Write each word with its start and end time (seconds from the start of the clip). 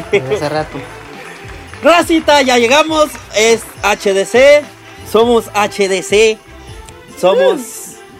Hace 0.00 0.48
rato. 0.48 0.78
Racita, 1.82 2.42
ya 2.42 2.58
llegamos. 2.58 3.10
Es 3.34 3.62
HDC. 3.82 4.64
Somos 5.10 5.46
HDC. 5.54 6.38
Somos. 7.18 7.60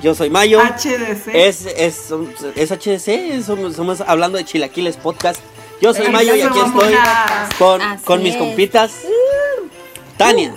Yo 0.03 0.15
soy 0.15 0.31
Mayo. 0.31 0.61
HDC. 0.61 1.29
Es, 1.35 1.67
es, 1.67 2.11
es 2.55 2.71
HDC. 2.71 3.43
Somos, 3.45 3.77
somos 3.77 4.01
hablando 4.03 4.39
de 4.39 4.45
Chilaquiles 4.45 4.97
Podcast. 4.97 5.41
Yo 5.81 5.93
soy 5.93 6.09
Mayo 6.11 6.35
y 6.35 6.43
aquí 6.43 6.59
estoy 6.59 6.95
con, 7.59 7.81
con 8.05 8.23
mis 8.23 8.35
es. 8.35 8.39
compitas. 8.39 8.93
Tania. 10.17 10.55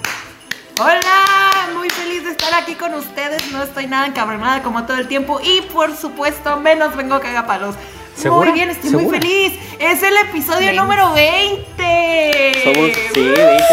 Hola, 0.80 1.70
muy 1.74 1.90
feliz 1.90 2.24
de 2.24 2.32
estar 2.32 2.54
aquí 2.54 2.76
con 2.76 2.94
ustedes. 2.94 3.52
No 3.52 3.64
estoy 3.64 3.88
nada 3.88 4.08
encabronada 4.08 4.64
como 4.64 4.86
todo 4.86 4.98
el 4.98 5.08
tiempo. 5.08 5.40
Y 5.44 5.62
por 5.74 5.96
supuesto, 5.98 6.58
menos 6.58 6.96
vengo 6.96 7.20
cagapalos. 7.20 7.76
¿Segura? 8.20 8.50
Muy 8.52 8.60
bien, 8.60 8.70
estoy 8.70 8.92
muy 8.92 9.06
feliz. 9.20 9.54
Es 9.80 10.04
el 10.04 10.14
episodio 10.30 10.74
número 10.74 11.14
20. 11.14 12.62
Somos, 12.64 12.90
sí, 13.14 13.20
Uh, 13.22 13.24
20. 13.24 13.64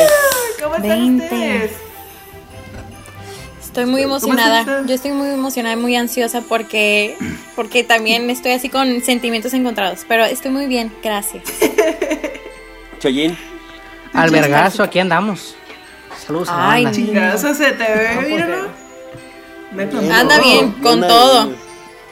¿Cómo 0.63 0.75
están 0.77 1.19
20. 1.19 1.25
ustedes? 1.25 1.71
Estoy 3.63 3.87
muy 3.87 4.03
¿Cómo 4.05 4.17
emocionada. 4.17 4.85
Yo 4.87 4.95
estoy 4.95 5.11
muy 5.13 5.29
emocionada 5.31 5.75
y 5.75 5.79
muy 5.79 5.97
ansiosa 5.97 6.41
porque 6.43 7.17
porque 7.57 7.85
también 7.85 8.31
estoy 8.31 8.53
así 8.53 8.69
con 8.71 9.03
sentimientos 9.03 9.53
encontrados, 9.53 10.05
pero 10.09 10.25
estoy 10.25 10.51
muy 10.51 10.67
bien, 10.67 10.93
gracias. 11.03 11.43
Choyin. 13.01 13.37
Albergazo, 14.15 14.83
aquí 14.83 14.99
andamos. 14.99 15.57
Saludos 16.25 16.49
a 16.49 16.73
Ay. 16.73 16.87
Chingazo 16.91 17.53
se 17.55 17.73
te 17.73 17.85
ve, 17.85 18.15
No, 18.15 18.23
míralo. 18.23 18.69
Neta, 19.73 20.21
Anda 20.21 20.39
bien, 20.41 20.73
con 20.73 20.95
Anda 20.95 21.09
todo. 21.09 21.66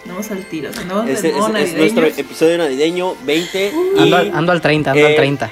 Andamos 0.04 0.30
al 0.30 0.44
tiro, 0.44 0.70
andamos 0.76 1.08
Este 1.08 1.28
de 1.28 1.34
es, 1.34 1.38
modo 1.40 1.56
es 1.56 1.74
nuestro 1.74 2.06
episodio 2.06 2.58
navideño 2.58 3.14
20. 3.24 3.72
y 3.96 4.00
Ando, 4.02 4.16
al- 4.16 4.32
ando 4.34 4.52
al 4.52 4.60
30, 4.60 4.90
ando 4.90 5.02
eh, 5.02 5.06
al 5.08 5.16
30. 5.16 5.50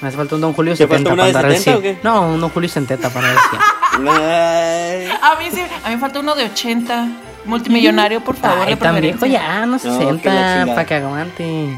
Me 0.00 0.08
hace 0.08 0.16
falta 0.16 0.34
un 0.34 0.40
Don 0.40 0.52
Julio 0.52 0.74
¿Te 0.76 0.86
falta 0.88 0.96
70 1.10 1.12
una 1.12 1.22
para 1.22 1.38
andar 1.38 1.46
al 1.46 1.56
70 1.58 1.78
o 1.78 1.80
100. 1.80 1.94
qué? 1.96 2.00
No, 2.02 2.28
un 2.34 2.40
Don 2.40 2.50
Julio 2.50 2.68
70 2.68 3.10
para 3.10 3.28
andar 3.28 3.44
al 3.44 3.50
100. 3.50 4.08
Ay. 4.08 5.08
A 5.22 5.38
mí 5.38 5.44
sí, 5.52 5.60
a 5.84 5.88
mí 5.88 5.94
me 5.94 6.00
falta 6.00 6.18
uno 6.20 6.34
de 6.34 6.44
80. 6.46 7.08
Multimillonario, 7.44 8.22
por 8.24 8.36
favor, 8.36 8.66
Ay, 8.66 8.74
tan 8.76 8.98
viejo 9.00 9.26
ya, 9.26 9.66
no 9.66 9.78
que 9.78 9.86
la 9.86 9.94
60, 9.98 10.22
chingada. 10.22 10.66
para 10.74 10.86
que 10.86 10.94
aguante. 10.94 11.68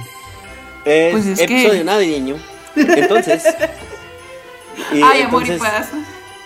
Es, 0.85 1.13
Pues 1.13 1.27
es 1.27 1.39
que- 1.41 1.45
episodio 1.45 1.85
navideño. 1.85 2.37
Entonces. 2.77 3.45
y 4.93 5.03
Ay, 5.03 5.23
amor 5.23 5.45
y 5.45 5.51
entonces. 5.51 5.61
Amor 5.61 5.67
y 5.67 5.79
paz. 5.81 5.89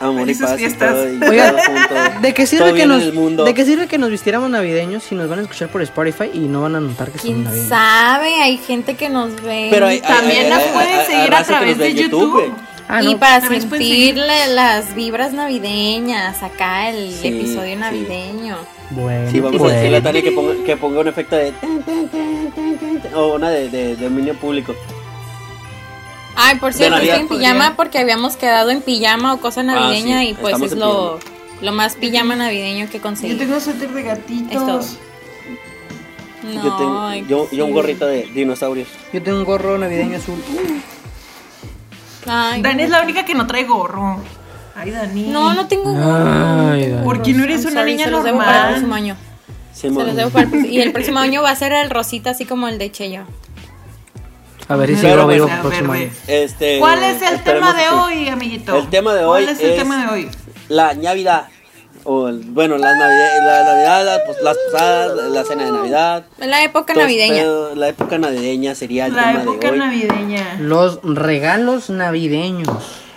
Y 0.01 0.34
fiestas. 0.34 0.91
todo, 0.95 1.09
y 1.12 1.23
Oigan, 1.23 1.56
todo 1.56 1.65
junto. 1.67 2.20
¿De 2.20 2.34
qué 2.34 2.47
Todo 2.47 2.47
sirve 2.47 2.75
que 2.75 2.87
nos. 2.87 3.45
¿De 3.45 3.55
qué 3.55 3.65
sirve 3.65 3.87
que 3.87 3.98
nos 3.98 4.11
vistiéramos 4.11 4.48
navideños 4.51 5.03
si 5.03 5.15
nos 5.15 5.29
van 5.29 5.41
a 5.41 5.43
escuchar 5.43 5.69
por 5.69 5.83
Spotify 5.83 6.31
y 6.33 6.41
no 6.41 6.62
van 6.62 6.77
a 6.77 6.81
notar 6.81 7.11
que 7.11 7.19
¿Quién 7.19 7.45
navideños? 7.45 7.69
sabe? 7.69 8.34
Hay 8.43 8.56
gente 8.59 8.95
que 8.97 9.09
nos 9.11 9.34
ve. 9.43 9.69
Pero 9.71 9.87
hay- 9.87 10.01
También 10.01 10.45
hay- 10.45 10.51
nos 10.51 10.59
hay- 10.62 10.73
pueden 10.73 11.06
seguir 11.06 11.34
a 11.34 11.39
que 11.39 11.45
través 11.45 11.78
de 11.78 11.95
YouTube. 11.95 12.33
güey. 12.33 12.53
Ah, 12.93 13.03
y 13.05 13.12
no. 13.12 13.19
para 13.21 13.41
sentirle 13.47 14.48
las 14.48 14.97
vibras 14.97 15.33
navideñas, 15.33 16.43
acá 16.43 16.91
el 16.91 17.12
Sí, 17.12 17.28
episodio 17.28 17.75
sí. 17.75 17.81
navideño. 17.81 18.56
Bueno, 18.91 19.31
Sí, 19.31 19.39
vamos 19.39 19.59
bueno. 19.61 19.73
a 19.75 19.77
decirle 19.77 19.97
a 19.98 20.03
Tania 20.03 20.23
que 20.23 20.33
ponga, 20.33 20.55
que 20.65 20.77
ponga 20.77 21.01
un 21.01 21.06
efecto 21.09 21.37
de. 21.37 21.53
tan, 21.53 21.83
tan, 21.84 22.09
tan, 22.09 23.15
O 23.15 23.34
una 23.37 23.51
de, 23.51 23.69
de, 23.69 23.95
de 23.95 24.05
dominio 24.05 24.34
público. 24.34 24.75
Ay, 26.43 26.57
por 26.59 26.73
cierto, 26.73 26.97
estoy 26.99 27.21
en 27.21 27.29
pijama 27.29 27.75
porque 27.77 27.99
habíamos 27.99 28.37
quedado 28.37 28.71
en 28.71 28.81
pijama 28.83 29.35
o 29.35 29.41
cosa 29.41 29.63
navideña 29.63 30.19
Ah, 30.21 30.23
sí, 30.23 30.29
y 30.31 30.35
pues 30.35 30.55
estamos 30.55 30.73
es 30.73 30.79
lo, 30.79 31.19
lo 31.61 31.73
más 31.73 31.97
pijama 31.97 32.35
navideño 32.37 32.87
que 32.89 32.99
Yo 32.99 33.03
conseguí. 33.03 33.37
tengo 33.37 33.61
suéter 33.61 33.91
de 33.91 34.03
gatitos. 34.03 34.97
No, 36.43 36.65
yo, 36.65 36.77
tengo, 36.77 37.15
yo, 37.29 37.51
yo 37.51 37.67
un 37.67 37.73
gorrito 37.73 38.07
de 38.07 38.23
dinosaurios. 38.35 38.89
Yo 39.12 39.23
tengo 39.23 39.39
un 39.39 39.45
gorro 39.45 39.77
navideño 39.77 40.17
azul. 40.17 40.43
Ay, 42.27 42.62
Dani 42.62 42.83
es 42.84 42.91
la 42.91 43.03
única 43.03 43.25
que 43.25 43.34
no 43.34 43.47
trae 43.47 43.65
gorro. 43.65 44.19
Ay, 44.75 44.91
Dani. 44.91 45.25
No, 45.29 45.53
no 45.53 45.67
tengo 45.69 45.91
Ay, 45.91 46.89
Dani. 46.91 47.05
¿Por 47.05 47.21
qué 47.23 47.34
no 47.34 47.45
eres 47.45 47.62
I'm 47.65 47.73
una 47.73 47.81
sorry, 47.83 47.93
niña 47.93 48.05
se 48.06 48.11
los 48.12 48.25
debo 48.25 48.39
para 48.39 48.50
el 48.50 48.55
normal? 48.56 48.71
próximo 48.73 48.95
año. 48.95 49.17
Sí, 49.75 49.81
Se 49.83 49.91
mo- 49.91 50.03
los 50.03 50.17
debo 50.17 50.31
para 50.31 50.45
el 50.45 50.50
próximo- 50.50 50.73
Y 50.73 50.81
el 50.81 50.93
próximo 50.93 51.19
año 51.19 51.43
va 51.43 51.50
a 51.50 51.56
ser 51.56 51.73
el 51.73 51.91
rosita 51.91 52.31
así 52.31 52.47
como 52.47 52.69
el 52.69 52.79
de 52.79 52.91
Cheyo. 52.91 53.25
A 54.70 54.76
ver 54.76 54.88
si 54.91 54.97
sigo 54.97 55.26
vivo 55.26 55.48
el 55.48 55.58
próximo 55.60 55.92
año. 55.92 56.10
Este, 56.28 56.78
¿Cuál 56.78 57.03
es 57.03 57.20
el 57.22 57.42
tema 57.42 57.75
de 57.75 57.88
hoy, 57.88 58.28
amiguito? 58.28 58.76
El 58.76 58.88
tema 58.88 59.12
de 59.14 59.25
hoy 59.25 59.42
¿Cuál 59.44 59.48
es 59.48 59.60
el 59.60 59.70
es- 59.70 59.76
tema 59.76 60.04
de 60.06 60.12
hoy? 60.12 60.31
La 60.69 60.94
Navidad. 60.94 61.48
O 62.04 62.28
el- 62.28 62.38
bueno, 62.47 62.78
las 62.78 62.97
Navidad, 62.97 63.28
la 63.44 63.64
Navidad, 63.75 64.04
la- 64.06 64.25
pues, 64.25 64.38
las 64.42 64.56
posadas, 64.56 65.10
la 65.32 65.44
cena 65.44 65.64
de 65.66 65.72
Navidad. 65.72 66.25
La 66.38 66.62
época 66.62 66.94
navideña. 66.94 67.34
pedo, 67.42 67.75
la 67.75 67.88
época 67.88 68.16
navideña 68.19 68.75
sería 68.75 69.06
el 69.06 69.16
La 69.16 69.25
tema 69.32 69.42
época 69.42 69.66
de 69.66 69.72
hoy. 69.72 69.78
navideña. 69.81 70.56
Los 70.60 71.00
regalos 71.02 71.91
navideños. 71.91 72.69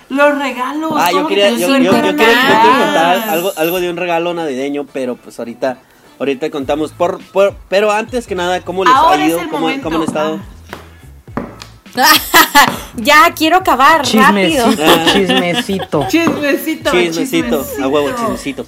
Los 0.10 0.38
regalos. 0.38 0.92
Ah, 0.98 1.12
yo 1.12 1.28
quería, 1.28 1.50
yo, 1.52 1.58
yo- 1.60 1.78
yo 1.78 1.92
quiero, 1.92 2.10
yo 2.12 2.16
quiero 2.18 2.34
carnaval. 2.34 2.84
contar 2.84 3.30
algo, 3.30 3.52
algo 3.58 3.80
de 3.80 3.90
un 3.90 3.98
regalo 3.98 4.34
navideño, 4.34 4.86
pero 4.92 5.16
pues 5.16 5.40
ahorita, 5.40 5.78
ahorita 6.20 6.50
contamos. 6.50 6.92
Por, 6.92 7.20
por- 7.32 7.56
pero 7.70 7.90
antes 7.92 8.28
que 8.28 8.36
nada, 8.36 8.60
¿cómo 8.62 8.84
les 8.84 8.94
Ahora 8.94 9.24
ha 9.24 9.28
ido? 9.28 9.38
es 9.38 9.44
el 9.44 9.50
¿Cómo, 9.50 9.70
cómo 9.82 9.98
han 9.98 10.04
estado? 10.04 10.40
ya 12.96 13.34
quiero 13.36 13.58
acabar 13.58 14.02
rápido. 14.14 14.66
Chismecito, 15.14 15.14
chismecito. 15.14 16.08
Chismecito, 16.10 16.92
Chismecito, 16.92 17.66
a 17.82 17.88
huevo, 17.88 18.10
chismecito. 18.16 18.66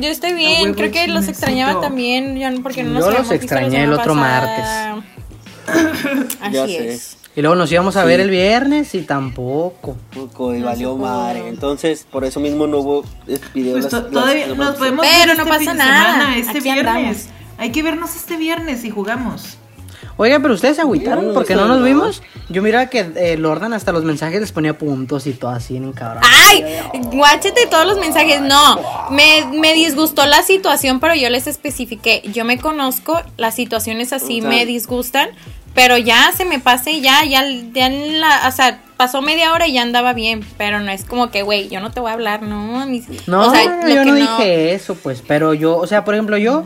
Yo 0.00 0.08
estoy 0.08 0.32
bien, 0.32 0.62
huevo, 0.62 0.74
creo 0.76 0.90
que 0.90 1.06
los 1.08 1.20
chismecito. 1.26 1.30
extrañaba 1.30 1.80
también, 1.80 2.38
ya 2.38 2.50
no- 2.50 2.62
porque 2.62 2.82
no 2.82 2.90
nos 3.00 3.04
Yo 3.04 3.10
los 3.10 3.30
extrañé 3.30 3.84
el 3.84 3.92
otro 3.92 4.14
pasada. 4.14 5.02
Así 6.40 6.52
Ya 6.54 6.66
sé. 6.66 6.92
es. 6.94 7.16
Y 7.34 7.40
luego 7.40 7.56
nos 7.56 7.72
íbamos 7.72 7.96
a 7.96 8.04
ver 8.04 8.20
el 8.20 8.28
viernes 8.28 8.94
y 8.94 9.02
tampoco. 9.02 9.96
Poco 10.14 10.54
y 10.54 10.58
No 10.58 10.66
valió 10.66 10.96
madre. 10.96 11.48
Entonces, 11.48 12.06
por 12.10 12.24
eso 12.26 12.40
mismo 12.40 12.66
no 12.66 12.78
hubo 12.78 13.04
video. 13.54 13.72
Pues 13.72 13.90
las- 13.90 14.10
todavía 14.10 14.46
las- 14.48 14.56
nos 14.58 14.76
podemos 14.76 15.06
Pero 15.06 15.18
ver 15.18 15.36
no 15.38 15.42
este 15.44 15.48
pasa 15.58 15.74
nada, 15.74 16.12
semana, 16.12 16.36
este 16.36 16.50
aquí 16.50 16.60
viernes. 16.60 16.86
andamos. 16.94 17.16
Hay 17.58 17.70
que 17.72 17.82
vernos 17.82 18.16
este 18.16 18.36
viernes 18.36 18.84
y 18.84 18.90
jugamos. 18.90 19.56
Oiga, 20.16 20.38
pero 20.40 20.54
ustedes 20.54 20.76
se 20.76 20.82
agüitaron 20.82 21.28
No, 21.28 21.34
porque 21.34 21.54
no 21.54 21.66
nos 21.66 21.78
no. 21.78 21.84
vimos. 21.84 22.22
Yo 22.48 22.62
miraba 22.62 22.86
que 22.86 23.00
eh, 23.16 23.36
Lordan 23.38 23.72
hasta 23.72 23.92
los 23.92 24.04
mensajes 24.04 24.40
les 24.40 24.52
ponía 24.52 24.76
puntos 24.76 25.26
y 25.26 25.32
todo 25.32 25.50
así 25.52 25.76
en 25.76 25.92
cabrón. 25.92 26.22
Ay, 26.48 26.64
guáchate 27.12 27.66
todos 27.66 27.86
los 27.86 27.98
mensajes. 27.98 28.40
No, 28.40 28.80
me, 29.10 29.46
me 29.58 29.72
disgustó 29.74 30.26
la 30.26 30.42
situación, 30.42 31.00
pero 31.00 31.14
yo 31.14 31.28
les 31.30 31.46
especifiqué. 31.46 32.22
Yo 32.32 32.44
me 32.44 32.58
conozco, 32.58 33.20
las 33.36 33.54
situaciones 33.54 34.12
así 34.12 34.40
me 34.42 34.66
disgustan, 34.66 35.30
pero 35.74 35.96
ya 35.96 36.30
se 36.36 36.44
me 36.44 36.58
pasa 36.58 36.90
y 36.90 37.00
ya, 37.00 37.24
ya, 37.24 37.44
ya 37.72 37.86
en 37.86 38.20
la, 38.20 38.46
o 38.46 38.52
sea, 38.52 38.80
pasó 38.98 39.22
media 39.22 39.52
hora 39.54 39.66
y 39.66 39.72
ya 39.72 39.82
andaba 39.82 40.12
bien, 40.12 40.44
pero 40.58 40.80
no 40.80 40.90
es 40.90 41.04
como 41.04 41.30
que, 41.30 41.42
güey, 41.42 41.68
yo 41.70 41.80
no 41.80 41.90
te 41.90 42.00
voy 42.00 42.10
a 42.10 42.14
hablar, 42.14 42.42
no. 42.42 42.84
mis- 42.86 43.26
No, 43.26 43.48
o 43.48 43.50
sea, 43.50 43.82
lo 43.82 43.88
yo 43.88 44.04
no 44.04 44.14
dije 44.14 44.74
eso, 44.74 44.94
pues, 44.96 45.22
pero 45.26 45.54
yo, 45.54 45.76
o 45.78 45.86
sea, 45.86 46.04
por 46.04 46.14
ejemplo, 46.14 46.36
yo, 46.36 46.64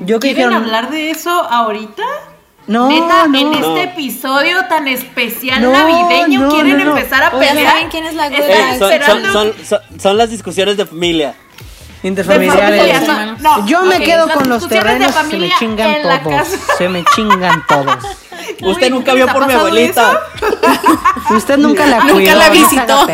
yo 0.00 0.18
que 0.18 0.28
¿Quieren 0.34 0.48
dijeron, 0.48 0.54
hablar 0.54 0.90
de 0.90 1.10
eso 1.10 1.30
ahorita? 1.30 2.02
No, 2.66 2.88
Neta, 2.88 3.26
no, 3.28 3.38
en 3.38 3.50
No. 3.52 3.76
este 3.76 3.82
episodio 3.84 4.64
tan 4.68 4.88
especial 4.88 5.62
No, 5.62 5.72
navideño, 5.72 6.40
no, 6.40 6.48
¿quieren 6.50 6.78
no, 6.78 6.84
no. 6.86 6.96
empezar 6.96 7.22
a 7.24 7.30
pelear? 7.30 7.72
¿saben 7.72 7.88
quién 7.90 8.06
es 8.06 8.14
la 8.14 8.28
gorda? 8.28 8.44
Eh, 8.46 8.78
son, 8.78 8.78
son, 8.78 8.92
esperando 8.92 9.32
son, 9.32 9.52
son- 9.64 10.00
son 10.00 10.16
las 10.18 10.30
discusiones 10.30 10.76
de 10.76 10.86
familia. 10.86 11.34
de 12.02 12.08
interfamiliares. 12.08 13.04
familia, 13.06 13.36
no, 13.40 13.58
no, 13.58 13.66
yo 13.66 13.82
me 13.82 13.98
quedo 14.00 14.26
las 14.26 14.36
con 14.36 14.48
los 14.48 14.68
terrenos, 14.68 15.12
se 15.14 15.36
me 15.38 15.50
chingan 15.58 16.02
la 16.04 16.20
todos, 16.22 16.34
casa. 16.48 16.58
se 16.78 16.88
me 16.88 17.04
chingan 17.14 17.64
todos. 17.66 17.96
Usted 18.62 18.86
Uy, 18.86 18.90
nunca 18.90 19.12
¿les 19.12 19.24
vio 19.24 19.32
por 19.32 19.46
mi 19.46 19.52
abuelita. 19.54 20.20
Usted 21.30 21.56
nunca 21.58 21.84
la 21.86 21.98
Nunca 21.98 22.12
cuidó, 22.12 22.38
la 22.38 22.48
no 22.48 22.54
se 22.54 22.60
visitó. 22.60 23.06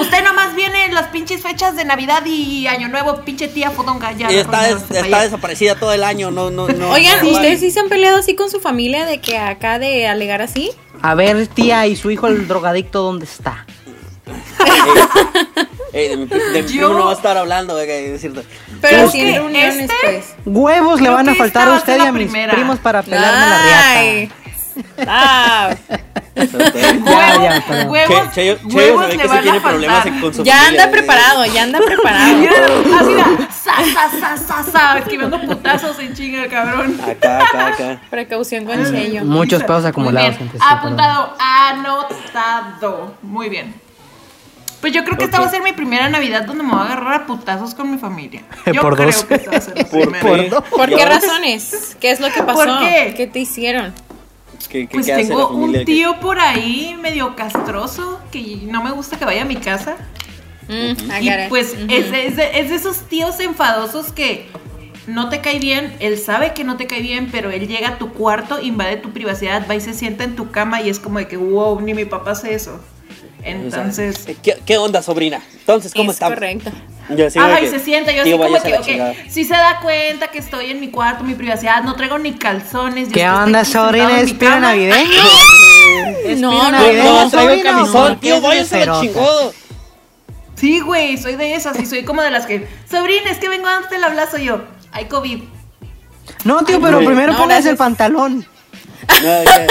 Usted 0.00 0.24
nomás 0.24 0.54
viene 0.54 0.86
en 0.86 0.94
las 0.94 1.08
pinches 1.08 1.42
fechas 1.42 1.76
de 1.76 1.84
Navidad 1.84 2.22
y 2.26 2.66
Año 2.66 2.88
Nuevo, 2.88 3.22
pinche 3.24 3.48
tía 3.48 3.70
fodonga 3.70 4.12
ya. 4.12 4.30
Y 4.32 4.36
está, 4.36 4.62
des- 4.62 4.82
este 4.82 5.00
está 5.00 5.22
desaparecida 5.22 5.74
todo 5.74 5.92
el 5.92 6.02
año. 6.04 6.30
No, 6.30 6.50
no, 6.50 6.68
no. 6.68 6.90
Oigan, 6.90 7.20
no, 7.22 7.30
¿ustedes 7.30 7.34
vale. 7.36 7.58
sí 7.58 7.70
se 7.70 7.80
han 7.80 7.88
peleado 7.88 8.18
así 8.18 8.34
con 8.34 8.50
su 8.50 8.60
familia 8.60 9.04
de 9.04 9.20
que 9.20 9.36
acá 9.38 9.78
de 9.78 10.06
alegar 10.08 10.40
así? 10.42 10.70
A 11.02 11.14
ver, 11.14 11.46
tía, 11.48 11.86
¿y 11.86 11.96
su 11.96 12.10
hijo 12.10 12.26
el 12.28 12.48
drogadicto 12.48 13.02
dónde 13.02 13.26
está? 13.26 13.66
Eh, 15.92 16.08
de 16.08 16.16
mi, 16.16 16.26
de 16.26 16.62
mi 16.62 16.68
Yo- 16.68 16.88
primo 16.88 16.88
no 16.94 17.04
va 17.06 17.12
a 17.12 17.14
estar 17.14 17.36
hablando, 17.36 17.78
es 17.78 18.20
cierto. 18.20 18.42
Pero 18.80 19.10
que 19.12 19.28
en 19.28 19.34
reuniones, 19.34 19.76
este- 19.76 19.94
pues. 20.02 20.34
Huevos 20.44 21.00
le 21.00 21.08
van 21.08 21.28
a 21.28 21.34
faltar 21.34 21.68
a 21.68 21.74
usted 21.76 21.98
y 21.98 22.06
a 22.06 22.12
mis 22.12 22.24
primera. 22.30 22.52
primos 22.54 22.78
para 22.80 23.02
pelarme 23.02 23.46
la 23.46 23.90
Ay. 23.92 24.18
riata. 24.26 24.34
Ah, 25.06 25.74
Ya, 26.36 27.62
Huevos, 27.88 28.32
Che- 28.34 28.56
Cheyo- 28.58 28.58
Cheyo 28.68 29.00
se 29.02 29.06
ve 29.06 29.16
que 29.18 29.28
sí 29.28 29.38
tiene 29.42 29.60
problemas 29.60 30.04
su 30.34 30.42
ya 30.42 30.66
anda 30.66 30.84
eh. 30.84 30.88
preparado, 30.88 31.44
ya 31.46 31.62
anda 31.62 31.78
preparado. 31.78 32.24
Así 33.00 33.14
da, 33.14 33.48
sa, 33.52 33.76
sa, 34.10 34.10
sa, 34.20 34.36
sa, 34.36 34.62
sa, 34.72 34.98
esquivando 35.04 35.40
putazos 35.42 35.98
en 36.00 36.12
chinga, 36.14 36.48
cabrón. 36.48 37.00
Acá, 37.08 37.38
acá, 37.44 37.66
acá. 37.68 38.00
Precaución 38.10 38.64
con 38.64 38.80
el 38.80 38.86
sello. 38.86 39.24
Muchos 39.24 39.62
pedos 39.62 39.82
Muy 39.82 39.90
acumulados. 39.90 40.30
bien, 40.30 40.38
gente, 40.50 40.58
sí, 40.58 40.64
perdón. 40.64 40.78
apuntado, 40.78 41.36
anotado. 41.38 43.14
Muy 43.22 43.48
bien. 43.48 43.74
Pues 44.80 44.92
yo 44.92 45.02
creo 45.04 45.16
que 45.16 45.24
esta 45.24 45.40
va 45.40 45.46
a 45.46 45.50
ser 45.50 45.62
mi 45.62 45.72
primera 45.72 46.10
Navidad 46.10 46.44
donde 46.44 46.62
me 46.62 46.70
voy 46.72 46.80
a 46.80 46.84
agarrar 46.84 47.14
a 47.22 47.26
putazos 47.26 47.74
con 47.74 47.90
mi 47.90 47.96
familia. 47.96 48.42
Yo 48.66 48.82
Por 48.82 48.96
creo 48.96 49.06
dos. 49.06 49.24
que 49.24 49.34
esta 49.36 49.50
va 49.50 49.56
a 49.56 49.60
ser 49.62 49.78
la 49.78 49.84
Por- 49.84 50.00
primera. 50.10 50.20
por 50.20 50.48
dos. 50.50 50.64
¿Por 50.64 50.90
Ya 50.90 50.96
qué 50.98 51.04
razones? 51.06 51.96
¿Qué 52.00 52.10
es 52.10 52.20
lo 52.20 52.30
que 52.30 52.42
pasó? 52.42 52.64
¿Por 52.64 52.80
qué? 52.80 53.14
¿Qué 53.16 53.26
te 53.26 53.38
hicieron? 53.38 53.94
¿Qué, 54.68 54.86
qué- 54.86 54.94
Pues 54.94 55.06
qué 55.06 55.12
hace 55.12 55.22
la 55.24 55.28
tengo 55.28 55.48
familia? 55.48 55.80
un 55.80 55.84
tío 55.86 56.20
por 56.20 56.38
ahí 56.40 56.96
medio 57.00 57.34
castroso 57.36 58.20
que 58.32 58.58
no 58.64 58.82
me 58.82 58.90
gusta 58.92 59.18
que 59.18 59.24
vaya 59.24 59.42
a 59.42 59.44
mi 59.44 59.56
casa. 59.56 59.96
Mm, 60.68 61.22
Y 61.22 61.30
pues 61.50 61.74
Ujú. 61.74 61.86
es, 61.90 62.10
de, 62.10 62.26
es 62.26 62.36
de- 62.36 62.58
es 62.60 62.68
de 62.70 62.74
esos 62.76 63.00
tíos 63.08 63.38
enfadosos 63.40 64.12
que 64.12 64.46
no 65.06 65.28
te 65.28 65.40
cae 65.42 65.58
bien, 65.58 65.94
él 66.00 66.16
sabe 66.18 66.54
que 66.54 66.64
no 66.64 66.78
te 66.78 66.86
cae 66.86 67.02
bien, 67.02 67.28
pero 67.30 67.50
él 67.50 67.68
llega 67.68 67.88
a 67.90 67.98
tu 67.98 68.12
cuarto, 68.14 68.60
invade 68.62 68.96
tu 68.96 69.10
privacidad, 69.12 69.66
va 69.68 69.74
y 69.74 69.80
se 69.82 69.92
sienta 69.92 70.24
en 70.24 70.34
tu 70.36 70.50
cama 70.50 70.80
y 70.80 70.88
es 70.88 70.98
como 70.98 71.18
de 71.18 71.28
que, 71.28 71.36
wow, 71.36 71.78
ni 71.80 71.92
mi 71.92 72.06
papá 72.06 72.30
hace 72.30 72.54
eso. 72.54 72.80
Entonces, 73.44 74.24
¿Qué, 74.42 74.56
qué 74.64 74.78
onda, 74.78 75.02
sobrina? 75.02 75.40
Entonces, 75.52 75.92
¿cómo 75.92 76.10
es 76.10 76.16
estamos? 76.16 76.34
correcto. 76.34 76.70
Yo 77.10 77.26
así 77.26 77.38
de 77.38 77.44
Ajá, 77.44 77.58
que, 77.60 77.66
y 77.66 77.68
se 77.68 77.78
sienta, 77.80 78.12
yo 78.12 78.22
así 78.22 78.30
tío, 78.30 78.38
como 78.38 78.54
que, 78.62 78.68
a 78.68 78.70
la 78.70 78.78
ok, 78.78 78.84
chingada. 78.86 79.14
si 79.28 79.44
se 79.44 79.52
da 79.54 79.80
cuenta 79.82 80.28
que 80.28 80.38
estoy 80.38 80.70
en 80.70 80.80
mi 80.80 80.88
cuarto, 80.90 81.22
mi 81.22 81.34
privacidad, 81.34 81.82
no 81.82 81.94
traigo 81.96 82.18
ni 82.18 82.32
calzones. 82.32 83.10
¿Qué 83.12 83.28
onda, 83.28 83.64
sobrina? 83.66 84.08
en 84.10 84.14
mi 84.16 84.22
¿Espíritu 84.22 84.46
cama. 84.46 84.60
navideño? 84.68 85.04
No, 86.38 86.50
no, 86.52 86.70
navideño, 86.70 87.04
no, 87.24 87.30
traigo 87.30 87.50
sobrina, 87.50 87.70
camisón, 87.72 87.92
¿por 87.92 88.12
qué 88.14 88.20
tío, 88.20 88.36
es 88.36 88.42
váyase 88.42 88.74
a 88.76 88.78
la 88.78 88.84
grosera? 88.86 89.12
chingada. 89.12 89.50
Sí, 90.54 90.80
güey, 90.80 91.18
soy 91.18 91.36
de 91.36 91.54
esas 91.54 91.78
y 91.78 91.84
soy 91.86 92.04
como 92.04 92.22
de 92.22 92.30
las 92.30 92.46
que, 92.46 92.66
sobrina, 92.90 93.30
es 93.30 93.38
que 93.38 93.48
vengo 93.50 93.66
a 93.68 93.72
darte 93.80 93.96
el 93.96 94.04
abrazo 94.04 94.38
yo. 94.38 94.62
Hay 94.92 95.04
COVID. 95.06 95.42
No, 96.44 96.64
tío, 96.64 96.80
pero 96.80 96.96
güey. 96.96 97.06
primero 97.08 97.32
No, 97.34 97.44
gracias. 97.46 97.66
el 97.66 97.76
pantalón. 97.76 98.46
No, 99.22 99.42
ya. 99.44 99.66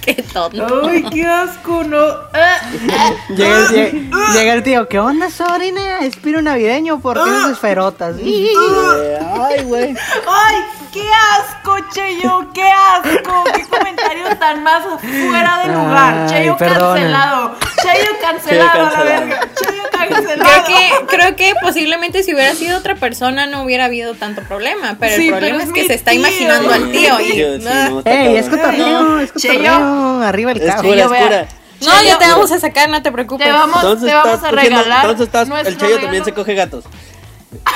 Qué 0.00 0.14
tonto. 0.32 0.82
Ay, 0.88 1.02
qué 1.12 1.26
asco, 1.26 1.84
no. 1.84 1.98
Ah, 2.32 2.56
ah, 2.92 3.12
Llega 3.28 3.58
el, 3.58 3.68
llega- 3.68 4.32
llega 4.32 4.52
el 4.54 4.62
tío, 4.62 4.88
¿qué 4.88 4.98
onda, 4.98 5.30
sobrina? 5.30 6.00
Espíritu 6.00 6.42
navideño, 6.42 7.00
¿por 7.00 7.22
qué 7.22 7.30
esas 7.30 7.58
ferotas? 7.58 8.16
Eh, 8.20 9.18
Ay, 9.40 9.62
güey. 9.64 9.94
Ay, 10.26 10.56
qué 10.92 11.08
asco, 11.38 11.76
Cheyo, 11.92 12.48
qué 12.54 12.64
asco. 12.70 13.44
Qué 13.54 13.64
comentario 13.66 14.36
tan 14.38 14.62
más 14.62 14.82
fuera 15.00 15.58
de 15.58 15.66
lugar. 15.72 16.14
Ay, 16.18 16.28
Cheyo 16.30 16.56
cancelado. 16.56 17.54
Cheyo 17.82 18.10
cancelado, 18.20 18.40
Cheyo 18.42 18.62
a 18.62 18.64
la 18.64 18.72
cancelado. 18.72 19.04
verga. 19.04 19.40
Cheyo 19.40 19.48
cancelado. 19.54 19.69
Creo 20.14 20.64
que, 20.66 21.06
creo 21.16 21.36
que 21.36 21.52
posiblemente 21.62 22.22
si 22.22 22.34
hubiera 22.34 22.54
sido 22.54 22.78
otra 22.78 22.94
persona 22.96 23.46
no 23.46 23.62
hubiera 23.62 23.86
habido 23.86 24.14
tanto 24.14 24.42
problema, 24.42 24.96
pero 24.98 25.16
Sí, 25.16 25.28
el 25.28 25.34
pero 25.34 25.38
problema 25.40 25.62
es 25.62 25.68
es 25.68 25.74
que 25.74 25.86
se 25.86 25.94
está 25.94 26.12
imaginando 26.14 26.72
al 26.72 26.90
tío 26.92 27.20
y 27.20 27.24
sí, 27.32 27.44
no, 27.62 27.98
está 28.00 28.10
¡Ey, 28.22 28.36
es 28.36 28.48
cotorreo! 28.48 29.20
¡Es 29.20 29.34
Cheyo. 29.34 29.54
cotorreo! 29.72 30.22
¡Arriba 30.22 30.52
el 30.52 30.60
Cheyo, 30.60 31.08
cura. 31.08 31.46
No, 31.82 32.02
ya 32.02 32.18
te 32.18 32.26
vamos 32.26 32.52
a 32.52 32.58
sacar, 32.60 32.88
no 32.90 33.00
te 33.02 33.10
preocupes. 33.10 33.46
Te 33.46 33.52
vamos, 33.52 33.76
Entonces 33.76 34.08
te 34.08 34.14
vamos 34.14 34.34
estás 34.34 34.52
a 34.52 34.54
cogiendo- 34.54 34.78
regalar. 34.82 35.04
Entonces 35.10 35.26
estás, 35.26 35.66
el 35.66 35.78
Chayo 35.78 36.00
también 36.00 36.24
se 36.24 36.32
coge 36.34 36.54
gatos. 36.54 36.84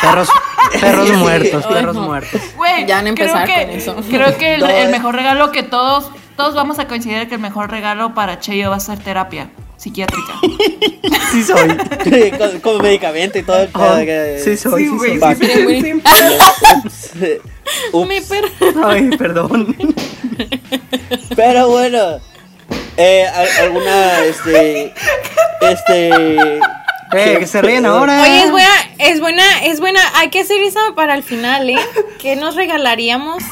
Perros, 0.00 0.28
perros 0.80 1.10
muertos, 1.14 1.64
Ay, 1.66 1.74
perros 1.74 1.96
no. 1.96 2.02
muertos. 2.02 2.40
Güey, 2.56 2.86
Ya 2.86 2.96
van 2.96 3.06
a 3.06 3.08
empezar 3.08 3.44
creo 3.44 3.56
que, 3.58 3.66
con 3.66 3.74
eso. 3.76 3.96
Creo 4.10 4.36
que 4.36 4.54
el, 4.54 4.90
mejor 4.90 5.14
regalo 5.16 5.50
que 5.52 5.62
todos, 5.62 6.10
todos 6.36 6.54
vamos 6.54 6.78
a 6.78 6.86
coincidir 6.86 7.28
que 7.28 7.34
el 7.36 7.40
mejor 7.40 7.70
regalo 7.70 8.14
para 8.14 8.38
Cheyo 8.38 8.70
va 8.70 8.76
a 8.76 8.80
ser 8.80 8.98
terapia 8.98 9.48
psiquiátrica. 9.84 10.32
Sí 11.30 11.42
soy. 11.42 12.30
con, 12.38 12.60
con 12.60 12.82
medicamento 12.82 13.38
y 13.38 13.42
todo 13.42 13.58
el 13.60 13.68
pedo. 13.68 13.92
Oh, 13.94 13.98
que- 13.98 14.40
sí 14.42 14.56
soy, 14.56 14.84
sí 14.88 14.98
soy. 14.98 15.18
Fuck. 15.18 15.38
Miren, 15.40 15.64
güey. 15.64 15.92
Ups. 15.94 17.10
Mi 18.08 18.20
perro. 18.20 18.48
Ay, 18.88 19.10
perdón. 19.16 19.76
Pero 21.34 21.68
bueno, 21.68 22.20
eh, 22.96 23.26
al- 23.26 23.64
alguna, 23.64 24.20
este, 24.24 24.94
este, 25.60 26.58
Eh, 27.12 27.36
que 27.38 27.46
se 27.46 27.62
ríen 27.62 27.86
ahora. 27.86 28.22
Oye, 28.22 28.44
es 28.44 28.50
buena, 28.50 28.68
es 28.98 29.20
buena, 29.20 29.64
es 29.64 29.80
buena. 29.80 30.00
Hay 30.16 30.30
que 30.30 30.40
hacer 30.40 30.60
eso 30.62 30.80
para 30.94 31.14
el 31.14 31.22
final, 31.22 31.68
¿eh? 31.70 31.78
¿Qué 32.20 32.36
nos 32.36 32.54
regalaríamos? 32.56 33.42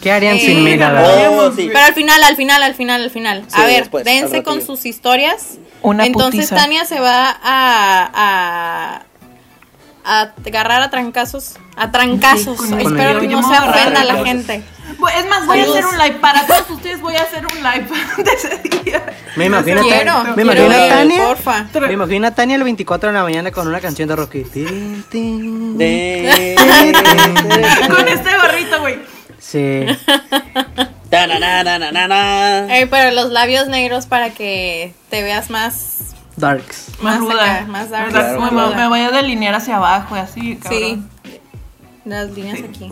¿Qué 0.00 0.12
harían 0.12 0.36
Eh, 0.36 0.40
sin 0.40 0.64
mí, 0.64 0.76
la 0.76 0.90
verdad? 0.92 1.28
Oh, 1.38 1.52
sí. 1.52 1.68
Pero 1.72 1.84
al 1.84 1.94
final, 1.94 2.22
al 2.24 2.36
final, 2.36 2.62
al 2.62 2.74
final, 2.74 3.02
al 3.02 3.10
final. 3.10 3.44
Sí, 3.48 3.60
a 3.60 3.64
ver, 3.66 3.80
después, 3.80 4.04
dense 4.04 4.42
con 4.42 4.60
sus 4.64 4.86
historias. 4.86 5.58
Una 5.82 6.06
Entonces 6.06 6.46
putiza. 6.46 6.56
Tania 6.56 6.84
se 6.84 6.98
va 7.00 7.28
a, 7.42 8.10
a 8.14 9.02
a 10.10 10.32
agarrar 10.46 10.80
a 10.80 10.88
trancazos, 10.88 11.56
a 11.76 11.90
trancazos. 11.90 12.58
Sí, 12.60 12.74
Espero 12.78 13.20
que 13.20 13.28
no 13.28 13.42
se 13.42 13.58
ofenda 13.58 14.00
a 14.00 14.04
la 14.04 14.24
gente. 14.24 14.62
Es 15.18 15.26
más, 15.28 15.44
voy 15.46 15.60
a 15.60 15.64
hacer 15.64 15.84
un 15.84 15.98
live. 15.98 16.14
Para 16.18 16.46
todos 16.46 16.70
ustedes 16.70 16.98
voy 17.02 17.14
a 17.14 17.22
hacer 17.22 17.44
un 17.44 17.62
live 17.62 17.86
de 18.24 18.32
ese 18.32 18.56
día. 18.84 19.02
Me 19.36 19.44
imagino, 19.44 19.82
Quiero, 19.82 20.12
Tania- 20.12 20.34
me 20.34 20.42
quiero 20.44 20.64
imagino 20.64 20.74
a 20.74 20.78
ver, 20.78 20.88
Tania. 20.88 21.24
porfa. 21.26 21.66
Me 21.86 21.92
imagino 21.92 22.26
a 22.26 22.30
Tania 22.30 22.56
el 22.56 22.64
24 22.64 23.10
de 23.10 23.14
la 23.14 23.22
mañana 23.22 23.50
con 23.50 23.68
una 23.68 23.80
canción 23.80 24.08
de 24.08 24.16
Rocky. 24.16 24.44
Con 27.88 28.08
este 28.08 28.30
gorrito, 28.36 28.46
güey. 28.48 28.57
Sí. 29.50 29.86
Tananananana. 31.10 32.66
Eh, 32.78 32.86
pero 32.86 33.10
los 33.12 33.30
labios 33.30 33.68
negros 33.68 34.06
para 34.06 34.30
que 34.30 34.92
te 35.10 35.22
veas 35.22 35.48
más. 35.50 36.14
Darks. 36.36 36.88
Más 37.00 37.18
Más 37.18 37.18
ruda. 37.20 37.54
acá, 37.56 37.66
más 37.66 37.90
dark. 37.90 38.10
Claro, 38.10 38.40
me, 38.42 38.48
claro. 38.50 38.74
me 38.76 38.88
voy 38.88 39.00
a 39.00 39.10
delinear 39.10 39.54
hacia 39.54 39.76
abajo 39.76 40.16
y 40.16 40.18
así, 40.20 40.58
Sí. 40.68 41.02
Las 42.04 42.30
líneas 42.30 42.58
aquí. 42.60 42.88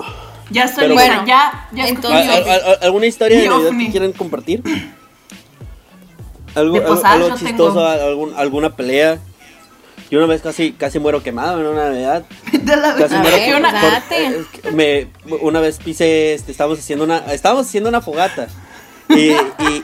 Ya 0.51 0.65
estoy 0.65 0.85
Pero 0.85 0.95
bueno, 0.95 1.25
ya, 1.27 1.69
ya 1.73 1.85
escogí 1.87 2.07
¿Al- 2.13 2.25
mi 2.25 2.31
entonces- 2.33 2.49
al- 2.49 2.71
al- 2.73 2.79
¿Alguna 2.83 3.07
historia 3.07 3.39
de 3.41 3.49
Navidad 3.49 3.71
que 3.79 3.91
quieren 3.91 4.13
compartir? 4.13 4.63
¿Algo, 6.55 6.77
algo- 6.77 7.05
algo 7.05 7.37
chistoso, 7.37 7.87
algún- 7.87 8.35
alguna 8.37 8.71
pelea? 8.75 9.19
Yo 10.11 10.19
una 10.19 10.27
vez 10.29 10.41
casi, 10.43 10.73
casi 10.73 10.99
muero 10.99 11.23
quemado 11.23 11.61
en 11.61 11.67
una 11.67 11.85
Navidad. 11.91 12.25
De 12.53 12.77
la 12.77 12.95
Casi 12.95 13.15
muero 13.17 13.37
ver, 13.37 13.63
pues, 13.63 13.75
por- 14.63 14.73
eh, 14.73 14.73
me, 14.73 15.37
una 15.41 15.61
vez 15.61 15.79
pisé, 15.79 16.35
este, 16.35 16.53
estábamos 16.53 16.79
haciendo 16.79 17.05
una, 17.05 17.19
estábamos 17.33 17.67
haciendo 17.67 17.89
una 17.89 18.01
fogata. 18.01 18.47
Y, 19.09 19.31
y- 19.31 19.37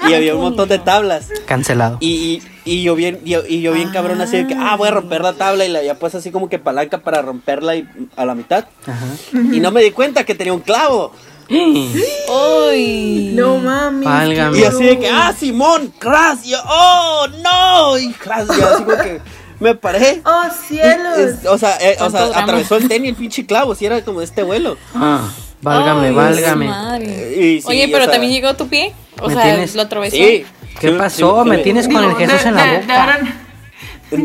y 0.09 0.15
había 0.15 0.35
un 0.35 0.41
montón 0.43 0.69
de 0.69 0.79
tablas. 0.81 1.29
Cancelado. 1.47 1.97
Y, 2.01 2.43
y, 2.65 2.73
y 2.73 2.83
yo 2.83 2.95
bien, 2.97 3.21
y, 3.25 3.31
yo- 3.31 3.47
y 3.49 3.61
yo 3.63 3.73
bien 3.73 3.91
cabrón 3.91 4.21
así 4.21 4.37
de 4.37 4.47
que, 4.49 4.55
ah, 4.59 4.75
voy 4.77 4.89
a 4.89 4.91
romper 4.93 5.23
la 5.23 5.33
tabla 5.35 5.65
y 5.65 5.69
la 5.69 5.79
había 5.81 5.97
puesto 5.99 6.19
así 6.19 6.31
como 6.33 6.49
que 6.49 6.59
palanca 6.59 6.99
para 6.99 7.23
romperla 7.23 7.77
y- 7.77 7.87
a 8.17 8.25
la 8.25 8.35
mitad. 8.35 8.67
Ajá. 8.87 9.07
Y 9.33 9.61
no 9.61 9.71
me 9.71 9.83
di 9.83 9.91
cuenta 9.93 10.25
que 10.25 10.35
tenía 10.35 10.53
un 10.53 10.61
clavo. 10.61 11.13
Uy. 11.51 13.31
No 13.35 13.59
mames. 13.59 14.05
Válgame. 14.05 14.59
Y 14.59 14.65
así 14.65 14.85
de 14.85 14.99
que, 14.99 15.09
ah, 15.09 15.33
Simón, 15.39 15.93
crash. 15.99 16.39
Y 16.45 16.51
yo, 16.51 16.59
oh, 16.69 17.27
no. 17.43 17.99
Y 17.99 18.13
crash, 18.13 18.47
y 18.49 18.61
así 18.63 18.85
como 18.85 18.97
que 18.97 19.21
me 19.63 19.75
paré. 19.75 20.21
Oh, 20.25 20.43
cielos. 20.69 21.19
Es- 21.19 21.47
o 21.47 21.57
sea, 21.59 21.77
eh, 21.81 21.97
o 22.01 22.11
sea 22.11 22.27
atravesó 22.27 22.77
el 22.77 22.89
tenis 22.89 23.11
el 23.11 23.17
pinche 23.17 23.47
clavo, 23.47 23.75
si 23.75 23.87
era 23.87 24.03
como 24.05 24.19
de 24.21 24.27
este 24.27 24.43
vuelo. 24.43 24.77
Ah, 24.95 25.31
válgame, 25.63 26.09
Ay, 26.09 26.13
válgame. 26.15 26.71
Eh, 27.01 27.41
y 27.59 27.63
sí, 27.63 27.69
Oye, 27.69 27.87
o 27.87 27.91
pero 27.93 28.05
sea, 28.05 28.13
también 28.13 28.33
llegó 28.33 28.55
tu 28.55 28.69
pie. 28.69 28.93
O 29.21 29.29
¿Me 29.29 29.35
sea, 29.35 29.43
tienes? 29.45 29.75
lo 29.75 29.83
atravesó. 29.83 30.17
Sí. 30.17 30.45
¿Qué 30.81 30.89
Sí, 30.89 30.95
pasó? 30.99 31.43
sí, 31.45 31.51
Me 31.51 31.57
sí, 31.59 31.63
tienes 31.63 31.87
sí. 31.87 31.93
con 31.93 32.03
el 32.05 32.17
Jesús 32.17 32.43
de, 32.43 32.49
en 32.49 32.55
la 32.57 32.65
de- 32.65 32.71
de 32.73 32.79
boca. 32.81 33.01
ahora 33.01 33.19
en- 33.19 33.43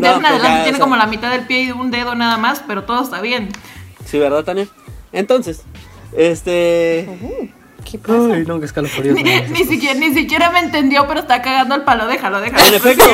de 0.00 0.08
ahora 0.08 0.16
en 0.16 0.22
pues 0.22 0.32
adelante 0.32 0.48
ya, 0.48 0.60
o 0.60 0.62
tiene 0.64 0.76
sea, 0.78 0.84
como 0.84 0.96
la 0.96 1.06
mitad 1.06 1.30
del 1.30 1.42
pie 1.46 1.62
y 1.62 1.70
un 1.70 1.90
dedo 1.90 2.14
nada 2.14 2.36
más, 2.38 2.62
pero 2.66 2.84
todo 2.84 3.02
está 3.04 3.20
bien. 3.20 3.48
Sí, 4.04 4.18
¿verdad, 4.18 4.42
Tania? 4.44 4.66
Entonces, 5.12 5.62
este... 6.16 7.08
¿Qué 7.84 7.98
pasa? 7.98 8.34
Ay, 8.34 8.44
no, 8.46 8.62
escalofríos. 8.62 9.14
Ni, 9.14 9.22
ni 9.22 9.64
siquiera, 9.64 9.98
ni 9.98 10.12
siquiera 10.12 10.50
me 10.50 10.58
entendió, 10.60 11.06
pero 11.08 11.20
está 11.20 11.40
cagando 11.40 11.74
el 11.74 11.82
palo. 11.82 12.06
Déjalo, 12.06 12.40
déjalo. 12.40 12.62
En 12.66 12.74
efecto, 12.74 13.04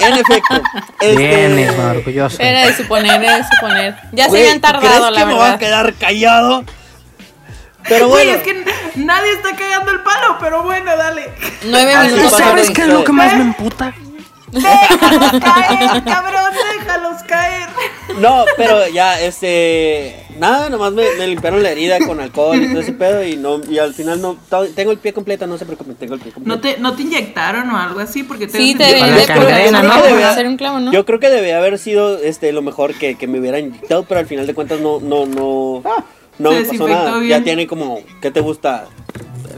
en 0.00 0.14
efecto. 0.14 0.62
este, 1.00 1.72
Marco, 1.76 2.10
yo 2.10 2.28
sé. 2.28 2.48
Era 2.48 2.66
de 2.66 2.74
suponer, 2.74 3.22
era 3.22 3.36
de 3.36 3.44
suponer. 3.44 3.96
Ya 4.12 4.24
se 4.24 4.30
güey, 4.30 4.42
habían 4.42 4.60
tardado, 4.60 4.86
¿crees 4.88 5.10
la 5.12 5.20
que 5.20 5.26
me 5.26 5.32
voy 5.34 5.40
a 5.42 5.44
verdad. 5.44 5.58
quedar 5.60 5.94
callado? 5.94 6.64
Pero 7.88 8.08
Güey, 8.08 8.26
bueno, 8.26 8.38
es 8.42 8.44
que 8.44 8.64
nadie 8.96 9.32
está 9.32 9.54
cagando 9.56 9.92
el 9.92 10.00
palo, 10.00 10.36
pero 10.40 10.62
bueno, 10.64 10.96
dale. 10.96 11.30
Nueve 11.66 11.94
minutos. 12.08 12.32
¿Sabes 12.36 12.70
qué 12.70 12.82
es 12.82 12.88
lo 12.88 13.04
que 13.04 13.12
más 13.12 13.34
me 13.34 13.42
emputa? 13.42 13.94
Déjalos 14.52 15.40
caer, 15.40 16.04
cabrón, 16.04 16.52
déjalos 16.80 17.22
caer. 17.24 17.68
no, 18.20 18.44
pero 18.56 18.88
ya, 18.88 19.20
este... 19.20 20.24
Nada, 20.38 20.70
nomás 20.70 20.92
me, 20.92 21.02
me 21.18 21.26
limpiaron 21.26 21.62
la 21.64 21.70
herida 21.70 21.98
con 21.98 22.20
alcohol 22.20 22.62
y 22.62 22.68
todo 22.68 22.80
ese 22.80 22.92
pedo 22.92 23.24
y 23.24 23.36
no 23.36 23.60
y 23.68 23.78
al 23.78 23.92
final 23.92 24.22
no... 24.22 24.36
Tengo 24.74 24.92
el 24.92 24.98
pie 24.98 25.12
completo, 25.12 25.46
no 25.48 25.58
se 25.58 25.66
preocupen, 25.66 25.96
tengo 25.96 26.14
el 26.14 26.20
pie 26.20 26.30
completo. 26.32 26.56
¿No 26.56 26.60
te, 26.62 26.78
¿No 26.78 26.94
te 26.94 27.02
inyectaron 27.02 27.68
o 27.70 27.76
algo 27.76 27.98
así? 28.00 28.22
Porque 28.22 28.46
te 28.46 28.56
Sí, 28.56 28.74
te 28.76 28.84
sentí- 28.84 28.94
deben 28.94 29.00
Para 29.00 29.14
de 29.14 29.26
la 29.26 29.34
cangrena, 29.34 29.80
por- 29.80 29.88
¿no? 29.88 29.94
por 30.00 30.08
Debía- 30.10 30.30
hacer 30.30 30.46
un 30.46 30.56
clavo, 30.56 30.78
¿no? 30.80 30.92
Yo 30.92 31.04
creo 31.04 31.18
que 31.18 31.28
debía 31.28 31.58
haber 31.58 31.76
sido 31.78 32.18
este 32.18 32.52
lo 32.52 32.62
mejor 32.62 32.94
que, 32.94 33.16
que 33.16 33.26
me 33.26 33.40
hubiera 33.40 33.58
inyectado, 33.58 34.04
pero 34.04 34.20
al 34.20 34.26
final 34.26 34.46
de 34.46 34.54
cuentas 34.54 34.78
no, 34.80 35.00
no, 35.00 35.26
no, 35.26 35.82
no 36.38 36.50
se 36.52 36.60
me 36.62 36.68
pasó 36.68 36.88
nada. 36.88 37.18
bien. 37.18 37.30
Ya 37.40 37.42
tiene 37.44 37.66
como, 37.66 37.98
¿qué 38.22 38.30
te 38.30 38.40
gusta? 38.40 38.86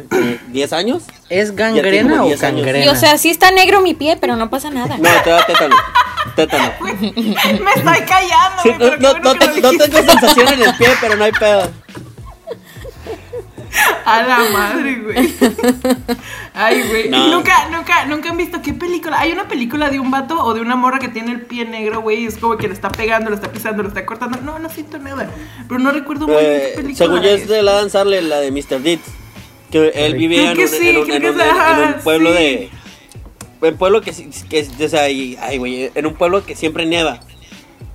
Eh, 0.12 0.38
¿10 0.52 0.72
años? 0.72 1.02
¿Es 1.28 1.54
gangrena 1.56 2.22
o 2.24 2.26
10 2.26 2.42
años. 2.44 2.64
gangrena? 2.64 2.84
Y 2.84 2.88
o 2.88 2.96
sea, 2.96 3.16
sí 3.18 3.30
está 3.30 3.50
negro 3.50 3.80
mi 3.80 3.94
pie, 3.94 4.16
pero 4.20 4.36
no 4.36 4.50
pasa 4.50 4.70
nada. 4.70 4.96
No, 4.98 5.08
te 5.24 5.30
da 5.30 5.44
tétano. 5.46 5.76
Tétano. 6.36 6.72
Me 6.80 6.90
estoy 7.00 8.06
callando, 8.06 8.62
Sí, 8.62 8.70
güey, 8.78 8.90
no, 9.00 9.34
te- 9.34 9.48
tengo 9.60 9.70
sensación 10.12 10.48
en 10.54 10.62
el 10.62 10.74
pie, 10.76 10.88
pero 11.00 11.16
no 11.16 11.24
hay 11.24 11.32
pedo. 11.32 11.70
A 14.04 14.22
la 14.22 14.38
madre, 14.52 14.96
güey. 14.96 15.32
Ay, 16.54 16.82
güey. 16.88 17.08
No. 17.08 17.28
Nunca, 17.28 17.68
nunca, 17.70 18.04
nunca 18.06 18.30
han 18.30 18.36
visto 18.36 18.60
qué 18.62 18.72
película. 18.74 19.20
Hay 19.20 19.30
una 19.30 19.46
película 19.46 19.88
de 19.90 20.00
un 20.00 20.10
vato 20.10 20.42
o 20.44 20.54
de 20.54 20.60
una 20.60 20.74
morra 20.74 20.98
que 20.98 21.08
tiene 21.08 21.30
el 21.32 21.42
pie 21.42 21.64
negro, 21.66 22.00
güey. 22.00 22.24
y 22.24 22.26
Es 22.26 22.36
como 22.38 22.56
que 22.56 22.66
le 22.66 22.74
está 22.74 22.90
pegando, 22.90 23.30
le 23.30 23.36
está 23.36 23.50
pisando, 23.52 23.82
le 23.84 23.88
está 23.88 24.04
cortando. 24.04 24.38
No, 24.42 24.58
no 24.58 24.68
siento 24.70 24.98
nada. 24.98 25.30
Pero 25.68 25.78
no 25.80 25.92
recuerdo 25.92 26.26
muy 26.26 26.36
bien 26.36 26.46
qué 26.50 26.66
Eh, 26.66 26.72
película. 26.76 26.96
según 26.96 27.22
yo 27.22 27.30
es 27.30 27.42
es. 27.42 27.48
de 27.48 27.62
la 27.62 27.72
danzarle, 27.72 28.20
la 28.22 28.40
de 28.40 28.50
Mr. 28.50 28.80
Deeds. 28.80 29.02
Que 29.70 29.88
él 29.94 30.14
vivía 30.14 30.50
en 30.52 30.58
un, 30.58 31.94
pueblo 32.02 32.30
sí. 32.30 32.36
de. 32.36 32.70
En 33.62 33.76
pueblo 33.76 34.00
que, 34.00 34.12
sí- 34.12 34.30
que 34.48 34.66
o 34.84 34.88
sea, 34.88 35.08
y- 35.10 35.36
ay, 35.40 35.58
güey, 35.58 35.90
en 35.94 36.06
un 36.06 36.14
pueblo 36.14 36.44
que 36.44 36.56
siempre 36.56 36.86
nieva. 36.86 37.20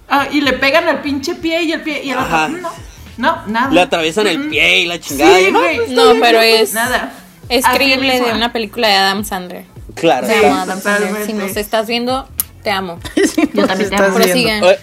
Ah, 0.07 0.27
y 0.31 0.41
le 0.41 0.53
pegan 0.53 0.87
al 0.87 1.01
pinche 1.01 1.35
pie 1.35 1.63
y 1.63 1.71
el 1.71 1.81
pie 1.81 2.01
y 2.03 2.11
el 2.11 2.17
otro, 2.17 2.27
Ajá. 2.35 2.47
no, 2.49 2.69
no, 3.17 3.47
nada. 3.47 3.71
Le 3.71 3.81
atraviesan 3.81 4.27
el 4.27 4.49
pie 4.49 4.81
y 4.81 4.85
la 4.85 4.99
chingada. 4.99 5.37
Sí, 5.39 5.45
y 5.47 5.51
no, 5.51 5.59
güey. 5.59 5.77
pues, 5.77 5.89
No, 5.89 6.13
pero 6.21 6.41
es, 6.41 6.73
Nada. 6.73 7.11
es 7.49 7.65
creíble 7.65 8.21
de 8.21 8.31
una 8.33 8.53
película 8.53 8.87
de 8.87 8.93
Adam 8.93 9.23
Sandler. 9.25 9.65
Claro. 9.95 10.27
Te 10.27 10.39
Sí. 10.39 10.45
amo, 10.45 10.55
Adam 10.55 10.79
Sandler. 10.79 11.25
Si 11.25 11.33
nos 11.33 11.57
estás 11.57 11.87
viendo, 11.87 12.27
te 12.63 12.69
amo. 12.69 12.99
Yo 13.53 13.65
también 13.65 13.89
te 13.89 13.95
amo. 13.95 14.17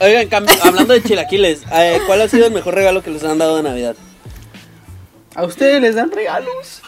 Oigan, 0.01 0.47
hablando 0.65 0.93
de 0.95 1.03
chilaquiles, 1.03 1.63
eh, 1.73 2.01
¿cuál 2.07 2.21
ha 2.23 2.29
sido 2.29 2.47
el 2.47 2.53
mejor 2.53 2.75
regalo 2.75 3.03
que 3.05 3.11
les 3.11 3.23
han 3.23 3.39
dado 3.39 3.57
de 3.59 3.63
Navidad? 3.63 3.95
¿A 5.35 5.45
ustedes 5.45 5.81
les 5.81 5.95
dan 5.95 6.11
regalos? 6.11 6.83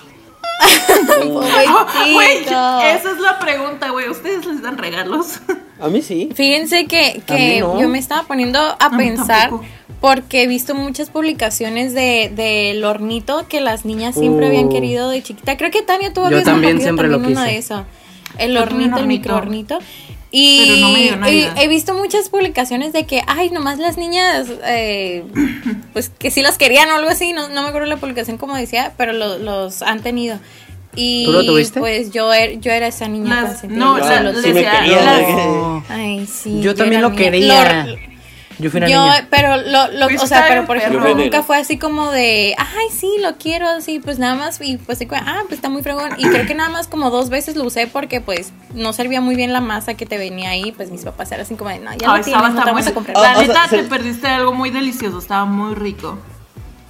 Güey, 2.12 2.42
esa 2.42 3.10
es 3.12 3.20
la 3.20 3.38
pregunta, 3.38 3.90
güey. 3.90 4.08
¿Ustedes 4.08 4.44
les 4.46 4.62
dan 4.62 4.78
regalos? 4.78 5.40
A 5.80 5.88
mí 5.88 6.02
sí. 6.02 6.30
Fíjense 6.34 6.86
que, 6.86 7.22
que 7.26 7.60
no. 7.60 7.80
yo 7.80 7.88
me 7.88 7.98
estaba 7.98 8.22
poniendo 8.24 8.58
a 8.60 8.90
pensar 8.96 9.50
porque 10.00 10.42
he 10.42 10.46
visto 10.46 10.74
muchas 10.74 11.10
publicaciones 11.10 11.94
de 11.94 12.30
del 12.34 12.84
hornito 12.84 13.46
que 13.48 13.60
las 13.60 13.84
niñas 13.84 14.14
siempre 14.14 14.46
habían 14.46 14.66
Uh. 14.66 14.70
querido 14.72 15.10
de 15.10 15.22
chiquita. 15.22 15.56
Creo 15.56 15.70
que 15.70 15.82
Tania 15.82 16.12
tú 16.12 16.20
Yo 16.20 16.26
habías 16.26 16.44
también 16.44 16.80
siempre 16.80 17.08
lo 17.08 17.14
también 17.16 17.32
uno 17.36 17.42
quise. 17.44 17.52
de 17.54 17.58
eso. 17.58 17.84
El 18.38 18.52
un 18.52 18.56
hornito, 18.58 18.84
el 18.84 18.92
hornito. 19.02 19.06
microhornito. 19.06 19.78
Y 20.36 20.64
Pero 20.66 20.76
no 20.80 20.88
me 20.88 20.98
dio 21.02 21.12
he, 21.12 21.16
Navidad. 21.16 21.54
he 21.58 21.68
visto 21.68 21.94
muchas 21.94 22.28
publicaciones 22.28 22.92
de 22.92 23.06
que, 23.06 23.22
ay, 23.28 23.50
nomás 23.50 23.78
las 23.78 23.96
niñas, 23.96 24.48
eh, 24.66 25.22
pues 25.92 26.08
que 26.08 26.32
sí 26.32 26.42
las 26.42 26.58
querían 26.58 26.90
o 26.90 26.94
algo 26.96 27.08
así, 27.08 27.32
no, 27.32 27.48
no 27.50 27.62
me 27.62 27.68
acuerdo 27.68 27.86
la 27.86 27.98
publicación 27.98 28.36
como 28.36 28.56
decía, 28.56 28.94
pero 28.96 29.12
lo- 29.12 29.38
los 29.38 29.80
han 29.82 30.02
tenido. 30.02 30.40
Y 30.96 31.24
¿Tú 31.24 31.32
lo 31.32 31.46
tuviste? 31.46 31.78
pues 31.78 32.10
yo, 32.10 32.32
er- 32.32 32.58
yo 32.60 32.72
era 32.72 32.88
esa 32.88 33.06
niña 33.06 33.42
Las- 33.42 33.62
no, 33.64 33.96
yo 33.98 34.04
la- 34.04 34.20
lo 34.22 34.32
les 34.32 34.42
sí. 34.44 34.64
Ay, 35.88 36.26
sí. 36.26 36.60
Yo 36.60 36.74
también 36.74 37.02
lo 37.02 37.10
niña. 37.10 37.22
quería. 37.22 37.86
Lo- 37.86 38.13
Yo 38.58 38.70
fui 38.70 38.78
una 38.78 38.88
yo, 38.88 39.02
niña. 39.02 39.26
pero 39.30 39.56
lo, 39.56 39.88
lo- 39.92 40.06
Pues 40.06 40.22
o 40.22 40.26
sea, 40.26 40.44
pero 40.48 40.64
por 40.66 40.76
ejemplo, 40.76 41.08
Yo 41.08 41.14
nunca 41.14 41.42
fue 41.42 41.56
así 41.58 41.76
como 41.78 42.10
de, 42.10 42.54
ay, 42.58 42.86
sí, 42.92 43.10
lo 43.20 43.36
quiero, 43.36 43.68
así, 43.68 43.98
pues 43.98 44.18
nada 44.18 44.34
más, 44.36 44.60
y 44.60 44.76
pues, 44.76 45.00
ah, 45.12 45.38
pues 45.48 45.54
está 45.58 45.68
muy 45.68 45.82
fregón. 45.82 46.12
Y 46.18 46.28
creo 46.28 46.46
que 46.46 46.54
nada 46.54 46.68
más 46.70 46.86
como 46.86 47.10
dos 47.10 47.30
veces 47.30 47.56
lo 47.56 47.64
usé 47.64 47.86
porque, 47.86 48.20
pues, 48.20 48.52
no 48.74 48.92
servía 48.92 49.20
muy 49.20 49.34
bien 49.34 49.52
la 49.52 49.60
masa 49.60 49.94
que 49.94 50.06
te 50.06 50.18
venía 50.18 50.50
ahí, 50.50 50.72
pues 50.72 50.90
mis 50.90 51.02
papás 51.04 51.32
eran 51.32 51.44
así 51.46 51.54
como 51.56 51.70
de, 51.70 51.78
no, 51.80 51.92
ya 51.94 52.12
Ay, 52.12 52.18
lo 52.18 52.24
tienes, 52.24 52.26
estaba 52.28 52.48
no 52.50 52.54
te 52.60 52.66
vamos 52.70 52.82
muy- 52.82 52.90
a 52.90 52.94
comprar. 52.94 53.16
La 53.16 53.38
o 53.38 53.42
neta, 53.42 53.66
te 53.68 53.82
perdiste 53.84 54.28
algo 54.28 54.52
muy 54.52 54.70
delicioso. 54.70 55.18
Estaba 55.18 55.44
muy 55.44 55.74
rico. 55.74 56.18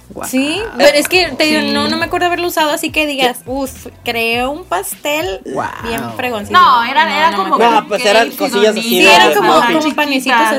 Guau. 0.09 0.29
Sí, 0.29 0.61
pero 0.77 0.95
es 0.95 1.09
que 1.09 1.29
te 1.29 1.45
digo, 1.45 1.61
Sí. 1.61 1.71
no, 1.73 1.87
no 1.89 1.97
me 1.97 2.05
acuerdo 2.05 2.27
haberlo 2.27 2.47
usado, 2.47 2.69
así 2.69 2.91
que 2.91 3.05
digas, 3.07 3.39
uff, 3.47 3.87
creo 4.05 4.51
un 4.51 4.63
pastel 4.63 5.41
Wow. 5.45 5.65
bien 5.83 6.01
fregón. 6.15 6.45
No, 6.51 6.83
eran- 6.85 7.09
eran 7.11 7.33
como. 7.35 7.57
No, 7.57 7.87
pues 7.87 8.05
eran 8.05 8.29
cupcakes 8.29 8.33
y 8.33 8.37
cosillas 8.51 8.77
así 8.77 8.81
Sí, 8.89 9.05
eran 9.07 9.33
como, 9.33 9.53
como 9.55 9.95
panecitos 9.95 10.37
chiquitas. 10.37 10.53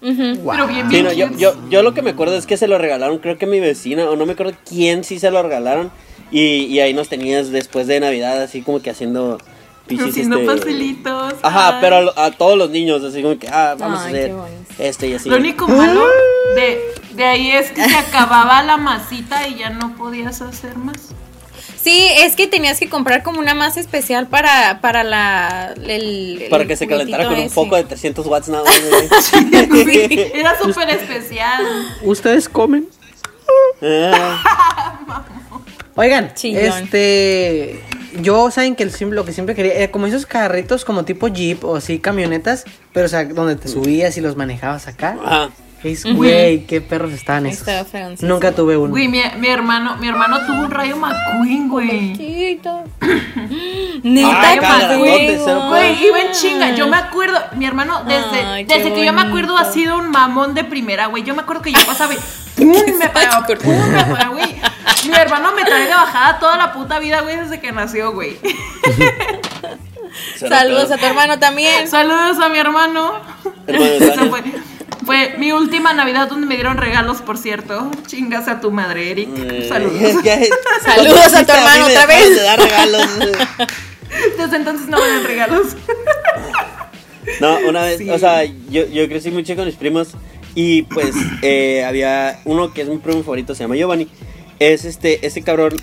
Pero 0.00 0.66
bien, 0.66 0.86
Sí, 0.86 0.92
bien 0.92 1.04
no, 1.04 1.12
yo, 1.12 1.28
yo, 1.36 1.54
yo 1.70 1.82
lo 1.82 1.94
que 1.94 2.02
me 2.02 2.10
acuerdo 2.10 2.36
es 2.36 2.46
que 2.46 2.56
se 2.56 2.68
lo 2.68 2.78
regalaron, 2.78 3.18
creo 3.18 3.38
que 3.38 3.46
mi 3.46 3.60
vecina, 3.60 4.08
o 4.10 4.16
no 4.16 4.26
me 4.26 4.32
acuerdo 4.34 4.52
quién 4.68 5.04
sí 5.04 5.18
se 5.18 5.30
lo 5.30 5.42
regalaron. 5.42 5.90
Y, 6.30 6.64
y 6.66 6.80
ahí 6.80 6.92
nos 6.92 7.08
tenías 7.08 7.50
después 7.50 7.86
de 7.86 8.00
Navidad, 8.00 8.42
así 8.42 8.62
como 8.62 8.80
que 8.82 8.90
haciendo 8.90 9.38
pichis. 9.86 10.08
Haciendo 10.08 10.36
este, 10.38 10.46
pastelitos. 10.52 11.34
Ajá, 11.42 11.68
Ay. 11.76 11.78
pero 11.80 11.96
a, 11.96 12.00
lo- 12.00 12.18
a 12.18 12.30
todos 12.32 12.58
los 12.58 12.70
niños, 12.70 13.04
así 13.04 13.22
como 13.22 13.38
que, 13.38 13.48
ah, 13.48 13.76
vamos 13.78 14.00
Ay, 14.00 14.06
a 14.06 14.08
hacer 14.08 14.32
este 14.78 15.06
y 15.08 15.14
así. 15.14 15.28
Lo 15.30 15.36
único 15.36 15.68
malo 15.68 16.04
de, 16.56 16.80
de 17.14 17.24
ahí 17.24 17.50
es 17.52 17.70
que 17.70 17.84
se 17.88 17.96
acababa 17.96 18.62
la 18.64 18.76
masita 18.76 19.46
y 19.46 19.54
ya 19.56 19.70
no 19.70 19.94
podías 19.96 20.42
hacer 20.42 20.76
más. 20.76 21.10
Sí, 21.86 22.08
es 22.16 22.34
que 22.34 22.48
tenías 22.48 22.80
que 22.80 22.88
comprar 22.88 23.22
como 23.22 23.38
una 23.38 23.54
masa 23.54 23.78
especial 23.78 24.26
para, 24.26 24.80
para 24.80 25.04
la, 25.04 25.72
el, 25.84 26.42
el 26.42 26.48
Para 26.50 26.66
que 26.66 26.74
se 26.74 26.88
calentara 26.88 27.28
con 27.28 27.38
un 27.38 27.48
foco 27.48 27.76
de 27.76 27.84
300 27.84 28.26
watts 28.26 28.48
nada 28.48 28.64
más. 28.64 29.68
güey. 29.68 30.32
Era 30.34 30.58
súper 30.58 30.90
especial. 30.90 31.64
¿Ustedes 32.02 32.48
comen? 32.48 32.88
Ah, 33.80 35.24
Oigan, 35.94 36.34
Chillón. 36.34 36.64
este. 36.64 37.84
Yo, 38.20 38.50
saben 38.50 38.74
que 38.74 38.82
el 38.82 38.92
lo 39.10 39.24
que 39.24 39.32
siempre 39.32 39.54
quería 39.54 39.74
era 39.74 39.92
como 39.92 40.08
esos 40.08 40.26
carritos 40.26 40.84
como 40.84 41.04
tipo 41.04 41.28
Jeep 41.28 41.64
o 41.64 41.76
así, 41.76 42.00
camionetas, 42.00 42.64
pero 42.92 43.06
o 43.06 43.08
sea, 43.08 43.26
donde 43.26 43.54
te 43.54 43.68
subías 43.68 44.16
y 44.16 44.20
los 44.20 44.34
manejabas 44.34 44.88
acá. 44.88 45.16
Ajá. 45.24 45.50
Es, 45.86 46.04
güey, 46.04 46.64
qué 46.66 46.80
perros 46.80 47.12
estaban 47.12 47.46
esos. 47.46 47.68
Estaba. 47.68 48.10
Nunca 48.20 48.50
tuve 48.50 48.76
uno. 48.76 48.90
Güey, 48.90 49.06
mi, 49.06 49.22
mi 49.38 49.46
hermano, 49.46 49.96
mi 49.98 50.08
hermano 50.08 50.44
tuvo 50.44 50.62
un 50.62 50.70
rayo 50.72 50.96
McQueen, 50.96 51.68
güey. 51.68 52.12
Chiquito. 52.16 52.82
Neta, 54.02 54.56
cero 54.88 55.66
Güey, 55.68 56.04
iba 56.04 56.20
en 56.20 56.32
chinga. 56.32 56.74
Yo 56.74 56.88
me 56.88 56.96
acuerdo, 56.96 57.38
mi 57.54 57.66
hermano, 57.66 58.02
desde, 58.02 58.44
Ay, 58.44 58.66
qué 58.66 58.78
desde 58.78 58.94
que 58.94 59.04
yo 59.04 59.12
me 59.12 59.22
acuerdo, 59.22 59.56
ha 59.56 59.70
sido 59.70 59.96
un 59.98 60.10
mamón 60.10 60.54
de 60.54 60.64
primera, 60.64 61.06
güey. 61.06 61.22
Yo 61.22 61.36
me 61.36 61.42
acuerdo 61.42 61.62
que 61.62 61.72
yo 61.72 61.78
pasaba 61.86 62.14
y 62.14 62.16
¡pum! 62.56 62.72
me 62.98 63.08
pegaba, 63.08 63.46
¡pum! 63.46 63.88
me 63.88 64.04
pegaba, 64.04 64.28
güey. 64.30 64.56
Mi 65.08 65.14
hermano 65.14 65.52
me 65.52 65.64
trae 65.64 65.84
de 65.84 65.94
bajada 65.94 66.40
toda 66.40 66.56
la 66.56 66.72
puta 66.72 66.98
vida, 66.98 67.20
güey, 67.20 67.36
desde 67.36 67.60
que 67.60 67.70
nació, 67.70 68.12
güey. 68.12 68.36
Saludos 70.36 70.90
a 70.90 70.96
tu 70.96 71.06
hermano 71.06 71.38
también. 71.38 71.86
Saludos 71.88 72.38
a 72.40 72.48
mi 72.48 72.58
hermano. 72.58 73.20
Hermano. 73.68 74.42
fue, 75.06 75.34
mi 75.38 75.52
última 75.52 75.92
Navidad 75.94 76.28
donde 76.28 76.46
me 76.46 76.56
dieron 76.56 76.76
regalos, 76.76 77.22
por 77.22 77.38
cierto. 77.38 77.90
Chingas 78.06 78.48
a 78.48 78.60
tu 78.60 78.70
madre, 78.70 79.10
Eric. 79.12 79.28
Eh, 79.36 79.66
Saludos. 79.68 80.00
Saludos 80.84 81.34
a 81.34 81.46
tu 81.46 81.52
hermano 81.52 81.86
otra 81.86 82.06
vez. 82.06 82.30
de 82.36 82.42
dar 82.42 82.60
regalos. 82.60 83.02
Desde 84.38 84.56
entonces 84.56 84.88
no 84.88 84.98
me 84.98 85.06
dan 85.06 85.24
regalos. 85.24 85.66
No, 87.40 87.58
una 87.68 87.82
vez, 87.82 87.98
Sí. 87.98 88.08
o 88.08 88.18
sea, 88.20 88.44
yo, 88.44 88.86
yo 88.86 89.08
crecí 89.08 89.30
mucho 89.32 89.56
con 89.56 89.66
mis 89.66 89.74
primos 89.74 90.10
y 90.54 90.82
pues 90.82 91.10
eh, 91.42 91.84
había 91.84 92.38
uno 92.44 92.72
que 92.72 92.82
es 92.82 92.88
mi 92.88 92.98
primo 92.98 93.20
favorito, 93.22 93.52
se 93.54 93.64
llama 93.64 93.74
Giovanni. 93.74 94.08
Es 94.60 94.84
este, 94.84 95.26
ese 95.26 95.42
cabrón, 95.42 95.74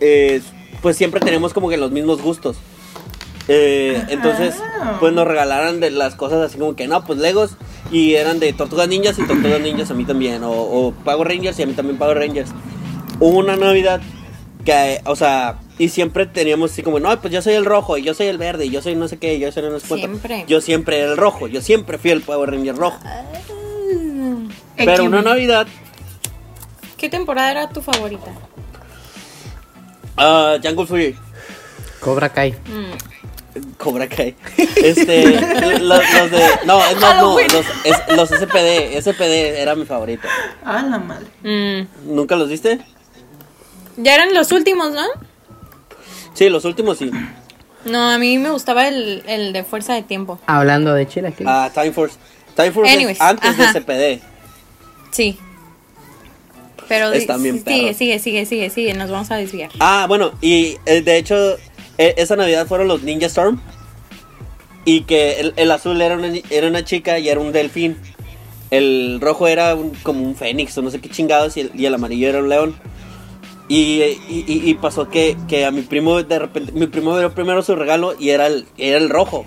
eh, 0.00 0.40
pues 0.82 0.96
siempre 0.96 1.20
tenemos 1.20 1.52
como 1.52 1.68
que 1.68 1.76
los 1.76 1.90
mismos 1.90 2.22
gustos. 2.22 2.56
Eh, 3.48 4.00
entonces, 4.10 4.54
Ah. 4.80 4.96
pues 5.00 5.12
nos 5.12 5.26
regalaron 5.26 5.80
de 5.80 5.90
las 5.90 6.14
cosas 6.14 6.38
así 6.40 6.56
como 6.58 6.76
que 6.76 6.86
no, 6.86 7.04
pues 7.04 7.18
Legos 7.18 7.56
y 7.90 8.14
eran 8.14 8.40
de 8.40 8.52
Tortugas 8.52 8.88
Ninjas 8.88 9.18
y 9.18 9.26
Tortugas 9.26 9.60
Ninjas 9.60 9.90
a 9.90 9.94
mí 9.94 10.04
también, 10.04 10.42
o, 10.44 10.50
o 10.52 10.92
Power 10.92 11.28
Rangers 11.28 11.58
y 11.58 11.62
a 11.62 11.66
mí 11.66 11.72
también 11.74 11.98
Power 11.98 12.18
Rangers. 12.18 12.50
Hubo 13.18 13.38
una 13.38 13.56
Navidad 13.56 14.00
que, 14.64 15.00
o 15.04 15.16
sea, 15.16 15.58
y 15.78 15.88
siempre 15.88 16.26
teníamos 16.26 16.72
así 16.72 16.82
como, 16.82 16.98
no, 17.00 17.20
pues 17.20 17.32
yo 17.32 17.40
soy 17.42 17.54
el 17.54 17.64
rojo, 17.64 17.96
y 17.98 18.02
yo 18.02 18.14
soy 18.14 18.26
el 18.26 18.38
verde, 18.38 18.66
y 18.66 18.70
yo 18.70 18.82
soy 18.82 18.94
no 18.96 19.08
sé 19.08 19.18
qué, 19.18 19.34
y 19.34 19.38
yo 19.38 19.52
soy 19.52 19.62
no 19.62 19.78
sé 19.78 19.88
cuánto. 19.88 20.06
Siempre. 20.06 20.44
Yo 20.48 20.60
siempre 20.60 20.98
era 20.98 21.12
el 21.12 21.16
rojo, 21.16 21.46
yo 21.46 21.60
siempre 21.60 21.98
fui 21.98 22.10
el 22.10 22.22
Power 22.22 22.50
Ranger 22.50 22.76
rojo. 22.76 22.98
Mm. 23.94 24.48
Pero 24.76 25.04
una 25.04 25.22
Navidad, 25.22 25.66
¿Qué 26.96 27.08
temporada 27.10 27.50
era 27.50 27.68
tu 27.68 27.82
favorita? 27.82 28.32
ah, 30.16 30.56
Jungle 30.62 30.86
Fury, 30.86 31.16
Cobra 32.00 32.30
Kai. 32.30 32.54
Cobra 33.78 34.08
Kai, 34.08 34.34
este, 34.76 35.24
los, 35.80 35.80
los 36.14 36.30
de, 36.30 36.42
no, 36.66 36.84
es 36.84 37.00
más, 37.00 37.16
no, 37.16 37.38
los, 37.38 37.66
es- 37.84 38.16
los 38.16 38.28
SPD, 38.28 39.00
SPD 39.00 39.58
era 39.60 39.74
mi 39.74 39.84
favorito. 39.84 40.26
A 40.64 40.82
la 40.82 40.98
madre. 40.98 41.26
Mm. 41.42 42.14
¿Nunca 42.14 42.36
los 42.36 42.48
viste? 42.48 42.80
Ya 43.96 44.14
eran 44.14 44.34
los 44.34 44.52
últimos, 44.52 44.92
¿no? 44.92 45.02
Sí, 46.34 46.48
los 46.50 46.64
últimos 46.64 46.98
sí. 46.98 47.10
No, 47.86 48.10
a 48.10 48.18
mí 48.18 48.38
me 48.38 48.50
gustaba 48.50 48.88
el, 48.88 49.22
el 49.26 49.52
de 49.52 49.64
Fuerza 49.64 49.94
de 49.94 50.02
Tiempo. 50.02 50.38
Hablando 50.46 50.92
de 50.92 51.06
chilaquiles. 51.06 51.46
Ah, 51.50 51.70
Time 51.72 51.92
Force. 51.92 52.16
Time 52.56 52.72
Force 52.72 52.92
Anyways, 52.92 53.20
antes 53.20 53.50
ajá. 53.58 53.72
de 53.72 53.80
SPD. 53.80 54.22
Sí. 55.12 55.38
Pero 56.88 57.10
di- 57.10 57.18
Están 57.18 57.42
bien 57.42 57.64
sigue, 57.64 57.94
sigue, 57.94 58.18
sigue, 58.18 58.46
sigue, 58.46 58.70
sigue, 58.70 58.94
nos 58.94 59.10
vamos 59.10 59.30
a 59.30 59.36
desviar. 59.36 59.70
Ah, 59.80 60.06
bueno, 60.08 60.32
y 60.40 60.76
eh, 60.86 61.00
de 61.02 61.16
hecho, 61.16 61.56
eh, 61.98 62.14
esa 62.16 62.36
Navidad 62.36 62.66
fueron 62.66 62.88
los 62.88 63.02
Ninja 63.02 63.26
Storm. 63.26 63.60
Y 64.84 65.00
que 65.02 65.40
el, 65.40 65.52
el 65.56 65.70
azul 65.72 66.00
era 66.00 66.16
una, 66.16 66.28
era 66.50 66.68
una 66.68 66.84
chica 66.84 67.18
y 67.18 67.28
era 67.28 67.40
un 67.40 67.52
delfín. 67.52 67.96
El 68.70 69.18
rojo 69.20 69.48
era 69.48 69.74
un- 69.74 69.90
como 70.02 70.22
un 70.24 70.36
fénix 70.36 70.76
o 70.78 70.82
no 70.82 70.90
sé 70.90 71.00
qué 71.00 71.08
chingados. 71.08 71.56
Y 71.56 71.86
el, 71.86 71.94
amarillo 71.94 72.28
era 72.28 72.38
un 72.38 72.48
león. 72.48 72.76
Y- 73.68 74.00
y- 74.28 74.44
y 74.46 74.74
pasó 74.74 75.08
que, 75.08 75.36
que 75.48 75.64
a 75.66 75.72
mi 75.72 75.82
primo, 75.82 76.22
de 76.22 76.38
repente, 76.38 76.70
mi 76.72 76.86
primo 76.86 77.16
vio 77.18 77.32
primero 77.34 77.62
su 77.62 77.74
regalo 77.74 78.14
y 78.18 78.30
era 78.30 78.46
el, 78.46 78.66
era 78.78 78.98
el 78.98 79.08
rojo. 79.10 79.44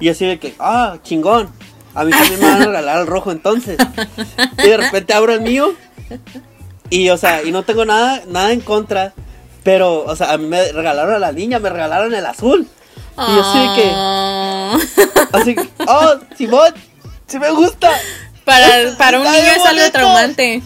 Y 0.00 0.08
así 0.08 0.24
de 0.24 0.38
que, 0.38 0.54
ah, 0.58 0.98
chingón. 1.02 1.50
A 1.94 2.04
mí 2.04 2.12
también 2.12 2.40
me 2.40 2.46
van 2.46 2.62
a 2.62 2.66
regalar 2.66 3.00
el 3.00 3.06
rojo 3.06 3.30
entonces. 3.32 3.76
Y 4.64 4.68
de 4.68 4.76
repente 4.76 5.12
abro 5.12 5.32
el 5.34 5.40
mío. 5.42 5.74
Y, 6.90 7.10
o 7.10 7.18
sea, 7.18 7.42
y 7.42 7.50
no 7.50 7.64
tengo 7.64 7.84
nada, 7.84 8.22
nada 8.28 8.52
en 8.52 8.60
contra. 8.60 9.12
Pero, 9.62 10.04
o 10.04 10.16
sea, 10.16 10.32
a 10.32 10.38
mí 10.38 10.46
me 10.46 10.72
regalaron 10.72 11.14
a 11.14 11.18
la 11.18 11.32
niña, 11.32 11.58
me 11.58 11.68
regalaron 11.70 12.14
el 12.14 12.24
azul. 12.26 12.66
Y 13.16 13.34
yo 13.34 13.40
así 13.42 13.58
de 13.58 13.74
que, 13.74 13.90
Ah. 13.94 14.78
así 15.32 15.54
que, 15.56 15.68
oh, 15.86 16.14
Simón, 16.36 16.72
sí 17.26 17.38
me 17.38 17.50
gusta. 17.50 17.90
para, 18.44 18.96
para 18.96 19.18
un 19.18 19.24
niño 19.24 19.36
es 19.36 19.56
algo 19.58 19.64
bonito. 19.80 19.90
traumante. 19.92 20.62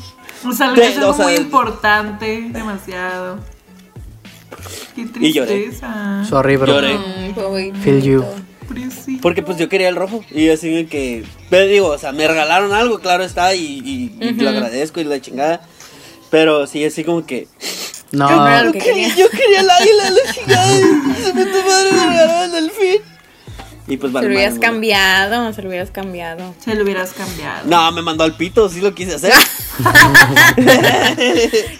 O 0.47 0.53
sea, 0.53 0.73
es 0.75 0.97
algo 0.99 1.11
o 1.11 1.15
sea, 1.15 1.25
muy 1.27 1.35
importante, 1.37 2.47
demasiado. 2.51 3.39
Qué 4.95 5.07
Y 5.21 5.33
lloré. 5.33 5.63
tristeza. 5.63 6.25
Sorry, 6.29 6.57
bro. 6.57 6.67
Lloré. 6.75 6.95
Mm. 6.99 7.83
Feel 7.83 8.03
you. 8.03 8.25
Porque 9.21 9.43
pues 9.43 9.59
yo 9.59 9.69
quería 9.69 9.89
el 9.89 9.97
rojo. 9.97 10.23
Y 10.31 10.49
así 10.51 10.69
de 10.71 10.87
que. 10.87 11.25
Pero 11.51 11.67
digo, 11.67 11.89
o 11.89 11.99
sea, 11.99 12.13
me 12.13 12.27
regalaron 12.29 12.73
algo, 12.73 12.99
claro 13.01 13.25
está. 13.25 13.55
Y, 13.55 13.65
y- 13.85 14.17
y 14.21 14.33
lo 14.35 14.51
agradezco 14.51 15.01
y 15.01 15.05
la 15.05 15.21
chingada. 15.21 15.61
Pero 16.31 16.67
sí, 16.67 16.85
así 16.85 17.03
como 17.05 17.25
que. 17.27 17.49
No, 18.12 18.64
Yo 18.64 18.73
que 18.73 18.78
quería, 18.78 19.09
quería. 19.09 19.16
yo 19.16 19.31
quería 19.31 19.61
el 19.61 19.71
águila, 19.71 20.11
la 20.11 20.33
chingada. 20.33 20.69
Se 21.23 21.33
me 21.35 21.45
tu 21.47 21.62
madre 21.62 21.92
me 21.92 22.07
regalaron 22.07 22.42
el 22.45 22.50
delfín. 22.52 23.00
Y 23.88 23.97
pues 23.97 24.12
Se 24.12 24.21
lo 24.21 24.26
hubieras 24.28 24.54
madre, 24.54 24.66
cambiado, 24.69 25.52
se 25.52 25.62
lo 25.62 25.69
hubieras 25.69 25.90
cambiado. 25.90 26.54
Se 26.64 26.75
lo 26.75 26.85
hubieras 26.85 27.12
cambiado. 27.12 27.62
No, 27.69 27.90
me 27.92 28.00
mandó 28.02 28.23
al 28.25 28.35
pito, 28.37 28.69
sí 28.69 28.81
lo 28.81 28.95
quise 28.95 29.16
hacer. 29.16 29.33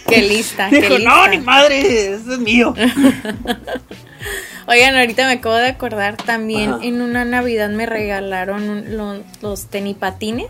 Qué 0.07 0.21
lista, 0.21 0.69
qué 0.69 0.81
Dijo, 0.81 0.95
lista. 0.97 1.09
no, 1.09 1.27
ni 1.27 1.39
madre, 1.39 1.79
ese 2.13 2.33
es 2.33 2.39
mío. 2.39 2.73
Oigan, 4.67 4.95
ahorita 4.95 5.25
me 5.27 5.33
acabo 5.33 5.55
de 5.55 5.67
acordar 5.67 6.15
también 6.17 6.73
Ajá. 6.73 6.83
en 6.83 7.01
una 7.01 7.25
Navidad 7.25 7.69
me 7.69 7.85
regalaron 7.85 8.69
un- 8.69 8.97
lo- 8.97 9.23
los 9.41 9.65
tenipatines, 9.67 10.47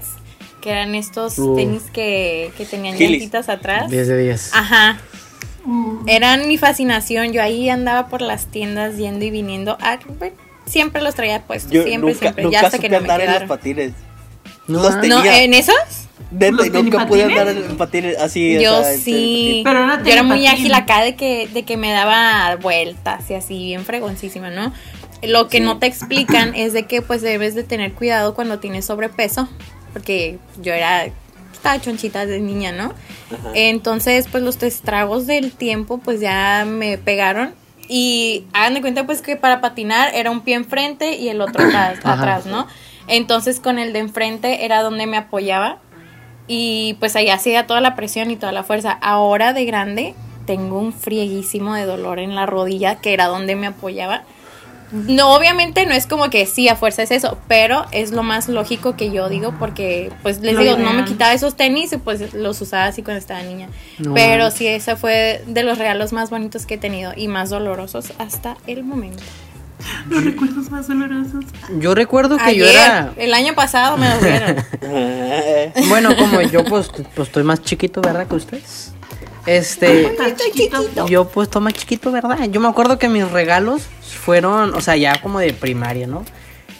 que 0.61 0.69
eran 0.71 0.93
estos 0.95 1.37
Uh. 1.39 1.55
tenis 1.55 1.83
que, 1.91 2.51
que 2.57 2.65
tenían 2.65 2.95
llantitas 2.97 3.49
atrás. 3.49 3.89
10 3.89 4.07
de 4.07 4.17
10. 4.23 4.51
Ajá. 4.53 4.99
Eran 6.07 6.47
mi 6.47 6.57
fascinación. 6.57 7.31
Yo 7.33 7.41
ahí 7.41 7.69
andaba 7.69 8.07
por 8.07 8.21
las 8.21 8.47
tiendas 8.47 8.97
yendo 8.97 9.25
y 9.25 9.31
viniendo. 9.31 9.77
Ah, 9.81 9.99
pues, 10.19 10.33
siempre 10.65 11.01
los 11.01 11.15
traía 11.15 11.41
puestos. 11.43 11.71
Yo 11.71 11.83
siempre, 11.83 12.11
nunca, 12.11 12.19
siempre. 12.19 12.43
nunca 12.43 12.53
ya 12.53 12.65
hasta 12.65 12.77
supe 12.77 12.89
que 12.89 12.95
no 12.95 13.01
me 13.01 13.07
en 13.07 13.07
los 13.07 13.17
quedaron. 13.19 13.47
patines. 13.47 13.93
No, 14.67 14.81
los 14.83 14.93
ah, 14.93 15.01
tenía. 15.01 15.17
No, 15.17 15.25
¿en 15.25 15.53
esos? 15.53 15.75
Neta, 16.31 16.51
¿Los 16.51 16.67
y 16.67 16.69
nunca 16.69 17.05
pude 17.07 17.23
andar 17.23 17.47
en 17.47 17.77
patines 17.77 18.17
así. 18.17 18.59
Yo 18.59 18.79
o 18.79 18.81
sea, 18.81 18.93
en 18.93 18.99
sí. 18.99 19.61
Pero 19.63 19.83
era 19.83 20.03
yo 20.03 20.11
era 20.11 20.23
muy 20.23 20.47
ágil 20.47 20.73
acá 20.73 21.01
de 21.01 21.15
que, 21.15 21.47
de 21.47 21.63
que 21.63 21.77
me 21.77 21.91
daba 21.91 22.55
vueltas 22.57 23.29
y 23.29 23.35
así, 23.35 23.65
bien 23.65 23.85
fregoncísima, 23.85 24.49
¿no? 24.49 24.73
Lo 25.21 25.47
que 25.47 25.59
no 25.59 25.79
te 25.79 25.85
explican 25.85 26.53
es 26.55 26.73
de 26.73 26.83
que 26.83 27.01
pues 27.01 27.21
debes 27.21 27.55
de 27.55 27.63
tener 27.63 27.93
cuidado 27.93 28.33
cuando 28.33 28.59
tienes 28.59 28.85
sobrepeso, 28.85 29.47
porque 29.93 30.37
yo 30.61 30.73
era, 30.73 31.05
estaba 31.63 31.79
chonchita 31.79 32.25
de 32.25 32.41
niña, 32.41 32.73
¿no? 32.73 32.93
Ajá. 33.31 33.51
Entonces 33.55 34.27
pues 34.29 34.43
los 34.43 34.61
estragos 34.61 35.25
del 35.27 35.53
tiempo 35.53 35.99
pues 35.99 36.19
ya 36.19 36.65
me 36.67 36.97
pegaron 36.97 37.55
y 37.87 38.45
hagan 38.51 38.73
de 38.73 38.81
cuenta 38.81 39.05
pues 39.05 39.21
que 39.21 39.37
para 39.37 39.61
patinar 39.61 40.13
era 40.13 40.29
un 40.29 40.41
pie 40.41 40.55
enfrente 40.55 41.15
y 41.15 41.29
el 41.29 41.39
otro 41.39 41.65
atrás, 41.65 41.99
atrás, 42.03 42.45
¿no? 42.45 42.67
Entonces 43.07 43.61
con 43.61 43.79
el 43.79 43.93
de 43.93 43.99
enfrente 43.99 44.65
era 44.65 44.81
donde 44.81 45.07
me 45.07 45.15
apoyaba 45.15 45.77
y 46.47 46.97
pues 46.99 47.15
ahí 47.15 47.29
hacía 47.29 47.65
toda 47.65 47.79
la 47.79 47.95
presión 47.95 48.29
y 48.29 48.35
toda 48.35 48.51
la 48.51 48.63
fuerza. 48.63 48.91
Ahora 49.01 49.53
de 49.53 49.63
grande 49.63 50.15
tengo 50.45 50.79
un 50.79 50.91
frieguísimo 50.91 51.75
de 51.75 51.85
dolor 51.85 52.19
en 52.19 52.35
la 52.35 52.45
rodilla, 52.45 52.95
que 52.95 53.13
era 53.13 53.27
donde 53.27 53.55
me 53.55 53.67
apoyaba. 53.67 54.23
No, 54.93 55.33
obviamente 55.33 55.87
no 55.87 55.93
es 55.93 56.05
como 56.05 56.29
que 56.29 56.45
sí, 56.45 56.69
a 56.69 56.75
fuerza 56.75 57.01
es 57.01 57.09
eso, 57.09 57.37
pero 57.47 57.85
es 57.91 58.11
lo 58.11 58.21
más 58.21 58.47
lógico 58.47 58.95
que 58.95 59.11
yo 59.11 59.27
digo 59.27 59.55
porque, 59.57 60.11
pues 60.21 60.39
les 60.41 60.57
digo, 60.57 60.77
no 60.77 60.93
me 60.93 61.03
quitaba 61.03 61.33
esos 61.33 61.55
tenis 61.55 61.91
y 61.93 61.97
pues 61.97 62.33
los 62.33 62.61
usaba 62.61 62.85
así 62.85 63.01
cuando 63.01 63.19
estaba 63.19 63.41
niña. 63.41 63.69
No 63.97 64.13
pero 64.13 64.51
sí, 64.51 64.67
ese 64.67 64.95
fue 64.95 65.43
de 65.47 65.63
los 65.63 65.79
regalos 65.79 66.13
más 66.13 66.29
bonitos 66.29 66.67
que 66.67 66.75
he 66.75 66.77
tenido 66.77 67.11
y 67.15 67.27
más 67.27 67.49
dolorosos 67.49 68.13
hasta 68.19 68.55
el 68.67 68.83
momento. 68.83 69.23
Los 70.09 70.23
recuerdos 70.23 70.69
más 70.69 70.87
dolorosos. 70.87 71.43
Yo 71.79 71.95
recuerdo 71.95 72.37
que 72.37 72.55
yo 72.55 72.65
era. 72.65 73.13
el 73.17 73.33
año 73.33 73.55
pasado 73.55 73.97
me 73.97 74.07
patines. 74.09 74.63
Bueno, 75.89 76.15
como 76.15 76.41
yo 76.41 76.63
pues, 76.63 76.89
pues 76.89 77.27
estoy 77.27 77.43
más 77.43 77.61
chiquito, 77.63 77.99
¿verdad? 77.99 78.27
Que 78.27 78.35
ustedes. 78.35 78.93
Este. 79.45 80.07
Estás 80.07 80.35
chiquito. 80.35 81.07
Yo 81.07 81.27
pues 81.27 81.47
estoy 81.47 81.61
más 81.63 81.73
chiquito, 81.73 82.11
¿verdad? 82.11 82.47
Yo 82.49 82.61
me 82.61 82.67
acuerdo 82.67 82.97
que 82.97 83.09
mis 83.09 83.29
regalos 83.29 83.83
fueron, 84.23 84.73
o 84.73 84.81
sea, 84.81 84.95
ya 84.95 85.21
como 85.21 85.39
de 85.39 85.53
primaria, 85.53 86.07
¿no? 86.07 86.23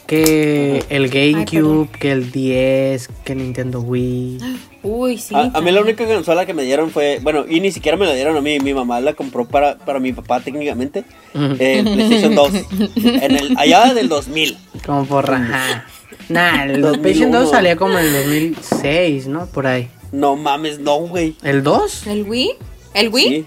Que 0.08 0.84
el 0.90 1.10
GameCube, 1.10 1.90
que 2.00 2.12
el 2.12 2.32
10, 2.32 3.10
que 3.24 3.36
Nintendo 3.36 3.82
Wii. 3.82 4.38
Uy, 4.84 5.18
sí. 5.18 5.34
A, 5.34 5.52
a 5.54 5.62
mí 5.62 5.72
la 5.72 5.82
única 5.82 6.06
consola 6.06 6.46
que 6.46 6.54
me 6.54 6.64
dieron 6.64 6.92
fue, 6.92 7.20
bueno, 7.22 7.46
y 7.48 7.62
ni 7.62 7.72
siquiera 7.72 7.98
me 7.98 8.06
la 8.06 8.14
dieron 8.14 8.36
a 8.36 8.42
mí, 8.42 8.60
mi 8.60 8.74
mamá 8.74 9.00
la 9.00 9.14
compró 9.14 9.46
para, 9.46 9.78
para 9.78 10.00
mi 10.00 10.12
papá 10.12 10.42
técnicamente, 10.42 11.06
eh, 11.34 11.80
el 11.80 11.94
PlayStation 11.94 12.36
2, 12.36 12.52
en 12.96 13.32
el, 13.36 13.58
allá 13.58 13.94
del 13.94 14.10
2000. 14.10 14.58
Como 14.86 15.06
por 15.06 15.28
raja. 15.28 15.86
Nah, 16.30 16.64
el 16.66 16.82
2001. 16.82 17.02
PlayStation 17.02 17.32
2 17.32 17.50
salía 17.50 17.76
como 17.76 17.98
en 17.98 18.06
el 18.06 18.14
2006, 18.14 19.28
¿no? 19.28 19.46
Por 19.48 19.68
ahí. 19.68 19.90
No 20.12 20.36
mames, 20.36 20.80
no, 20.80 20.98
güey. 21.00 21.36
¿El 21.44 21.64
2? 21.64 22.08
¿El 22.08 22.24
Wii? 22.24 22.52
¿El 22.94 23.10
Wii? 23.10 23.28
Sí. 23.30 23.46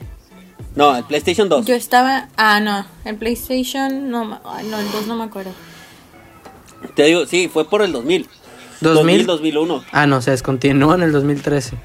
No, 0.76 0.94
el 0.96 1.04
PlayStation 1.04 1.48
2. 1.48 1.64
Yo 1.66 1.74
estaba. 1.74 2.28
Ah, 2.36 2.60
no. 2.60 2.86
El 3.04 3.16
PlayStation. 3.16 4.10
No, 4.10 4.40
ay, 4.44 4.66
no 4.70 4.78
el 4.78 4.90
2 4.92 5.06
no 5.06 5.16
me 5.16 5.24
acuerdo. 5.24 5.50
Te 6.94 7.04
digo, 7.04 7.26
sí, 7.26 7.48
fue 7.52 7.68
por 7.68 7.82
el 7.82 7.92
2000. 7.92 8.28
2000. 8.82 9.26
2001. 9.26 9.84
Ah, 9.90 10.06
no, 10.06 10.20
se 10.22 10.30
descontinuó 10.32 10.94
en 10.94 11.02
el 11.02 11.12
2013. 11.12 11.76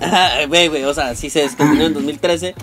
Ajá, 0.00 0.44
Güey, 0.48 0.68
güey, 0.68 0.84
o 0.84 0.92
sea, 0.94 1.14
sí 1.14 1.30
se 1.30 1.40
descontinuó 1.40 1.86
en 1.86 1.94
2013. 1.94 2.54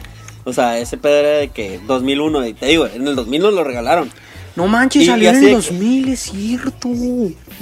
O 0.43 0.53
sea, 0.53 0.77
ese 0.77 0.97
pedo 0.97 1.15
era 1.15 1.29
de 1.39 1.49
que 1.49 1.79
2001, 1.87 2.45
y 2.45 2.53
te 2.53 2.67
digo, 2.67 2.85
en 2.85 3.07
el 3.07 3.15
2000 3.15 3.41
nos 3.41 3.53
lo 3.53 3.63
regalaron. 3.63 4.11
No 4.55 4.67
manches, 4.67 5.01
Y- 5.01 5.05
y 5.05 5.07
salió 5.07 5.29
en 5.29 5.35
el 5.37 5.41
de 5.41 5.47
que- 5.47 5.53
2000, 5.55 6.09
es 6.09 6.19
cierto. 6.19 6.87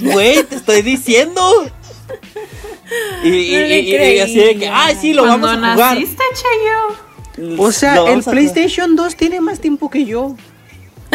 Güey, 0.00 0.44
te 0.44 0.56
estoy 0.56 0.82
diciendo. 0.82 1.40
Y, 3.24 3.28
y- 3.28 3.52
No 3.56 3.66
y- 3.66 4.16
y 4.16 4.18
así 4.20 4.36
de 4.36 4.56
que, 4.58 4.68
ay, 4.68 4.96
sí, 5.00 5.14
lo 5.14 5.22
Cuando 5.24 5.46
vamos 5.46 5.64
a 5.66 5.72
jugar. 5.72 5.94
naciste, 5.98 6.22
Chayo. 6.34 7.04
O 7.58 7.72
sea, 7.72 7.96
el. 8.06 8.22
PlayStation 8.22 8.94
2 8.96 9.16
tiene 9.16 9.40
más 9.40 9.60
tiempo 9.60 9.90
que 9.90 10.04
yo. 10.04 10.36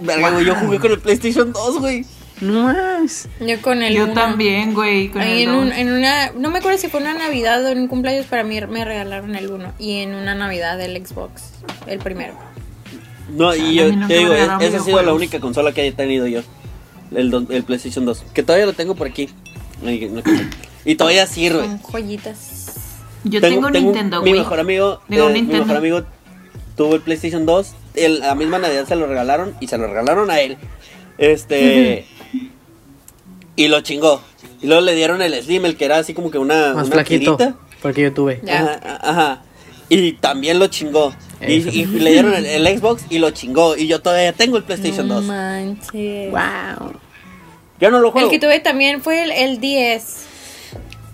Verga, 0.00 0.30
güey, 0.30 0.44
yo 0.46 0.54
jugué 0.54 0.78
con 0.78 0.92
el 0.92 1.00
PlayStation 1.00 1.52
2, 1.52 1.78
güey. 1.80 2.04
No 2.40 2.64
más. 2.72 3.28
Yo 3.40 3.60
con 3.60 3.82
el. 3.82 3.94
Yo 3.94 4.04
uno. 4.04 4.14
también, 4.14 4.72
güey. 4.74 5.08
Con 5.08 5.20
Ahí 5.22 5.42
el 5.42 5.48
en, 5.48 5.54
un- 5.54 5.68
dos. 5.70 5.78
en 5.78 5.92
una. 5.92 6.30
No 6.32 6.50
me 6.50 6.58
acuerdo 6.58 6.78
si 6.78 6.88
fue 6.88 7.00
una 7.00 7.14
Navidad 7.14 7.64
o 7.64 7.68
en 7.68 7.78
un 7.80 7.88
cumpleaños 7.88 8.26
para 8.26 8.44
mí 8.44 8.60
me 8.68 8.84
regalaron 8.84 9.34
el 9.34 9.50
1. 9.50 9.72
Y 9.78 10.02
en 10.02 10.14
una 10.14 10.34
Navidad 10.36 10.80
el 10.80 11.04
Xbox. 11.04 11.42
El 11.86 11.98
primero. 11.98 12.34
No, 13.30 13.54
y 13.56 13.74
yo 13.74 13.86
te 14.06 14.18
digo, 14.18 14.32
es- 14.32 14.40
regalaron 14.40 14.62
esa 14.62 14.76
ha 14.78 14.80
sido 14.80 15.02
la 15.02 15.12
única 15.12 15.40
consola 15.40 15.72
que 15.72 15.80
haya 15.82 15.96
tenido 15.96 16.26
yo. 16.28 16.42
El, 17.10 17.30
dos- 17.30 17.44
el 17.50 17.64
PlayStation 17.64 18.04
2. 18.06 18.24
Que 18.32 18.42
todavía 18.44 18.66
lo 18.66 18.72
tengo 18.72 18.94
por 18.94 19.08
aquí. 19.08 19.28
Y 20.84 20.94
todavía 20.94 21.26
sirve. 21.26 21.62
Con 21.62 21.78
joyitas. 21.82 22.74
Yo 23.24 23.40
tengo, 23.40 23.70
Nintendo, 23.70 24.22
Mi 24.22 24.30
güey. 24.30 24.40
mejor 24.42 24.60
amigo, 24.60 25.00
Digo, 25.08 25.28
eh, 25.28 25.32
mi 25.32 25.40
Nintendo. 25.40 25.64
mejor 25.64 25.76
amigo 25.76 26.02
tuvo 26.76 26.94
el 26.94 27.00
PlayStation 27.00 27.44
2. 27.46 27.74
El, 27.96 28.20
la 28.20 28.34
misma 28.34 28.58
Navidad 28.58 28.86
se 28.86 28.96
lo 28.96 29.06
regalaron 29.06 29.54
y 29.60 29.66
se 29.68 29.76
lo 29.78 29.86
regalaron 29.88 30.30
a 30.30 30.40
él. 30.40 30.56
Este. 31.18 32.06
y 33.56 33.68
lo 33.68 33.80
chingó. 33.80 34.22
Y 34.60 34.66
luego 34.66 34.82
le 34.82 34.94
dieron 34.94 35.20
el 35.22 35.34
Slim, 35.42 35.64
el 35.66 35.76
que 35.76 35.84
era 35.84 35.98
así 35.98 36.14
como 36.14 36.30
que 36.30 36.38
una. 36.38 36.74
Más 36.74 36.86
una 36.86 36.96
flaquito. 36.96 37.36
tirita. 37.36 37.56
Porque 37.82 38.02
yo 38.02 38.12
tuve. 38.12 38.40
Ajá, 38.48 38.80
ajá. 39.02 39.42
Y 39.88 40.12
también 40.12 40.58
lo 40.58 40.66
chingó. 40.66 41.14
Y, 41.40 41.60
le 41.86 42.10
dieron 42.12 42.34
el, 42.34 42.44
el 42.46 42.66
Xbox 42.78 43.04
y 43.10 43.18
lo 43.18 43.30
chingó. 43.30 43.76
Y 43.76 43.86
yo 43.86 44.00
todavía 44.00 44.32
tengo 44.32 44.56
el 44.56 44.64
PlayStation 44.64 45.06
no 45.08 45.14
2. 45.16 45.24
manches. 45.24 46.30
Wow. 46.30 46.92
Yo 47.80 47.90
no 47.90 48.00
lo 48.00 48.10
juego. 48.10 48.28
El 48.28 48.30
que 48.32 48.44
tuve 48.44 48.58
también 48.60 49.00
fue 49.02 49.22
el, 49.22 49.30
el 49.30 49.60
10. 49.60 50.26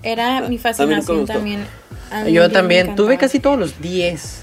Era 0.05 0.43
mi 0.43 0.59
fascinación 0.59 1.27
también. 1.27 1.65
Yo 2.31 2.51
también 2.51 2.95
tuve 2.95 3.17
casi 3.19 3.41
todos 3.41 3.59
los 3.59 3.81
10. 3.81 4.43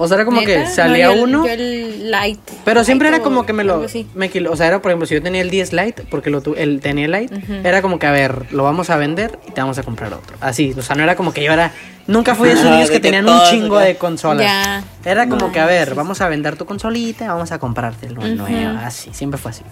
O 0.00 0.06
sea, 0.06 0.14
era 0.14 0.24
como 0.24 0.42
que 0.42 0.64
salía 0.68 1.08
No, 1.08 1.14
yo 1.14 1.18
el- 1.18 1.24
uno. 1.24 1.46
Yo 1.46 1.52
el 1.52 2.10
light. 2.12 2.38
Pero 2.64 2.84
siempre 2.84 3.08
Light 3.10 3.16
era 3.16 3.24
como 3.24 3.44
que 3.44 3.52
me 3.52 3.64
lo. 3.64 3.84
Me, 4.14 4.30
o 4.48 4.56
sea, 4.56 4.68
era 4.68 4.80
por 4.80 4.92
ejemplo, 4.92 5.06
si 5.08 5.14
yo 5.14 5.22
tenía 5.22 5.40
el 5.40 5.50
10 5.50 5.72
Lite, 5.72 6.04
porque 6.08 6.30
lo 6.30 6.40
tu- 6.40 6.54
el 6.54 6.78
tenía 6.80 7.06
el 7.06 7.10
Ujú. 7.36 7.52
era 7.66 7.82
como 7.82 7.98
que, 7.98 8.06
a 8.06 8.12
ver, 8.12 8.52
lo 8.52 8.62
vamos 8.62 8.90
a 8.90 8.96
vender 8.96 9.40
y 9.48 9.50
te 9.50 9.60
vamos 9.60 9.76
a 9.76 9.82
comprar 9.82 10.14
otro. 10.14 10.36
Así, 10.40 10.72
o 10.78 10.82
sea, 10.82 10.94
no 10.94 11.02
era 11.02 11.16
como 11.16 11.32
que 11.34 11.42
yo 11.42 11.52
era. 11.52 11.72
Nunca 12.06 12.36
fui 12.36 12.46
de 12.48 12.54
esos 12.54 12.70
niños 12.70 12.88
que 12.90 12.94
que 12.96 13.00
tenían 13.00 13.28
un 13.28 13.40
chingo 13.50 13.76
de 13.78 13.96
consolas. 13.96 14.46
Ya. 14.46 14.84
Era 15.04 15.24
como 15.28 15.46
No, 15.48 15.52
que, 15.52 15.58
a 15.58 15.66
ver, 15.66 15.88
sí, 15.88 15.94
vamos 15.94 16.20
a 16.20 16.28
vender 16.28 16.56
tu 16.56 16.64
consolita, 16.64 17.26
vamos 17.34 17.50
a 17.50 17.58
comprarte 17.58 18.08
lo 18.08 18.22
nuevo. 18.24 18.78
Así, 18.78 19.10
siempre 19.12 19.36
fue 19.36 19.50
así. 19.50 19.62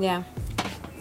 Ya. 0.00 0.22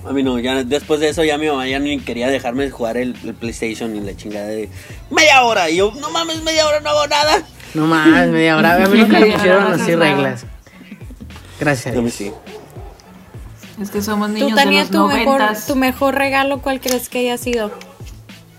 A 0.05 0.11
mí 0.11 0.21
no, 0.23 0.37
ya 0.39 0.63
después 0.63 0.99
de 0.99 1.09
eso 1.09 1.23
ya 1.23 1.37
mi 1.37 1.47
mamá 1.47 1.65
ya 1.67 1.79
ni 1.79 1.97
quería 1.99 2.27
dejarme 2.27 2.69
jugar 2.69 2.97
el, 2.97 3.15
el 3.23 3.33
PlayStation 3.33 3.95
y 3.95 4.01
la 4.01 4.15
chingada 4.15 4.47
de 4.47 4.69
media 5.09 5.43
hora. 5.43 5.69
Y 5.69 5.77
yo, 5.77 5.93
no 5.99 6.09
mames, 6.11 6.43
media 6.43 6.67
hora 6.67 6.79
no 6.81 6.89
hago 6.89 7.07
nada. 7.07 7.41
No 7.73 7.87
más, 7.87 8.27
media 8.27 8.57
hora. 8.57 8.83
A 8.83 8.87
mí 8.87 8.99
nunca 8.99 9.19
me 9.19 9.31
pusieron 9.31 9.63
así 9.73 9.95
reglas. 9.95 10.45
Gracias. 11.59 11.95
a 11.95 11.99
Dios. 11.99 12.13
sí. 12.13 12.31
Es 13.81 13.89
que 13.89 14.01
somos 14.01 14.27
Tú, 14.27 14.33
niños 14.35 14.49
de 14.51 14.55
Tania, 14.55 14.81
los 14.81 14.91
tu 14.91 15.07
mejor, 15.07 15.39
noventas. 15.39 15.65
tu 15.67 15.75
mejor 15.75 16.15
regalo, 16.15 16.61
¿cuál 16.61 16.79
crees 16.79 17.09
que 17.09 17.19
haya 17.19 17.37
sido? 17.37 17.71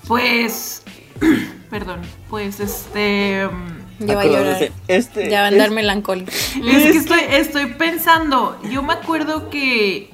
Pues. 0.08 0.82
Perdón. 1.70 2.00
Pues 2.30 2.58
este. 2.60 3.46
mm, 3.46 4.06
Ya 4.06 4.14
va 4.16 4.22
a 4.22 4.26
llorar. 4.26 4.70
Este, 4.88 5.30
Ya 5.30 5.40
va 5.40 5.44
a 5.46 5.48
andar 5.50 5.70
melancólico. 5.70 6.30
Es 6.30 6.82
que 6.82 6.98
estoy, 6.98 7.20
estoy 7.30 7.66
pensando. 7.74 8.58
Yo 8.70 8.82
me 8.82 8.94
acuerdo 8.94 9.50
que. 9.50 10.10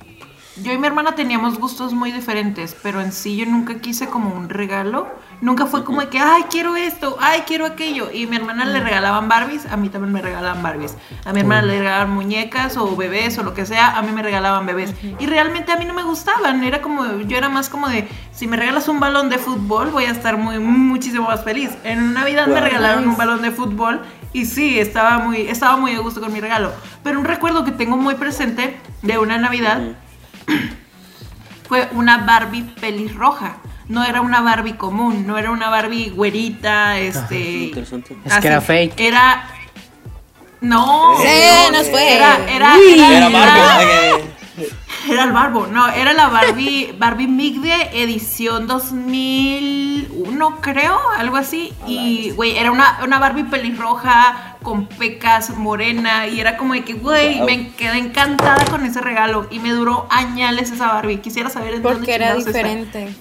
Yo 0.56 0.72
y 0.72 0.78
mi 0.78 0.86
hermana 0.86 1.14
teníamos 1.14 1.58
gustos 1.58 1.92
muy 1.92 2.10
diferentes, 2.10 2.76
pero 2.82 3.00
en 3.00 3.12
sí 3.12 3.36
yo 3.36 3.46
nunca 3.46 3.80
quise 3.80 4.08
como 4.08 4.34
un 4.34 4.48
regalo. 4.48 5.08
Nunca 5.40 5.64
fue 5.64 5.84
como 5.84 6.02
de 6.02 6.08
que, 6.08 6.18
ay, 6.18 6.44
quiero 6.50 6.76
esto, 6.76 7.16
ay, 7.20 7.44
quiero 7.46 7.64
aquello. 7.64 8.10
Y 8.12 8.24
a 8.24 8.28
mi 8.28 8.36
hermana 8.36 8.64
le 8.66 8.80
regalaban 8.80 9.28
Barbies, 9.28 9.64
a 9.66 9.76
mí 9.76 9.88
también 9.88 10.12
me 10.12 10.20
regalaban 10.20 10.62
Barbies. 10.62 10.96
A 11.24 11.32
mi 11.32 11.40
hermana 11.40 11.62
le 11.62 11.78
regalaban 11.78 12.10
muñecas 12.10 12.76
o 12.76 12.94
bebés 12.94 13.38
o 13.38 13.42
lo 13.42 13.54
que 13.54 13.64
sea, 13.64 13.96
a 13.96 14.02
mí 14.02 14.12
me 14.12 14.22
regalaban 14.22 14.66
bebés. 14.66 14.92
Y 15.18 15.26
realmente 15.26 15.72
a 15.72 15.76
mí 15.76 15.84
no 15.84 15.94
me 15.94 16.02
gustaban, 16.02 16.62
era 16.64 16.82
como, 16.82 17.20
yo 17.20 17.38
era 17.38 17.48
más 17.48 17.70
como 17.70 17.88
de, 17.88 18.06
si 18.32 18.46
me 18.46 18.56
regalas 18.56 18.88
un 18.88 19.00
balón 19.00 19.30
de 19.30 19.38
fútbol, 19.38 19.90
voy 19.90 20.04
a 20.04 20.10
estar 20.10 20.36
muy, 20.36 20.58
muchísimo 20.58 21.28
más 21.28 21.44
feliz. 21.44 21.70
En 21.84 22.12
Navidad 22.12 22.48
me 22.48 22.60
regalaron 22.60 23.08
un 23.08 23.16
balón 23.16 23.40
de 23.40 23.50
fútbol 23.50 24.02
y 24.32 24.44
sí, 24.44 24.78
estaba 24.78 25.18
muy, 25.18 25.42
estaba 25.42 25.76
muy 25.76 25.94
a 25.94 26.00
gusto 26.00 26.20
con 26.20 26.32
mi 26.32 26.40
regalo. 26.40 26.72
Pero 27.02 27.18
un 27.18 27.24
recuerdo 27.24 27.64
que 27.64 27.72
tengo 27.72 27.96
muy 27.96 28.14
presente 28.16 28.78
de 29.02 29.18
una 29.18 29.38
Navidad 29.38 29.80
fue 31.68 31.88
una 31.92 32.18
Barbie 32.18 32.62
pelirroja. 32.80 33.56
No 33.88 34.04
era 34.04 34.20
una 34.20 34.40
Barbie 34.40 34.76
común, 34.76 35.26
no 35.26 35.36
era 35.38 35.50
una 35.50 35.68
Barbie 35.68 36.10
güerita, 36.10 36.98
este. 36.98 37.70
Es 38.24 38.34
que 38.40 38.46
era 38.46 38.60
fake. 38.60 39.00
Era. 39.00 39.44
No. 40.60 41.16
Se 41.20 41.70
nos 41.72 41.88
fue. 41.88 42.14
Era, 42.14 42.38
era, 42.48 42.76
Uy. 42.76 42.92
era, 42.94 43.16
Era 43.16 43.28
Barbie. 43.28 43.82
era- 43.82 44.24
era 45.08 45.24
el 45.24 45.32
Barbo, 45.32 45.66
no, 45.66 45.88
era 45.88 46.12
la 46.12 46.28
Barbie, 46.28 46.94
Barbie 46.98 47.26
Migde 47.26 47.90
edición 48.02 48.66
2001, 48.66 50.58
creo, 50.60 50.98
algo 51.16 51.36
así. 51.36 51.72
Y, 51.86 52.30
güey, 52.32 52.56
era 52.58 52.70
una, 52.70 52.98
una 53.02 53.18
Barbie 53.18 53.44
pelirroja 53.44 54.49
con 54.62 54.86
pecas, 54.86 55.50
morena. 55.56 56.26
Y 56.26 56.40
era 56.40 56.56
como 56.56 56.74
de 56.74 56.84
que, 56.84 56.94
güey, 56.94 57.36
Wow. 57.38 57.46
me 57.46 57.68
quedé 57.72 57.98
encantada 57.98 58.64
con 58.66 58.84
ese 58.84 59.00
regalo. 59.00 59.46
Y 59.50 59.58
me 59.58 59.70
duró 59.70 60.06
añales 60.10 60.70
esa 60.70 60.86
Barbie. 60.88 61.18
Quisiera 61.18 61.48
saber 61.50 61.74
en 61.74 61.82
dónde 61.82 61.98
Porque 61.98 62.14
era 62.14 62.34
está. 62.34 62.50
diferente. 62.50 63.14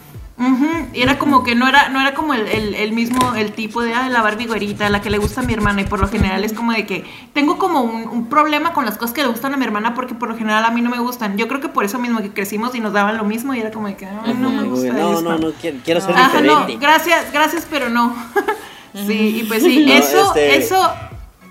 Y 0.93 1.01
era 1.01 1.19
como 1.19 1.43
que 1.43 1.53
no 1.53 1.67
era, 1.67 1.89
no 1.89 1.99
era 1.99 2.13
como 2.13 2.33
el, 2.33 2.47
el- 2.47 2.73
el 2.73 2.93
mismo, 2.93 3.35
el 3.35 3.51
tipo 3.51 3.81
de 3.81 3.93
ah, 3.93 4.07
la 4.07 4.21
Barbie 4.21 4.45
güerita, 4.47 4.89
la 4.89 5.01
que 5.01 5.09
le 5.09 5.17
gusta 5.17 5.41
a 5.41 5.43
mi 5.43 5.51
hermana. 5.51 5.81
Y 5.81 5.83
por 5.85 5.99
lo 5.99 6.07
general 6.07 6.45
es 6.45 6.53
como 6.53 6.71
de 6.71 6.85
que 6.85 7.03
tengo 7.33 7.57
como 7.57 7.81
un, 7.81 8.07
un 8.07 8.29
problema 8.29 8.71
con 8.71 8.85
las 8.85 8.97
cosas 8.97 9.13
que 9.13 9.21
le 9.21 9.27
gustan 9.27 9.53
a 9.53 9.57
mi 9.57 9.65
hermana 9.65 9.93
porque 9.95 10.13
por 10.15 10.29
lo 10.29 10.37
general 10.37 10.63
a 10.63 10.71
mí 10.71 10.81
no 10.81 10.89
me 10.89 10.99
gustan. 10.99 11.37
Yo 11.37 11.49
creo 11.49 11.59
que 11.59 11.67
por 11.67 11.83
eso 11.83 11.99
mismo 11.99 12.21
que 12.21 12.29
crecimos 12.31 12.73
y 12.73 12.79
nos 12.79 12.93
daban 12.93 13.17
lo 13.17 13.25
mismo 13.25 13.53
y 13.53 13.59
era 13.59 13.69
como 13.71 13.87
de 13.87 13.97
que 13.97 14.05
"Ay, 14.05 14.33
no 14.39 14.49
me 14.49 14.63
gusta 14.63 14.93
No, 14.93 15.09
esto". 15.11 15.21
no, 15.23 15.37
no, 15.39 15.51
quiero, 15.59 15.77
quiero 15.83 15.99
ser 15.99 16.15
Ajá, 16.15 16.39
no, 16.39 16.61
diferente. 16.61 16.77
gracias, 16.85 17.33
gracias, 17.33 17.67
pero 17.69 17.89
no. 17.89 18.15
sí, 18.93 19.41
y 19.41 19.43
pues 19.43 19.61
sí, 19.61 19.85
No, 19.87 19.93
eso, 19.93 20.27
este- 20.29 20.55
eso 20.57 20.89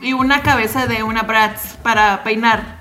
y 0.01 0.13
una 0.13 0.43
cabeza 0.43 0.87
de 0.87 1.03
una 1.03 1.23
Bratz 1.23 1.77
para 1.83 2.23
peinar. 2.25 2.79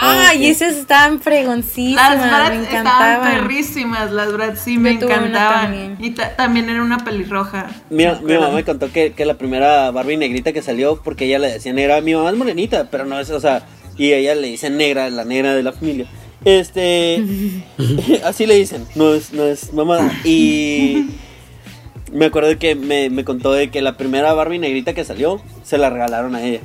Ay, 0.00 0.46
esas 0.46 0.74
estaban 0.76 1.20
fregoncísimas, 1.20 2.16
Las 2.16 2.24
me 2.24 2.28
Bratz 2.30 2.52
estaban 2.54 2.86
encantaban. 2.86 3.32
perrísimas, 3.32 4.10
las 4.12 4.32
Bratz 4.32 4.60
sí 4.60 4.78
me 4.78 4.96
Yo 4.98 5.06
encantaban. 5.06 5.62
también. 5.62 5.96
Y 5.98 6.10
ta- 6.10 6.36
también 6.36 6.68
era 6.70 6.82
una 6.82 6.98
pelirroja. 7.04 7.66
Mi, 7.90 8.04
me 8.06 8.20
mi 8.22 8.34
mamá 8.34 8.50
me 8.50 8.64
contó 8.64 8.90
que, 8.92 9.12
que 9.12 9.24
la 9.24 9.34
primera 9.34 9.90
Barbie 9.90 10.16
negrita 10.16 10.52
que 10.52 10.62
salió, 10.62 11.00
porque 11.02 11.26
ella 11.26 11.38
le 11.40 11.52
decía 11.52 11.72
negra, 11.72 12.00
mi 12.00 12.14
mamá 12.14 12.30
es 12.30 12.36
morenita, 12.36 12.88
pero 12.90 13.04
no 13.04 13.18
es, 13.18 13.30
o 13.30 13.40
sea, 13.40 13.66
y 13.96 14.12
ella 14.12 14.34
le 14.34 14.46
dice 14.48 14.70
negra, 14.70 15.10
la 15.10 15.24
negra 15.24 15.54
de 15.54 15.62
la 15.62 15.72
familia. 15.72 16.06
Este, 16.44 17.22
así 18.24 18.46
le 18.46 18.54
dicen, 18.54 18.86
no 18.94 19.12
es, 19.12 19.32
no 19.32 19.44
es 19.44 19.72
mamada. 19.74 20.10
Y 20.24 21.06
me 22.12 22.26
acuerdo 22.26 22.58
que 22.58 22.74
me, 22.74 23.10
me 23.10 23.24
contó 23.24 23.52
de 23.52 23.70
que 23.70 23.82
la 23.82 23.96
primera 23.96 24.32
Barbie 24.32 24.58
negrita 24.58 24.94
que 24.94 25.04
salió, 25.04 25.40
se 25.62 25.78
la 25.78 25.90
regalaron 25.90 26.34
a 26.34 26.42
ella, 26.42 26.60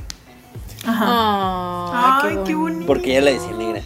Ajá. 0.85 2.21
Ay, 2.23 2.35
Ay, 2.37 2.43
qué 2.45 2.55
bonito. 2.55 2.85
porque 2.85 3.11
ella 3.11 3.21
le 3.21 3.33
decía 3.33 3.51
negra. 3.53 3.81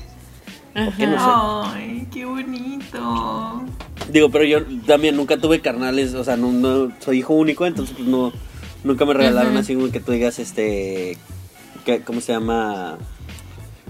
¿Por 0.73 0.93
qué 0.95 1.07
no 1.07 1.17
sé? 1.17 1.75
Ay, 1.77 2.07
qué 2.11 2.25
bonito. 2.25 3.63
Digo, 4.11 4.29
pero 4.31 4.43
yo 4.43 4.59
también 4.85 5.15
nunca 5.15 5.37
tuve 5.37 5.61
carnales, 5.61 6.13
o 6.15 6.23
sea, 6.23 6.35
no, 6.35 6.51
no 6.51 6.91
soy 6.99 7.19
hijo 7.19 7.33
único, 7.35 7.65
entonces 7.65 7.95
pues 7.95 8.07
no, 8.07 8.33
nunca 8.83 9.05
me 9.05 9.13
regalaron 9.13 9.55
así 9.57 9.75
como 9.75 9.91
que 9.91 9.99
tú 9.99 10.11
digas, 10.11 10.39
este, 10.39 11.17
que, 11.85 12.01
¿cómo 12.01 12.19
se 12.21 12.33
llama? 12.33 12.97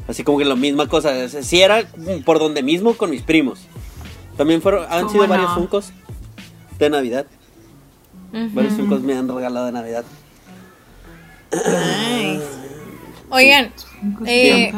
Así 0.08 0.24
como 0.24 0.38
que 0.38 0.46
la 0.46 0.56
misma 0.56 0.88
cosa, 0.88 1.28
sea, 1.30 1.42
sí 1.44 1.62
era 1.62 1.84
por 2.26 2.40
donde 2.40 2.64
mismo 2.64 2.96
con 2.96 3.12
mis 3.12 3.22
primos. 3.22 3.62
También 4.38 4.62
fueron, 4.62 4.86
han 4.90 5.02
¿Cómo 5.02 5.10
sido 5.12 5.24
no? 5.24 5.30
varios 5.30 5.54
funcos 5.54 5.92
de 6.80 6.90
Navidad, 6.90 7.26
Varios 8.32 8.74
funcos 8.74 9.02
me 9.02 9.14
han 9.18 9.28
regalado 9.28 9.66
de 9.68 9.72
Navidad. 9.72 10.04
Nice. 11.52 12.44
Oigan, 13.32 13.72
eh, 14.26 14.72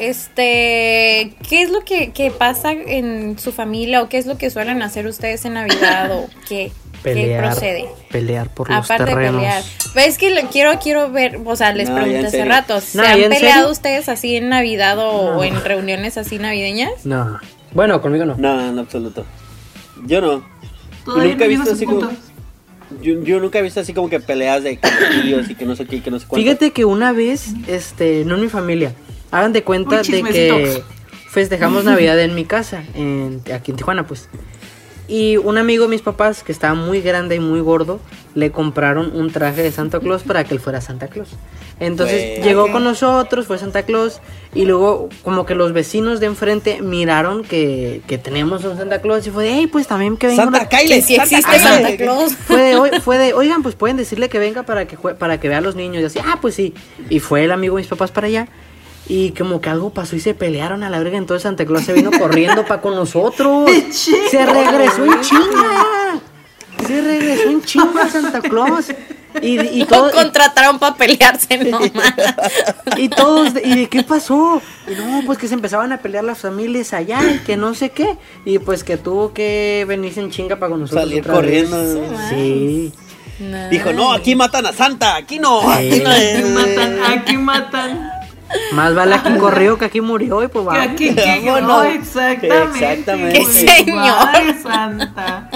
este, 0.00 1.34
¿qué 1.48 1.62
es 1.62 1.70
lo 1.70 1.80
que, 1.80 2.12
que 2.12 2.30
pasa 2.30 2.72
en 2.72 3.38
su 3.38 3.52
familia 3.52 4.02
o 4.02 4.08
qué 4.08 4.18
es 4.18 4.26
lo 4.26 4.36
que 4.38 4.50
suelen 4.50 4.82
hacer 4.82 5.06
ustedes 5.06 5.44
en 5.44 5.54
Navidad 5.54 6.10
o 6.12 6.28
qué, 6.48 6.72
qué 7.02 7.36
procede? 7.40 7.86
Pelear 8.10 8.48
por 8.52 8.70
los 8.70 8.84
Aparte 8.84 9.14
de 9.14 9.16
pelear. 9.30 9.62
¿Ves 9.94 10.18
que 10.18 10.30
lo 10.30 10.48
quiero, 10.50 10.78
quiero 10.80 11.10
ver? 11.12 11.40
O 11.44 11.54
sea, 11.56 11.72
les 11.72 11.88
No, 11.88 11.96
pregunté 11.96 12.26
hace 12.26 12.44
rato. 12.44 12.80
¿Se 12.80 12.98
No, 12.98 13.04
han 13.04 13.18
¿ya 13.18 13.24
en 13.26 13.30
peleado 13.30 13.54
serio? 13.60 13.70
ustedes 13.72 14.08
así 14.08 14.36
en 14.36 14.48
Navidad 14.48 14.98
o, 14.98 15.32
No. 15.32 15.38
o 15.38 15.44
en 15.44 15.62
reuniones 15.62 16.16
así 16.18 16.38
navideñas? 16.38 17.04
No. 17.04 17.38
Bueno, 17.72 18.00
conmigo 18.02 18.24
no. 18.24 18.36
No, 18.36 18.68
en 18.68 18.78
absoluto. 18.78 19.24
Yo 20.06 20.20
no. 20.20 20.44
Todavía 21.04 21.32
nunca 21.32 21.44
he 21.44 21.48
visto 21.48 21.72
así 21.72 21.84
como- 21.86 22.00
punto. 22.00 22.16
Yo, 23.00 23.22
yo 23.22 23.40
nunca 23.40 23.58
he 23.58 23.62
visto 23.62 23.80
así 23.80 23.92
como 23.92 24.08
que 24.08 24.20
peleas 24.20 24.62
de 24.62 24.78
tíos 25.22 25.50
y 25.50 25.54
que 25.54 25.64
no 25.64 25.76
sé 25.76 25.86
qué, 25.86 25.96
y 25.96 26.00
que 26.00 26.10
no 26.10 26.18
sé 26.18 26.26
cuánto. 26.26 26.42
Fíjate 26.42 26.72
que 26.72 26.84
una 26.84 27.12
vez, 27.12 27.48
este, 27.66 28.24
no 28.24 28.36
en 28.36 28.42
mi 28.42 28.48
familia, 28.48 28.94
hagan 29.30 29.52
de 29.52 29.62
cuenta 29.62 30.00
Uy, 30.00 30.08
de 30.08 30.22
que 30.22 30.82
festejamos 31.30 31.84
Navidad 31.84 32.20
en 32.20 32.34
mi 32.34 32.44
casa, 32.44 32.84
en, 32.94 33.42
aquí 33.52 33.70
en 33.70 33.76
Tijuana, 33.76 34.06
pues. 34.06 34.28
Y 35.08 35.36
un 35.36 35.58
amigo 35.58 35.84
de 35.84 35.90
mis 35.90 36.02
papás, 36.02 36.42
que 36.42 36.52
estaba 36.52 36.74
muy 36.74 37.00
grande 37.00 37.36
y 37.36 37.40
muy 37.40 37.60
gordo, 37.60 38.00
le 38.34 38.50
compraron 38.50 39.14
un 39.16 39.30
traje 39.30 39.62
de 39.62 39.70
Santa 39.70 40.00
Claus 40.00 40.22
para 40.24 40.42
que 40.44 40.54
él 40.54 40.60
fuera 40.60 40.80
Santa 40.80 41.06
Claus. 41.08 41.28
Entonces 41.80 42.44
llegó 42.44 42.70
con 42.70 42.84
nosotros, 42.84 43.46
fue 43.46 43.58
Santa 43.58 43.82
Claus, 43.84 44.20
y 44.54 44.64
luego 44.64 45.08
como 45.22 45.44
que 45.46 45.54
los 45.54 45.72
vecinos 45.72 46.20
de 46.20 46.26
enfrente 46.26 46.80
miraron 46.82 47.42
que, 47.44 48.00
que 48.06 48.16
teníamos 48.18 48.64
un 48.64 48.76
Santa 48.76 49.00
Claus 49.00 49.26
y 49.26 49.30
fue 49.30 49.44
de, 49.44 49.50
hey, 49.54 49.66
pues 49.66 49.86
también 49.88 50.16
que 50.16 50.28
venga 50.28 50.44
Santa 50.44 50.58
una- 50.60 50.68
Kyle, 50.68 51.02
Santa 51.02 51.22
existe 51.24 51.50
Kyle. 51.50 51.60
Santa 51.60 51.96
Claus. 51.96 52.34
fue 52.46 52.62
de, 52.62 52.76
"Oi- 52.76 53.00
fue 53.00 53.18
de, 53.18 53.34
oigan, 53.34 53.62
pues 53.62 53.74
pueden 53.74 53.96
decirle 53.96 54.28
que 54.28 54.38
venga 54.38 54.62
para 54.62 54.86
que 54.86 54.96
jue- 54.96 55.14
para 55.16 55.40
que 55.40 55.48
vea 55.48 55.58
a 55.58 55.62
los 55.62 55.74
niños. 55.76 56.02
Y 56.02 56.06
así, 56.06 56.18
ah, 56.24 56.38
pues 56.40 56.54
sí. 56.54 56.74
Y 57.10 57.18
fue 57.20 57.44
el 57.44 57.50
amigo 57.52 57.76
de 57.76 57.82
mis 57.82 57.88
papás 57.90 58.10
para 58.12 58.26
allá. 58.28 58.48
Y 59.08 59.32
como 59.32 59.60
que 59.60 59.68
algo 59.68 59.90
pasó 59.90 60.16
y 60.16 60.20
se 60.20 60.32
pelearon 60.34 60.82
a 60.82 60.90
la 60.90 60.98
verga. 60.98 61.18
Entonces 61.18 61.42
Santa 61.42 61.66
Claus 61.66 61.84
se 61.84 61.92
vino 61.92 62.10
corriendo 62.10 62.64
para 62.64 62.80
con 62.80 62.94
nosotros. 62.94 63.68
Se 64.30 64.46
regresó 64.46 65.04
en 65.04 65.20
chinga. 65.20 66.20
Se 66.86 67.00
regresó 67.00 67.48
en 67.50 67.62
chinga 67.62 68.08
Santa 68.08 68.40
Claus. 68.40 68.86
Y, 69.42 69.58
y, 69.60 69.80
Lo 69.80 69.86
todo- 69.86 70.10
contrataron 70.12 70.78
para 70.78 70.94
pelearse 70.94 71.58
nomás. 71.58 71.90
y 72.96 73.08
todos, 73.08 73.52
¿y 73.64 73.74
de 73.74 73.88
qué 73.88 74.04
pasó? 74.04 74.62
Y 74.86 74.92
no, 74.94 75.22
pues 75.26 75.38
que 75.38 75.48
se 75.48 75.54
empezaban 75.54 75.90
a 75.92 75.98
pelear 75.98 76.22
las 76.22 76.38
familias 76.38 76.92
allá 76.92 77.18
y 77.34 77.38
que 77.40 77.56
no 77.56 77.74
sé 77.74 77.90
qué. 77.90 78.16
Y 78.44 78.60
pues 78.60 78.84
que 78.84 78.96
tuvo 78.96 79.32
que 79.32 79.84
venirse 79.88 80.20
en 80.20 80.30
chinga 80.30 80.56
para 80.56 80.70
con 80.70 80.80
nosotros. 80.82 81.02
Salir 81.04 81.22
otra 81.22 81.40
vez. 81.40 81.68
corriendo. 81.68 82.28
Sí. 82.30 82.92
Dijo, 83.70 83.92
no, 83.92 84.12
aquí 84.12 84.36
matan 84.36 84.66
a 84.66 84.72
Santa, 84.72 85.16
aquí 85.16 85.40
no, 85.40 85.68
aquí 85.68 85.98
no 86.00 86.10
Aquí 86.10 86.20
es. 86.22 86.48
matan, 86.50 86.98
aquí 87.04 87.36
matan. 87.36 88.10
Más 88.72 88.94
vale 88.94 89.16
aquí 89.16 89.34
corrió 89.36 89.76
que 89.76 89.86
aquí 89.86 90.00
murió 90.00 90.44
y 90.44 90.46
pues 90.46 90.62
Que 90.62 90.68
vamos. 90.78 90.92
aquí, 90.92 91.12
que 91.12 91.60
no, 91.60 91.82
exactamente. 91.82 92.78
Exactamente. 92.78 93.38
¡Qué 93.40 93.44
señor! 93.84 94.28
Ay, 94.32 94.56
Santa. 94.62 95.50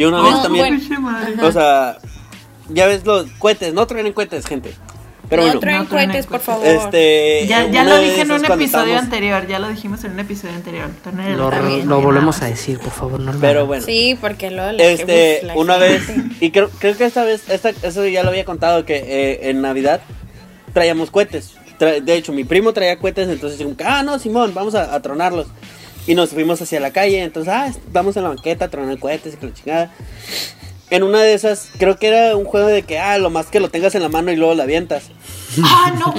Y 0.00 0.04
una 0.04 0.22
vez 0.22 0.32
Oh, 0.34 0.42
también, 0.42 0.80
o 1.42 1.52
sea, 1.52 1.98
ya 2.70 2.86
ves 2.86 3.04
los 3.04 3.30
cohetes, 3.32 3.74
no 3.74 3.86
traen 3.86 4.10
cohetes, 4.14 4.46
gente. 4.46 4.72
Pero 5.28 5.42
no 5.42 5.46
bueno, 5.48 5.60
traen 5.60 5.82
No 5.82 5.88
cohetes, 5.90 6.26
por 6.26 6.40
favor. 6.40 6.66
este. 6.66 7.46
Ya, 7.46 7.68
ya 7.70 7.84
lo 7.84 7.98
dije 7.98 8.22
en 8.22 8.32
un 8.32 8.44
episodio 8.44 8.98
anterior, 8.98 9.46
ya 9.46 9.58
lo 9.58 9.68
dijimos 9.68 10.02
en 10.04 10.12
un 10.12 10.20
episodio 10.20 10.54
anterior. 10.54 10.88
Tener 11.04 11.36
Lo, 11.36 11.50
lo 11.50 12.00
volvemos 12.00 12.40
a 12.40 12.46
decir, 12.46 12.78
por 12.78 12.92
favor, 12.92 13.20
no 13.20 13.32
lo 13.34 13.38
Pero 13.40 13.66
bueno, 13.66 13.84
Sí, 13.84 14.16
porque 14.18 14.50
luego 14.50 14.72
la 14.72 14.82
este, 14.84 15.42
una 15.54 15.76
vez, 15.76 16.02
y 16.40 16.50
creo, 16.50 16.70
creo 16.78 16.96
que 16.96 17.04
esta 17.04 17.22
vez, 17.22 17.50
esta, 17.50 17.68
eso 17.68 18.06
ya 18.06 18.22
lo 18.22 18.30
había 18.30 18.46
contado, 18.46 18.86
que 18.86 18.96
eh, 18.96 19.50
en 19.50 19.60
Navidad 19.60 20.00
traíamos 20.72 21.10
cohetes. 21.10 21.56
Tra- 21.78 22.00
de 22.02 22.14
hecho, 22.14 22.32
mi 22.32 22.44
primo 22.44 22.72
traía 22.72 22.98
cohetes, 22.98 23.28
entonces 23.28 23.58
dijimos, 23.58 23.78
ah, 23.84 24.02
no, 24.02 24.18
Simón, 24.18 24.52
vamos 24.54 24.74
a, 24.74 24.94
a 24.94 25.00
tronarlos. 25.02 25.46
Y 26.06 26.14
nos 26.14 26.30
fuimos 26.30 26.60
hacia 26.62 26.80
la 26.80 26.92
calle, 26.92 27.22
entonces, 27.22 27.52
ah, 27.54 27.70
vamos 27.92 28.16
en 28.16 28.22
la 28.24 28.30
banqueta 28.30 28.68
tronar 28.68 28.98
cohetes 28.98 29.34
y 29.34 29.36
que 29.36 29.46
la 29.46 29.54
chingada. 29.54 29.94
En 30.90 31.02
una 31.04 31.20
de 31.22 31.34
esas, 31.34 31.68
creo 31.78 31.98
que 31.98 32.08
era 32.08 32.36
un 32.36 32.44
juego 32.44 32.66
de 32.66 32.82
que, 32.82 32.98
ah, 32.98 33.18
lo 33.18 33.30
más 33.30 33.46
que 33.46 33.60
lo 33.60 33.68
tengas 33.70 33.94
en 33.94 34.02
la 34.02 34.08
mano 34.08 34.32
y 34.32 34.36
luego 34.36 34.54
la 34.54 34.64
avientas. 34.64 35.04
Ah, 35.62 35.92
no. 35.98 36.14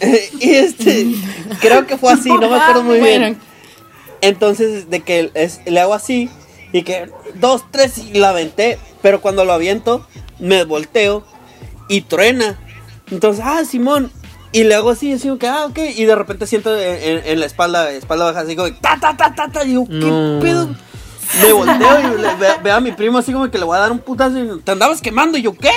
y 0.40 0.50
este, 0.50 1.06
creo 1.60 1.86
que 1.86 1.96
fue 1.98 2.12
así, 2.12 2.28
no 2.30 2.48
me 2.48 2.56
acuerdo 2.56 2.82
muy 2.82 2.98
bien. 3.00 3.38
Entonces, 4.20 4.88
de 4.90 5.00
que 5.00 5.30
es- 5.34 5.60
le 5.66 5.80
hago 5.80 5.94
así 5.94 6.28
y 6.72 6.82
que 6.82 7.10
dos, 7.34 7.64
tres 7.70 7.98
y 7.98 8.14
la 8.18 8.30
aventé, 8.30 8.78
pero 9.02 9.20
cuando 9.20 9.44
lo 9.44 9.52
aviento, 9.52 10.06
me 10.38 10.64
volteo 10.64 11.24
y 11.88 12.02
truena. 12.02 12.58
Entonces, 13.10 13.44
ah, 13.46 13.62
Simón. 13.64 14.10
Y 14.52 14.64
luego 14.64 14.90
así, 14.90 15.12
así 15.12 15.28
como 15.28 15.38
que, 15.38 15.46
ah, 15.46 15.66
ok. 15.66 15.78
Y 15.96 16.04
de 16.04 16.14
repente 16.14 16.46
siento 16.46 16.76
en, 16.78 17.02
en- 17.18 17.22
en 17.26 17.40
la 17.40 17.46
espalda, 17.46 17.90
espalda 17.92 18.24
baja, 18.26 18.40
así 18.40 18.56
como, 18.56 18.72
ta, 18.76 18.98
ta, 19.00 19.16
ta, 19.16 19.34
ta, 19.34 19.48
ta. 19.50 19.64
Y 19.64 19.68
digo, 19.68 19.86
¿qué 19.86 20.38
pedo? 20.40 20.68
Me 21.42 21.52
volteo 21.52 22.00
y 22.16 22.20
le- 22.22 22.34
ve- 22.36 22.56
veo 22.62 22.74
a 22.74 22.80
mi 22.80 22.92
primo 22.92 23.18
así 23.18 23.32
como 23.32 23.50
que 23.50 23.58
le 23.58 23.64
voy 23.64 23.76
a 23.76 23.80
dar 23.80 23.92
un 23.92 23.98
putazo. 23.98 24.38
Y, 24.38 24.60
¿Te 24.62 24.72
andabas 24.72 25.02
quemando? 25.02 25.36
Y 25.36 25.42
yo, 25.42 25.52
¿qué? 25.54 25.70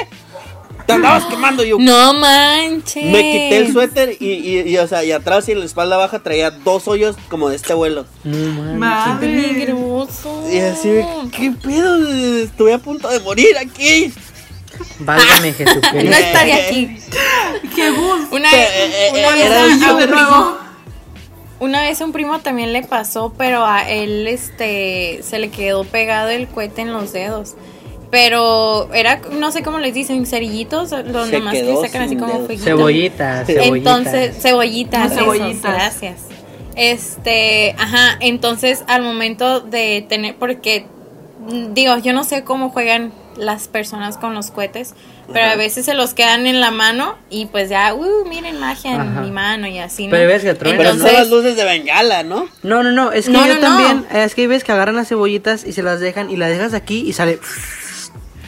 ¿Te 0.85 0.93
andabas 0.93 1.25
quemando? 1.25 1.63
Y 1.65 1.69
yo, 1.69 1.77
No 1.79 2.13
manches. 2.13 3.03
me 3.11 3.19
quité 3.21 3.57
el 3.57 3.71
suéter 3.73 4.15
y, 4.19 4.25
y, 4.31 4.59
y, 4.69 4.77
o 4.77 4.87
sea, 4.87 5.03
y 5.03 5.11
atrás 5.11 5.47
y 5.47 5.51
en 5.51 5.59
la 5.59 5.65
espalda 5.65 5.97
baja 5.97 6.19
traía 6.19 6.49
dos 6.51 6.87
hoyos 6.87 7.17
como 7.29 7.49
de 7.49 7.57
este 7.57 7.73
vuelo. 7.73 8.05
No 8.23 8.37
manches. 8.37 8.77
Madre. 8.79 9.27
Peligroso. 9.43 10.43
Y 10.51 10.59
así, 10.59 10.89
¿qué 11.35 11.51
pedo? 11.61 12.07
Estuve 12.43 12.73
a 12.73 12.77
punto 12.79 13.09
de 13.09 13.19
morir 13.19 13.57
aquí. 13.59 14.11
Válgame 14.99 15.49
No 15.51 15.53
Jesucristo. 15.57 16.17
estaría 16.17 16.55
aquí. 16.67 16.97
¡Qué 17.75 17.89
gusto! 17.91 18.35
Una, 18.35 18.51
Eh, 18.51 18.67
eh, 18.73 19.09
una 19.11 19.29
eh, 19.37 19.49
vez 19.49 19.81
a- 19.83 19.93
un 19.93 19.99
primo- 20.01 20.57
una 21.59 21.81
vez 21.83 22.01
un 22.01 22.11
primo 22.11 22.39
también 22.39 22.73
le 22.73 22.81
pasó, 22.83 23.33
pero 23.37 23.65
a 23.65 23.87
él 23.89 24.27
este 24.27 25.19
se 25.23 25.37
le 25.39 25.49
quedó 25.49 25.83
pegado 25.83 26.29
el 26.29 26.47
cohete 26.47 26.81
en 26.81 26.91
los 26.93 27.13
dedos. 27.13 27.55
Pero 28.09 28.93
era, 28.93 29.21
no 29.31 29.51
sé 29.53 29.63
cómo 29.63 29.79
les 29.79 29.93
dicen, 29.93 30.25
cerillitos, 30.25 30.91
los 30.91 31.29
Se 31.29 31.37
nomás 31.39 31.53
que 31.53 31.75
sacan 31.81 32.01
así 32.03 32.17
como. 32.17 32.45
Cebollitas, 32.57 33.47
cebollitas. 33.47 33.47
Entonces, 33.47 34.41
cebollitas, 34.41 35.05
esos, 35.13 35.17
cebollitas. 35.23 35.73
gracias. 35.73 36.15
Este, 36.75 37.75
ajá, 37.77 38.17
entonces 38.19 38.83
al 38.87 39.01
momento 39.03 39.61
de 39.61 40.05
tener, 40.09 40.35
porque 40.35 40.85
digo, 41.73 41.97
yo 41.99 42.11
no 42.13 42.23
sé 42.23 42.43
cómo 42.43 42.69
juegan 42.69 43.11
las 43.37 43.67
personas 43.67 44.17
con 44.17 44.33
los 44.33 44.51
cohetes, 44.51 44.93
pero 45.31 45.45
a 45.51 45.55
veces 45.55 45.85
se 45.85 45.93
los 45.93 46.13
quedan 46.13 46.45
en 46.47 46.59
la 46.59 46.71
mano 46.71 47.15
y 47.29 47.45
pues 47.45 47.69
ya, 47.69 47.93
uh, 47.93 48.25
miren 48.27 48.59
magia 48.59 48.95
en 48.95 49.01
Ajá. 49.01 49.21
mi 49.21 49.31
mano 49.31 49.67
y 49.67 49.79
así, 49.79 50.07
¿no? 50.07 50.11
Pero 50.11 50.27
ves 50.27 50.43
que 50.43 50.53
truenan. 50.53 50.77
Pero 50.77 50.89
son 50.91 50.97
Entonces, 50.99 51.19
las 51.19 51.29
luces 51.29 51.55
de 51.55 51.63
bengala, 51.63 52.23
¿no? 52.23 52.47
No, 52.63 52.83
no, 52.83 52.91
no, 52.91 53.11
es 53.11 53.25
que 53.27 53.31
No, 53.31 53.45
yo 53.47 53.55
no, 53.55 53.59
también, 53.61 54.05
no. 54.11 54.17
es 54.19 54.35
que 54.35 54.47
veces 54.47 54.63
que 54.63 54.71
agarran 54.73 54.95
las 54.95 55.07
cebollitas 55.07 55.65
y 55.65 55.73
se 55.73 55.83
las 55.83 55.99
dejan 55.99 56.29
y 56.29 56.37
las 56.37 56.49
dejas 56.49 56.73
aquí 56.73 57.01
y 57.07 57.13
sale. 57.13 57.39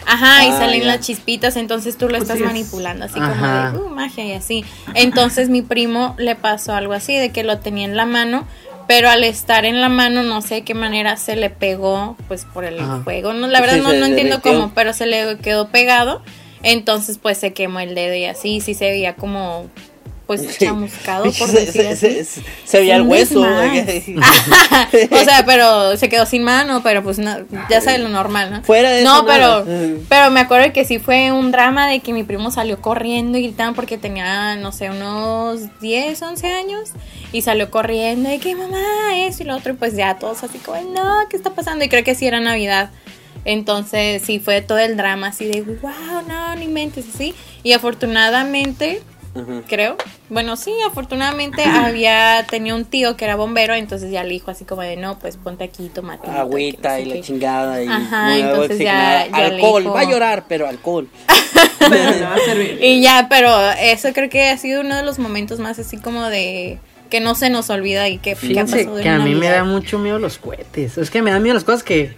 Ajá, 0.05 0.43
y 0.45 0.49
Ah, 0.49 0.57
salen 0.57 0.81
ya. 0.81 0.87
las 0.87 0.99
chispitas, 0.99 1.55
entonces 1.55 1.97
tú 1.97 2.09
lo 2.09 2.17
estás 2.17 2.31
Así 2.31 2.41
es. 2.41 2.47
manipulando, 2.47 3.05
así 3.05 3.17
Ajá. 3.17 3.71
como 3.71 3.83
de, 3.85 3.89
uh, 3.89 3.95
magia 3.95 4.25
y 4.25 4.33
así. 4.33 4.65
Entonces 4.95 5.47
mi 5.47 5.61
primo 5.61 6.13
le 6.17 6.35
pasó 6.35 6.73
algo 6.73 6.91
así, 6.91 7.15
de 7.15 7.31
que 7.31 7.43
lo 7.45 7.59
tenía 7.59 7.85
en 7.85 7.95
la 7.95 8.05
mano, 8.05 8.45
pero 8.87 9.09
al 9.09 9.23
estar 9.23 9.65
en 9.65 9.81
la 9.81 9.89
mano, 9.89 10.23
no 10.23 10.41
sé 10.41 10.55
de 10.55 10.61
qué 10.63 10.73
manera 10.73 11.17
se 11.17 11.35
le 11.35 11.49
pegó, 11.49 12.17
pues 12.27 12.45
por 12.45 12.65
el 12.65 12.79
Ajá. 12.79 13.01
fuego. 13.03 13.33
No, 13.33 13.47
la 13.47 13.59
verdad 13.61 13.75
Sí, 13.77 13.81
no, 13.81 13.93
no 13.93 14.05
entiendo 14.05 14.41
cómo, 14.41 14.71
pero 14.73 14.93
se 14.93 15.05
le 15.05 15.37
quedó 15.39 15.69
pegado. 15.69 16.21
Entonces 16.63 17.17
pues 17.17 17.37
se 17.37 17.53
quemó 17.53 17.79
el 17.81 17.93
dedo 17.95 18.15
y 18.15 18.25
así, 18.25 18.61
sí 18.61 18.73
se 18.73 18.85
veía 18.89 19.15
como, 19.15 19.69
pues 20.25 20.41
Sí. 20.41 20.65
chamuscado, 20.65 21.23
por 21.25 21.33
se, 21.49 21.65
decir 21.65 21.81
se, 21.81 21.89
así. 21.89 22.07
se- 22.07 22.23
se- 22.25 22.41
se 22.63 22.79
veía 22.79 22.95
el 22.95 23.01
hueso. 23.03 23.41
desmadre. 23.41 24.03
o 25.11 25.23
sea, 25.25 25.43
pero 25.45 25.97
se 25.97 26.07
quedó 26.09 26.25
sin 26.25 26.43
mano, 26.43 26.81
pero 26.81 27.03
pues 27.03 27.19
no, 27.19 27.35
ya 27.69 27.81
sabes 27.81 27.99
lo 27.99 28.07
normal, 28.09 28.49
¿no? 28.51 28.63
Fuera 28.63 28.89
de 28.91 29.03
No, 29.03 29.15
eso, 29.17 29.23
nada. 29.27 29.63
pero 29.65 29.97
pero 30.07 30.31
me 30.31 30.39
acuerdo 30.39 30.71
que 30.71 30.85
sí 30.85 30.99
fue 30.99 31.31
un 31.31 31.51
drama 31.51 31.89
de 31.89 31.99
que 31.99 32.13
mi 32.13 32.23
primo 32.23 32.51
salió 32.51 32.79
corriendo 32.81 33.37
y 33.37 33.43
gritando 33.43 33.75
porque 33.75 33.97
tenía, 33.97 34.55
no 34.55 34.71
sé, 34.71 34.89
unos 34.89 35.59
10, 35.81 36.21
11 36.21 36.47
años 36.53 36.91
y 37.33 37.41
salió 37.41 37.69
corriendo 37.69 38.31
y 38.31 38.39
que 38.39 38.55
mamá, 38.55 38.77
eso 39.17 39.43
y 39.43 39.45
lo 39.45 39.55
otro 39.57 39.73
y 39.73 39.75
pues 39.75 39.95
ya 39.95 40.17
todos 40.19 40.43
así 40.43 40.57
como, 40.59 40.79
no, 40.93 41.15
¿qué 41.29 41.35
está 41.35 41.49
pasando? 41.49 41.83
Y 41.83 41.89
creo 41.89 42.03
que 42.03 42.15
sí 42.15 42.25
era 42.27 42.39
Navidad. 42.39 42.91
Entonces 43.45 44.21
sí 44.25 44.39
fue 44.39 44.61
todo 44.61 44.77
el 44.77 44.95
drama 44.95 45.27
así 45.27 45.45
de, 45.45 45.61
wow, 45.63 45.91
no, 46.27 46.55
no 46.55 46.61
inventes 46.61 47.05
así. 47.13 47.35
Y 47.61 47.73
afortunadamente 47.73 49.01
Creo. 49.67 49.97
Bueno, 50.29 50.55
sí, 50.55 50.71
afortunadamente 50.87 51.63
había 51.63 52.45
tenía 52.49 52.75
un 52.75 52.85
tío 52.85 53.17
que 53.17 53.25
era 53.25 53.35
bombero, 53.35 53.73
entonces 53.73 54.11
ya 54.11 54.23
le 54.23 54.29
dijo 54.29 54.51
así 54.51 54.63
como 54.65 54.81
de, 54.81 54.95
no, 54.95 55.17
pues 55.19 55.37
ponte 55.37 55.63
aquí, 55.63 55.89
tomate. 55.89 56.29
Agüita 56.29 56.99
y 56.99 57.05
la 57.05 57.21
chingada. 57.21 57.83
Y 57.83 57.87
Ajá, 57.87 58.37
entonces 58.37 58.79
ya- 58.79 59.21
Alcohol, 59.23 59.83
dijo- 59.83 59.93
va 59.95 60.01
a 60.01 60.09
llorar, 60.09 60.45
pero 60.47 60.67
alcohol. 60.67 61.07
Pero 61.79 62.11
le 62.11 62.21
va 62.21 62.35
a 62.35 62.39
servir. 62.39 62.79
Y 62.81 63.01
ya, 63.01 63.27
pero 63.29 63.53
eso 63.71 64.13
creo 64.13 64.29
que 64.29 64.49
ha 64.49 64.57
sido 64.57 64.79
uno 64.81 64.95
de 64.95 65.03
los 65.03 65.19
momentos 65.19 65.59
más 65.59 65.79
así 65.79 65.97
como 65.97 66.23
de 66.29 66.79
que 67.09 67.19
no 67.19 67.35
se 67.35 67.49
nos 67.49 67.69
olvida 67.69 68.07
y 68.07 68.17
que, 68.17 68.31
que 68.31 68.31
ha 68.31 68.35
Fíjense 68.37 68.77
pasado 68.77 68.97
en 68.97 69.03
que 69.03 69.09
a 69.09 69.19
mí 69.19 69.35
me 69.35 69.49
da 69.49 69.65
mucho 69.65 69.99
miedo 69.99 70.17
los 70.17 70.37
cohetes. 70.37 70.97
Es 70.97 71.09
que 71.09 71.21
me 71.21 71.29
dan 71.31 71.43
miedo 71.43 71.55
las 71.55 71.63
cosas 71.63 71.83
que. 71.83 72.15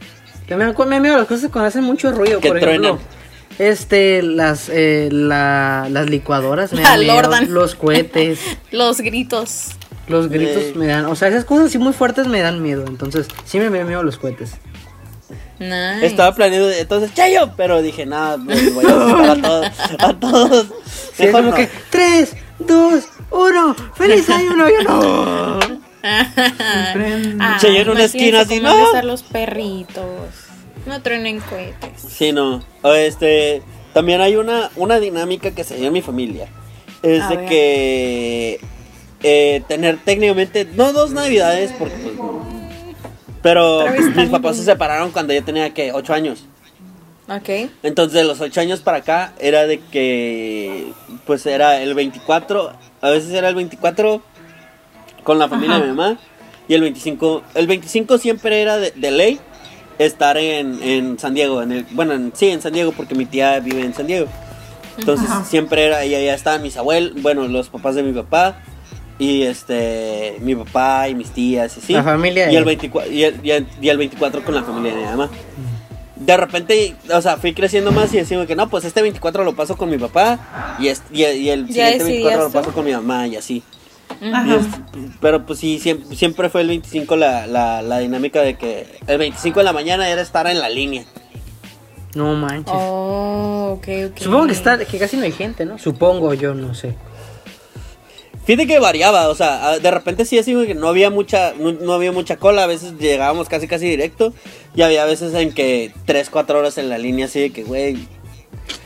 que 0.48 0.56
me, 0.56 0.72
dan 0.72 1.02
miedo 1.02 1.18
las 1.18 1.28
cosas 1.28 1.50
cuando 1.52 1.68
hacen 1.68 1.84
mucho 1.84 2.12
ruido. 2.12 2.40
Que 2.40 2.48
por 2.50 2.58
ejemplo. 2.60 3.00
Este, 3.60 4.22
las, 4.22 4.70
eh, 4.70 5.10
la- 5.12 5.88
las 5.90 6.10
licuadoras 6.10 6.74
me 6.74 6.82
La 6.84 6.90
dan 6.92 7.00
miedo. 7.02 7.32
Los 7.48 7.76
cohetes, 7.76 8.40
Los 8.72 9.02
gritos. 9.02 9.68
los 10.08 10.30
gritos 10.30 10.64
Eh. 10.64 10.74
me 10.76 10.88
dan. 10.88 11.06
O 11.06 11.16
sea, 11.16 11.28
esas 11.30 11.46
cosas 11.46 11.68
así 11.68 11.78
muy 11.78 11.94
fuertes 11.94 12.28
me 12.28 12.42
dan 12.42 12.62
miedo. 12.62 12.86
Entonces, 12.88 13.28
sí 13.46 13.60
me 13.60 13.70
dan 13.70 13.88
miedo 13.88 14.04
los 14.04 14.18
cohetes. 14.18 14.52
Nice. 15.58 16.06
Estaba 16.06 16.36
planeando 16.36 16.70
entonces, 16.70 17.14
Chayo, 17.14 17.52
pero 17.56 17.82
dije, 17.82 18.06
nada, 18.06 18.38
pues 18.44 18.74
voy 18.74 18.86
a 18.86 19.32
a 19.32 19.42
todos. 19.42 19.68
A 20.00 20.14
todos. 20.20 20.68
Sí, 21.16 21.24
es 21.24 21.32
como 21.32 21.52
no. 21.52 21.56
que 21.56 21.70
3, 21.92 22.36
2, 22.60 23.04
1, 23.32 23.76
feliz 23.96 24.30
año 24.30 24.54
nuevo. 24.58 24.78
Yo 24.78 24.84
no. 24.84 25.60
Prende. 26.94 27.46
Se 27.60 27.70
llena 27.72 27.92
una 27.94 28.04
esquina 28.04 28.42
así, 28.42 28.60
¿no? 28.60 28.94
¿no? 28.94 29.02
los 29.04 29.24
perritos. 29.24 30.04
No 30.86 31.02
truenen 31.02 31.40
cohetes. 31.40 32.02
Sí, 32.10 32.32
no. 32.32 32.64
Este, 32.84 33.62
también 33.94 34.22
hay 34.22 34.36
una, 34.36 34.70
una 34.76 35.00
dinámica 35.00 35.52
que 35.52 35.64
se 35.64 35.76
dio 35.78 35.88
en 35.88 35.94
mi 35.94 36.02
familia. 36.02 36.48
Es 37.02 37.24
A 37.24 37.30
de 37.30 37.38
ver. 37.38 37.46
que 37.48 38.60
eh, 39.24 39.64
tener 39.68 39.98
técnicamente, 40.04 40.66
no 40.76 40.94
dos 40.94 41.12
navidades, 41.12 41.72
porque 41.78 41.96
pues, 41.96 42.16
pero 43.42 43.86
mis 44.16 44.30
papás 44.30 44.58
se 44.58 44.64
separaron 44.64 45.12
cuando 45.12 45.34
yo 45.34 45.44
tenía 45.44 45.74
que 45.74 45.92
ocho 45.92 46.14
años. 46.14 46.46
Ok. 47.28 47.70
Entonces 47.84 48.14
de 48.14 48.24
los 48.24 48.40
ocho 48.42 48.62
años 48.62 48.82
para 48.82 48.98
acá 48.98 49.34
era 49.40 49.66
de 49.66 49.80
que 49.80 50.92
pues 51.26 51.46
era 51.46 51.82
el 51.82 51.96
24, 51.96 52.74
a 53.02 53.10
veces 53.10 53.32
era 53.32 53.50
el 53.50 53.56
24 53.56 54.22
con 55.24 55.40
la 55.40 55.48
familia 55.48 55.78
de 55.80 55.82
mi 55.88 55.94
mamá 55.94 56.20
y 56.68 56.76
el 56.76 56.82
25, 56.82 57.44
el 57.56 57.66
25 57.68 58.18
siempre 58.20 58.62
era 58.62 58.78
de, 58.78 58.92
de 58.92 59.12
ley 59.12 59.40
estar 60.00 60.38
en, 60.38 60.82
en 60.84 61.20
San 61.20 61.34
Diego, 61.34 61.62
en 61.62 61.72
el, 61.72 61.86
bueno, 61.92 62.14
en- 62.14 62.32
sí, 62.36 62.50
en 62.50 62.62
San 62.62 62.74
Diego 62.74 62.92
porque 62.92 63.16
mi 63.16 63.26
tía 63.26 63.60
vive 63.60 63.82
en 63.82 63.94
San 63.94 64.08
Diego. 64.08 64.28
Entonces 64.98 65.30
Ajá. 65.30 65.44
siempre 65.46 65.86
era, 65.86 66.06
y 66.06 66.16
allá 66.16 66.34
estaban 66.34 66.62
mis 66.62 66.78
abuelos, 66.78 67.22
bueno, 67.22 67.48
los 67.48 67.70
papás 67.70 67.96
de 67.96 68.04
mi 68.04 68.14
papá 68.14 68.58
y 69.20 69.44
este, 69.44 70.38
mi 70.42 70.56
papá 70.56 71.08
y 71.10 71.16
mis 71.16 71.32
tías 71.32 71.78
y 71.78 71.82
sí. 71.82 71.94
La 71.94 72.04
familia 72.04 72.52
Y 72.52 72.56
el, 72.56 72.64
de- 72.64 72.68
24, 72.68 73.12
y, 73.12 73.24
el, 73.24 73.40
y 73.44 73.52
el- 73.52 73.68
y 73.82 73.90
el 73.90 73.98
24 73.98 74.44
con 74.44 74.56
la 74.56 74.64
familia 74.64 74.94
de 74.94 75.02
mi 75.02 75.06
mamá. 75.06 75.30
De 76.16 76.38
repente, 76.38 76.96
o 77.14 77.22
sea, 77.22 77.36
fui 77.38 77.54
creciendo 77.54 77.92
más 77.92 78.14
y 78.14 78.18
decimos 78.18 78.48
que 78.48 78.56
no, 78.56 78.70
pues 78.70 78.86
este 78.86 79.02
24 79.02 79.44
lo 79.44 79.54
paso 79.54 79.76
con 79.76 79.90
mi 79.90 79.98
papá 79.98 80.76
y, 80.80 80.88
es- 80.88 81.04
y, 81.12 81.24
y 81.26 81.50
el 81.50 81.68
siguiente 81.68 82.04
24 82.06 82.44
lo 82.46 82.52
paso 82.52 82.72
con 82.72 82.86
mi 82.86 82.92
mamá 82.94 83.28
y 83.28 83.36
así. 83.36 83.64
Y 84.22 84.32
Ajá. 84.32 84.56
es- 84.56 84.66
pero 85.20 85.46
pues 85.46 85.60
sí, 85.60 85.80
siempre, 85.80 86.16
siempre 86.16 86.50
fue 86.50 86.62
el 86.62 86.68
25 86.68 87.16
la, 87.16 87.48
la, 87.48 87.82
la 87.82 88.00
dinámica 88.00 88.42
de 88.42 88.56
que 88.58 88.88
el 89.08 89.18
25 89.18 89.60
de 89.60 89.64
la 89.64 89.74
mañana 89.74 90.10
era 90.10 90.22
estar 90.22 90.48
en 90.48 90.60
la 90.60 90.70
línea. 90.70 91.06
No 92.16 92.34
manches. 92.34 92.74
Oh. 92.76 93.80
Supongo 94.16 94.46
que 94.48 94.54
está, 94.54 94.78
que 94.86 94.98
casi 94.98 95.18
no 95.18 95.24
hay 95.24 95.32
gente, 95.34 95.66
¿no? 95.66 95.78
Supongo 95.78 96.34
yo, 96.34 96.54
no 96.54 96.74
sé. 96.74 96.96
Fíjate 98.46 98.68
que 98.68 98.80
variaba, 98.80 99.30
o 99.30 99.36
sea, 99.36 99.70
a- 99.70 99.80
de 99.80 99.92
repente 99.92 100.24
sí 100.24 100.38
así 100.38 100.54
que 100.68 100.76
no 100.76 100.88
había 100.88 101.10
mucha, 101.10 101.54
no, 101.60 101.72
no 101.72 101.94
había 101.94 102.12
mucha 102.12 102.38
cola, 102.38 102.64
a 102.64 102.68
veces 102.68 102.94
llegábamos 103.00 103.50
casi 103.50 103.68
casi 103.68 103.90
directo 103.90 104.34
y 104.76 104.84
había 104.84 105.04
veces 105.06 105.34
en 105.34 105.52
que 105.52 105.92
3, 106.06 106.30
4 106.30 106.60
horas 106.60 106.78
en 106.78 106.90
la 106.90 107.00
línea 107.00 107.26
así 107.26 107.40
de 107.40 107.50
que, 107.50 107.64
güey, 107.64 108.08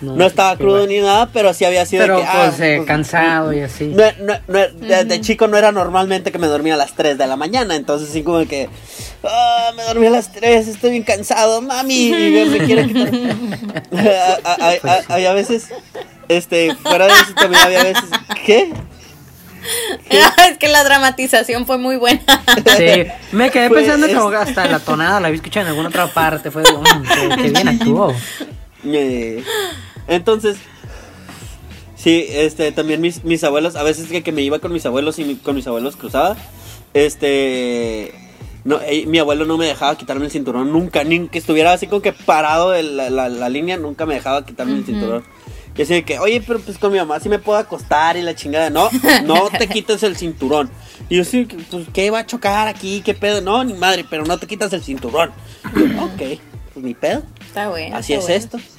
no, 0.01 0.25
estaba 0.25 0.57
qué 0.57 0.63
crudo 0.63 0.85
ni 0.87 0.99
nada, 0.99 1.29
pero 1.31 1.53
sí 1.53 1.65
había 1.65 1.85
sido 1.85 2.03
de 2.03 2.07
Pero 2.07 2.19
que, 2.21 2.25
ah, 2.27 2.45
pues, 2.49 2.59
eh, 2.61 2.73
pues, 2.77 2.87
cansado 2.87 3.53
y 3.53 3.61
así. 3.61 3.87
No, 3.87 4.03
no, 4.21 4.33
no, 4.47 4.59
de, 4.87 5.05
de 5.05 5.21
chico 5.21 5.47
no 5.47 5.57
era 5.57 5.71
normalmente 5.71 6.31
que 6.31 6.37
me 6.37 6.47
dormía 6.47 6.73
a 6.75 6.77
las 6.77 6.93
3 6.95 7.17
de 7.17 7.27
la 7.27 7.35
mañana, 7.35 7.75
entonces 7.75 8.09
sí 8.11 8.23
como 8.23 8.45
que, 8.47 8.69
ah, 9.23 9.71
me 9.75 9.83
dormí 9.83 10.07
a 10.07 10.11
las 10.11 10.31
3, 10.31 10.67
estoy 10.67 10.91
bien 10.91 11.03
cansado, 11.03 11.61
mami, 11.61 12.11
me, 12.11 12.45
me 12.59 12.65
quiere 12.65 12.87
quitar. 12.87 13.09
A- 14.45 15.13
había 15.13 15.33
veces, 15.33 15.67
este, 16.27 16.75
fuera 16.75 17.07
de 17.07 17.13
eso 17.13 17.33
también 17.35 17.61
había 17.63 17.83
veces, 17.83 18.05
¿qué? 18.45 18.71
es 20.49 20.57
que 20.57 20.67
la 20.69 20.83
dramatización 20.83 21.65
fue 21.65 21.77
muy 21.77 21.97
buena. 21.97 22.21
Sí, 22.77 23.03
me 23.33 23.51
quedé 23.51 23.67
Fue 23.67 23.77
pensando 23.79 24.07
es- 24.07 24.15
como 24.15 24.29
que 24.29 24.37
hasta 24.37 24.65
la 24.67 24.79
tonada 24.79 25.19
la 25.19 25.27
había 25.27 25.35
escuchado 25.37 25.65
en 25.65 25.69
alguna 25.71 25.89
otra 25.89 26.07
parte. 26.07 26.49
Fue 26.49 26.63
de, 26.63 26.71
"Mm, 26.71 27.03
qué, 27.03 27.41
qué 27.41 27.49
bien 27.49 27.67
actuó. 27.67 28.15
Entonces, 30.07 30.57
sí, 31.95 32.25
este, 32.29 32.71
también 32.71 33.01
mis, 33.01 33.23
mis 33.23 33.43
abuelos, 33.43 33.75
a 33.75 33.83
veces 33.83 34.07
que, 34.07 34.23
que 34.23 34.31
me 34.31 34.41
iba 34.41 34.59
con 34.59 34.71
mis 34.73 34.85
abuelos 34.85 35.19
y 35.19 35.25
mi- 35.25 35.35
con 35.35 35.55
mis 35.55 35.67
abuelos 35.67 35.95
cruzaba, 35.95 36.35
este, 36.93 38.13
no, 38.63 38.79
eh, 38.81 39.05
mi 39.07 39.19
abuelo 39.19 39.45
no 39.45 39.57
me 39.57 39.65
dejaba 39.65 39.97
quitarme 39.97 40.25
el 40.25 40.31
cinturón 40.31 40.71
nunca, 40.71 41.03
ni 41.03 41.27
que 41.27 41.37
estuviera 41.39 41.73
así 41.73 41.87
como 41.87 42.01
que 42.01 42.13
parado 42.13 42.75
en 42.75 42.97
la, 42.97 43.09
la- 43.09 43.29
la 43.29 43.49
línea, 43.49 43.77
nunca 43.77 44.05
me 44.05 44.15
dejaba 44.15 44.45
quitarme 44.45 44.77
el 44.77 44.85
cinturón. 44.85 45.23
Y 45.77 45.83
así 45.83 45.93
de 45.93 46.03
que, 46.03 46.19
oye, 46.19 46.43
pero 46.45 46.59
pues 46.59 46.77
con 46.77 46.91
mi 46.91 46.97
mamá 46.97 47.21
sí 47.21 47.29
me 47.29 47.39
puedo 47.39 47.57
acostar 47.57 48.17
y 48.17 48.21
la 48.21 48.35
chingada. 48.35 48.69
No, 48.69 48.89
no 49.23 49.49
te 49.49 49.67
quites 49.69 50.03
el 50.03 50.17
cinturón. 50.17 50.69
Y 51.07 51.15
yo 51.17 51.23
sí, 51.23 51.47
pues, 51.71 51.87
¿qué 51.93 52.11
va 52.11 52.19
a 52.19 52.25
chocar 52.25 52.67
aquí? 52.67 53.01
¿Qué 53.05 53.13
pedo? 53.13 53.39
No, 53.39 53.63
ni 53.63 53.73
madre, 53.75 54.03
pero 54.09 54.25
no 54.25 54.37
te 54.37 54.45
quitas 54.45 54.73
el 54.73 54.83
cinturón. 54.83 55.31
Yo, 55.75 56.03
ok, 56.03 56.39
pues 56.73 56.85
ni 56.85 56.93
pedo. 56.95 57.23
Está 57.49 57.69
bueno. 57.69 57.95
Así 57.97 58.13
está 58.13 58.31
es 58.33 58.49
bueno. 58.49 58.59
esto. 58.61 58.75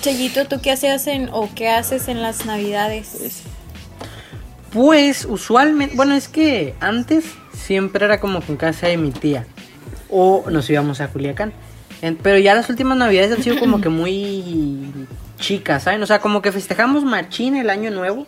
Chayito, 0.00 0.46
¿tú 0.46 0.60
qué 0.60 0.72
hacías 0.72 1.06
en, 1.06 1.28
o 1.32 1.48
qué 1.54 1.68
haces 1.68 2.08
en 2.08 2.20
las 2.22 2.46
navidades? 2.46 3.14
Es- 3.20 3.42
Pues 4.72 5.24
usualmente, 5.24 5.94
bueno, 5.96 6.14
es 6.14 6.28
que 6.28 6.74
antes 6.80 7.24
siempre 7.52 8.04
era 8.04 8.18
como 8.20 8.40
que 8.40 8.52
en 8.52 8.56
casa 8.58 8.88
de 8.88 8.96
mi 8.96 9.10
tía. 9.12 9.46
O 10.10 10.44
nos 10.50 10.68
íbamos 10.68 11.00
a 11.00 11.08
Culiacán. 11.08 11.52
Pero 12.22 12.38
ya 12.38 12.54
las 12.54 12.68
últimas 12.68 12.98
navidades 12.98 13.32
han 13.36 13.42
sido 13.42 13.58
como 13.58 13.80
que 13.80 13.88
muy 14.00 15.06
chicas, 15.38 15.84
¿saben? 15.84 16.02
O 16.02 16.06
sea, 16.06 16.18
como 16.20 16.42
que 16.42 16.52
festejamos 16.52 17.04
machín 17.04 17.56
el 17.56 17.70
año 17.70 17.90
nuevo. 17.90 18.26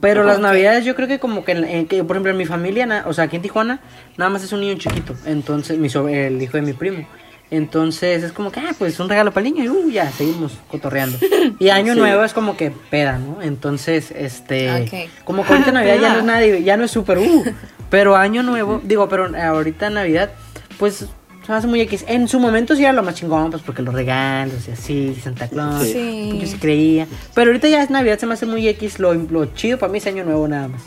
Pero 0.00 0.22
las 0.22 0.38
navidades 0.38 0.84
yo 0.84 0.94
creo 0.94 1.08
que 1.08 1.18
como 1.18 1.44
que, 1.44 1.52
en- 1.52 1.64
en 1.64 1.86
que, 1.88 2.04
por 2.04 2.14
ejemplo, 2.16 2.30
en 2.30 2.38
mi 2.38 2.46
familia, 2.46 2.86
na- 2.86 3.04
o 3.08 3.12
sea, 3.12 3.24
aquí 3.24 3.34
en 3.36 3.42
Tijuana, 3.42 3.80
nada 4.16 4.30
más 4.30 4.44
es 4.44 4.52
un 4.52 4.60
niño 4.60 4.78
chiquito. 4.78 5.14
Entonces, 5.26 5.76
mi 5.76 5.88
so- 5.90 6.08
el 6.08 6.40
hijo 6.40 6.52
de 6.56 6.62
mi 6.62 6.72
primo. 6.72 7.04
Entonces 7.50 8.22
es 8.22 8.32
como 8.32 8.52
que, 8.52 8.60
ah, 8.60 8.74
pues 8.78 9.00
un 9.00 9.08
regalo 9.08 9.32
para 9.32 9.46
el 9.46 9.54
niño 9.54 9.64
y 9.64 9.68
uh, 9.68 9.90
ya, 9.90 10.10
seguimos 10.12 10.52
cotorreando. 10.70 11.18
Y 11.58 11.70
año 11.70 11.94
Sí. 11.94 11.98
nuevo 11.98 12.22
es 12.24 12.32
como 12.34 12.56
que 12.56 12.70
peda, 12.90 13.18
¿no? 13.18 13.40
Entonces, 13.42 14.10
este, 14.10 15.08
como 15.24 15.44
que 15.44 15.52
ahorita 15.54 15.72
Navidad 15.72 15.96
ya 16.00 16.12
no 16.12 16.18
es 16.18 16.24
nada, 16.24 16.46
ya 16.46 16.76
no 16.76 16.84
es 16.84 16.90
súper, 16.90 17.18
uh, 17.18 17.44
pero 17.90 18.16
año 18.16 18.42
nuevo, 18.42 18.80
digo, 18.84 19.08
pero 19.08 19.28
ahorita 19.34 19.88
Navidad, 19.90 20.30
pues 20.78 21.06
se 21.46 21.52
me 21.52 21.54
hace 21.56 21.66
muy 21.66 21.80
X. 21.80 22.04
En 22.06 22.28
su 22.28 22.38
momento 22.38 22.76
sí 22.76 22.82
era 22.84 22.92
lo 22.92 23.02
más 23.02 23.14
chingón, 23.14 23.50
pues 23.50 23.62
porque 23.62 23.80
los 23.80 23.94
regalos 23.94 24.68
y 24.68 24.72
así, 24.72 25.14
Santa 25.22 25.48
Claus, 25.48 25.84
Sí. 25.84 26.28
pues, 26.30 26.42
yo 26.42 26.46
sí 26.48 26.58
creía. 26.58 27.06
Pero 27.34 27.48
ahorita 27.50 27.68
ya 27.68 27.82
es 27.82 27.88
Navidad, 27.88 28.18
se 28.18 28.26
me 28.26 28.34
hace 28.34 28.44
muy 28.44 28.68
X, 28.68 28.98
lo, 28.98 29.14
lo 29.14 29.46
chido 29.54 29.78
para 29.78 29.90
mí 29.90 29.96
es 29.98 30.06
año 30.06 30.24
nuevo 30.24 30.46
nada 30.46 30.68
más. 30.68 30.82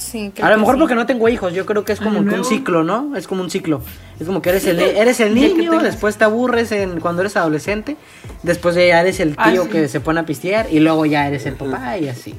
Sí, 0.00 0.32
creo 0.34 0.46
A 0.46 0.50
lo 0.50 0.56
que 0.56 0.60
mejor 0.60 0.74
sí. 0.76 0.78
porque 0.80 0.94
no 0.94 1.06
tengo 1.06 1.28
hijos, 1.28 1.52
yo 1.52 1.66
creo 1.66 1.84
que 1.84 1.92
es 1.92 2.00
como 2.00 2.20
Año 2.20 2.30
que 2.30 2.36
un 2.38 2.44
ciclo, 2.44 2.82
¿no? 2.84 3.14
Es 3.16 3.26
como 3.28 3.42
un 3.42 3.50
ciclo. 3.50 3.82
Es 4.18 4.26
como 4.26 4.40
que 4.40 4.48
eres 4.50 4.66
el, 4.66 4.80
eres 4.80 5.20
el 5.20 5.34
niño, 5.34 5.78
después 5.80 6.16
te 6.16 6.24
aburres 6.24 6.72
en, 6.72 7.00
cuando 7.00 7.20
eres 7.22 7.36
adolescente, 7.36 7.96
después 8.42 8.74
ya 8.74 9.00
eres 9.00 9.20
el 9.20 9.34
Ah, 9.36 9.50
tío 9.52 9.64
sí. 9.64 9.68
que 9.70 9.88
se 9.88 10.00
pone 10.00 10.20
a 10.20 10.24
pistear 10.24 10.68
y 10.72 10.80
luego 10.80 11.04
ya 11.06 11.28
eres 11.28 11.44
el 11.46 11.54
papá 11.54 11.98
y 11.98 12.08
así. 12.08 12.34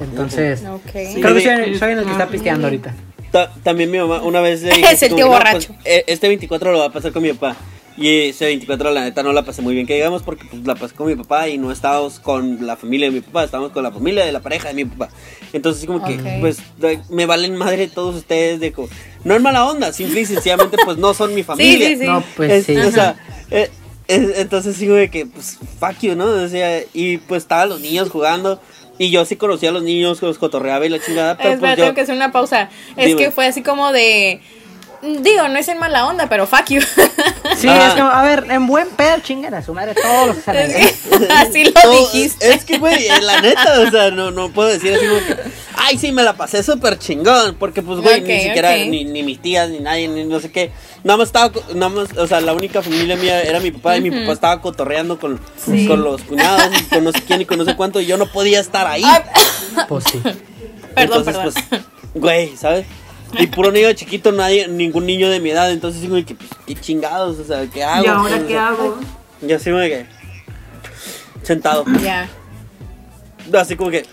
Entonces, 0.00 0.62
Ok. 0.70 0.82
creo 0.92 1.34
que 1.34 1.40
soy, 1.42 1.78
soy 1.78 1.92
el 1.92 2.04
que 2.04 2.10
está 2.12 2.26
pisteando 2.28 2.66
ahorita. 2.66 2.94
Ta- 3.32 3.52
también 3.62 3.90
mi 3.90 3.98
mamá 3.98 4.22
una 4.22 4.40
vez 4.40 4.62
le 4.62 4.70
dije 4.74 4.92
Es 4.92 5.02
el 5.02 5.08
como 5.10 5.16
tío 5.16 5.26
no, 5.26 5.32
borracho. 5.32 5.74
pues, 5.82 6.04
este 6.06 6.28
24 6.28 6.72
lo 6.72 6.78
va 6.78 6.86
a 6.86 6.92
pasar 6.92 7.12
con 7.12 7.22
mi 7.22 7.32
papá. 7.32 7.56
Y 7.98 8.28
ese 8.28 8.44
24 8.46 8.92
la 8.92 9.02
neta 9.02 9.22
no 9.24 9.32
la 9.32 9.42
pasé 9.44 9.60
muy 9.60 9.74
bien, 9.74 9.86
que 9.86 9.94
digamos, 9.96 10.22
porque 10.22 10.44
pues 10.48 10.64
la 10.64 10.76
pasé 10.76 10.94
con 10.94 11.08
mi 11.08 11.16
papá 11.16 11.48
y 11.48 11.58
no 11.58 11.72
estábamos 11.72 12.20
con 12.20 12.64
la 12.66 12.76
familia 12.76 13.08
de 13.08 13.12
mi 13.12 13.20
papá, 13.20 13.42
estábamos 13.44 13.72
con 13.72 13.82
la 13.82 13.90
familia 13.90 14.24
de 14.24 14.30
la 14.30 14.40
pareja 14.40 14.68
de 14.68 14.74
mi 14.74 14.84
papá. 14.84 15.08
Entonces 15.52 15.84
como 15.84 16.04
que, 16.04 16.14
Ok. 16.14 16.40
pues, 16.40 16.58
de- 16.78 17.00
me 17.10 17.26
valen 17.26 17.56
madre 17.56 17.88
todos 17.88 18.14
ustedes 18.14 18.60
de 18.60 18.70
co- 18.72 18.88
No 19.24 19.34
en 19.34 19.42
mala 19.42 19.66
onda, 19.66 19.92
simple 19.92 20.20
y 20.20 20.26
sencillamente 20.26 20.76
pues 20.84 20.96
no 20.96 21.12
son 21.12 21.34
mi 21.34 21.42
familia. 21.44 21.88
sí, 21.88 21.96
sí. 21.96 22.04
No, 22.06 22.22
pues 22.36 22.52
Es- 22.52 22.66
sí. 22.66 22.76
O 22.76 22.90
sea, 22.92 23.16
eh, 23.50 23.68
eh, 24.06 24.32
entonces 24.36 24.78
digo 24.78 24.94
de 24.94 25.10
que, 25.10 25.26
pues, 25.26 25.58
fuck 25.80 25.98
you, 26.00 26.14
¿no? 26.14 26.26
O 26.26 26.48
sea, 26.48 26.80
y 26.94 27.16
pues 27.18 27.42
estaban 27.42 27.68
los 27.68 27.80
niños 27.80 28.10
jugando. 28.10 28.60
Y 29.00 29.10
yo 29.10 29.24
sí 29.24 29.36
conocía 29.36 29.68
a 29.70 29.72
los 29.72 29.82
niños, 29.84 30.20
los 30.22 30.38
cotorreaba 30.38 30.84
y 30.86 30.88
la 30.88 30.98
chingada. 31.00 31.36
Pero 31.36 31.50
Espera, 31.50 31.60
pues 31.60 31.76
tengo 31.76 31.88
yo, 31.90 31.94
que 31.94 32.00
hacer 32.00 32.14
una 32.16 32.32
pausa. 32.32 32.68
Es 32.96 33.06
Dime. 33.06 33.18
que 33.22 33.30
fue 33.30 33.46
así 33.46 33.62
como 33.62 33.92
de. 33.92 34.40
Digo, 35.00 35.46
no 35.48 35.58
es 35.58 35.68
en 35.68 35.78
mala 35.78 36.06
onda, 36.06 36.28
pero 36.28 36.46
fuck 36.46 36.66
you. 36.70 36.80
Sí, 37.56 37.68
Ah. 37.68 37.86
es 37.88 37.94
como, 37.94 38.08
a 38.08 38.22
ver, 38.22 38.44
en 38.50 38.66
buen 38.66 38.88
pedo, 38.90 39.18
chingan 39.20 39.54
a 39.54 39.62
su 39.62 39.72
madre 39.72 39.94
todos 39.94 40.26
los 40.28 40.36
que 40.36 40.42
salen. 40.42 40.72
así 41.36 41.64
lo 41.64 41.70
No, 41.84 41.90
dijiste. 41.90 42.52
Es 42.52 42.64
que, 42.64 42.78
güey, 42.78 43.08
la 43.22 43.40
neta, 43.40 43.80
o 43.86 43.90
sea, 43.90 44.10
no, 44.10 44.30
no 44.30 44.50
puedo 44.50 44.68
decir 44.68 44.92
así 44.94 45.06
como 45.06 45.20
que, 45.20 45.36
ay, 45.76 45.98
sí, 45.98 46.10
me 46.12 46.22
la 46.24 46.34
pasé 46.36 46.62
súper 46.62 46.98
chingón, 46.98 47.56
porque, 47.58 47.80
pues, 47.82 48.00
güey, 48.00 48.20
ni 48.22 48.40
siquiera, 48.40 48.76
ni, 48.76 49.04
ni 49.04 49.22
mis 49.22 49.40
tías, 49.40 49.68
ni 49.70 49.78
nadie, 49.80 50.08
ni 50.08 50.24
no 50.24 50.40
sé 50.40 50.50
qué, 50.50 50.72
nada 51.04 51.16
más 51.16 51.28
estaba, 51.28 51.52
nada 51.74 51.88
más, 51.90 52.08
o 52.16 52.26
sea, 52.26 52.40
la 52.40 52.52
única 52.52 52.82
familia 52.82 53.16
mía 53.16 53.40
era 53.42 53.60
mi 53.60 53.70
papá, 53.70 53.96
y 53.96 54.00
mi 54.00 54.10
papá 54.10 54.32
estaba 54.32 54.60
cotorreando 54.60 55.18
con, 55.18 55.40
Sí. 55.64 55.86
con 55.86 56.02
los 56.02 56.22
cuñados, 56.22 56.70
y 56.80 56.84
con 56.84 57.04
no 57.04 57.12
sé 57.12 57.22
quién 57.22 57.40
y 57.40 57.44
con 57.44 57.58
no 57.58 57.64
sé 57.64 57.76
cuánto, 57.76 58.00
y 58.00 58.06
yo 58.06 58.16
no 58.16 58.26
podía 58.26 58.58
estar 58.60 58.86
ahí. 58.86 59.02
Ay, 59.04 59.22
Pues 59.88 60.04
sí. 60.10 60.20
perdón, 60.94 61.24
entonces, 61.26 61.34
perdón. 61.34 61.52
pues, 61.70 61.82
güey, 62.14 62.56
¿sabes? 62.56 62.86
Y 63.38 63.46
puro 63.48 63.70
niño 63.70 63.92
chiquito, 63.92 64.32
nadie, 64.32 64.68
ningún 64.68 65.06
niño 65.06 65.28
de 65.28 65.40
mi 65.40 65.50
edad, 65.50 65.70
entonces 65.70 66.00
digo 66.00 66.14
que, 66.24 66.34
pues, 66.34 66.50
qué 66.66 66.74
chingados, 66.74 67.38
o 67.38 67.44
sea, 67.44 67.66
¿qué 67.66 67.84
hago? 67.84 68.04
¿Y 68.04 68.08
ahora 68.08 68.22
Pues, 68.30 68.42
o 68.42 68.46
qué 68.46 68.52
sea, 68.52 68.68
hago? 68.68 68.98
Y 69.46 69.52
así 69.52 69.70
como 69.70 69.82
que, 69.82 70.06
sentado. 71.42 71.84
Ya. 72.02 72.28
Así 73.52 73.76
como 73.76 73.90
que 73.90 74.06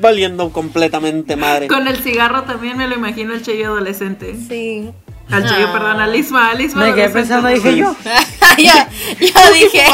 valiendo 0.00 0.50
completamente 0.50 1.36
madre. 1.36 1.68
Con 1.68 1.86
el 1.88 1.96
cigarro 1.96 2.42
también 2.44 2.76
me 2.76 2.86
lo 2.86 2.94
imagino 2.94 3.34
el 3.34 3.42
Cheyo 3.42 3.68
adolescente. 3.68 4.34
Sí. 4.48 4.90
Al 5.30 5.42
Cheyo, 5.48 5.66
Ah. 5.68 5.72
perdón, 5.72 6.00
al 6.00 6.14
Isma, 6.14 6.50
al 6.50 6.60
Isma 6.60 6.86
Me 6.86 6.94
quedé 6.94 7.08
pensando, 7.08 7.48
dije 7.48 7.76
yo. 7.76 7.96
ya, 8.58 8.88
ya 9.20 9.50
dije. 9.50 9.84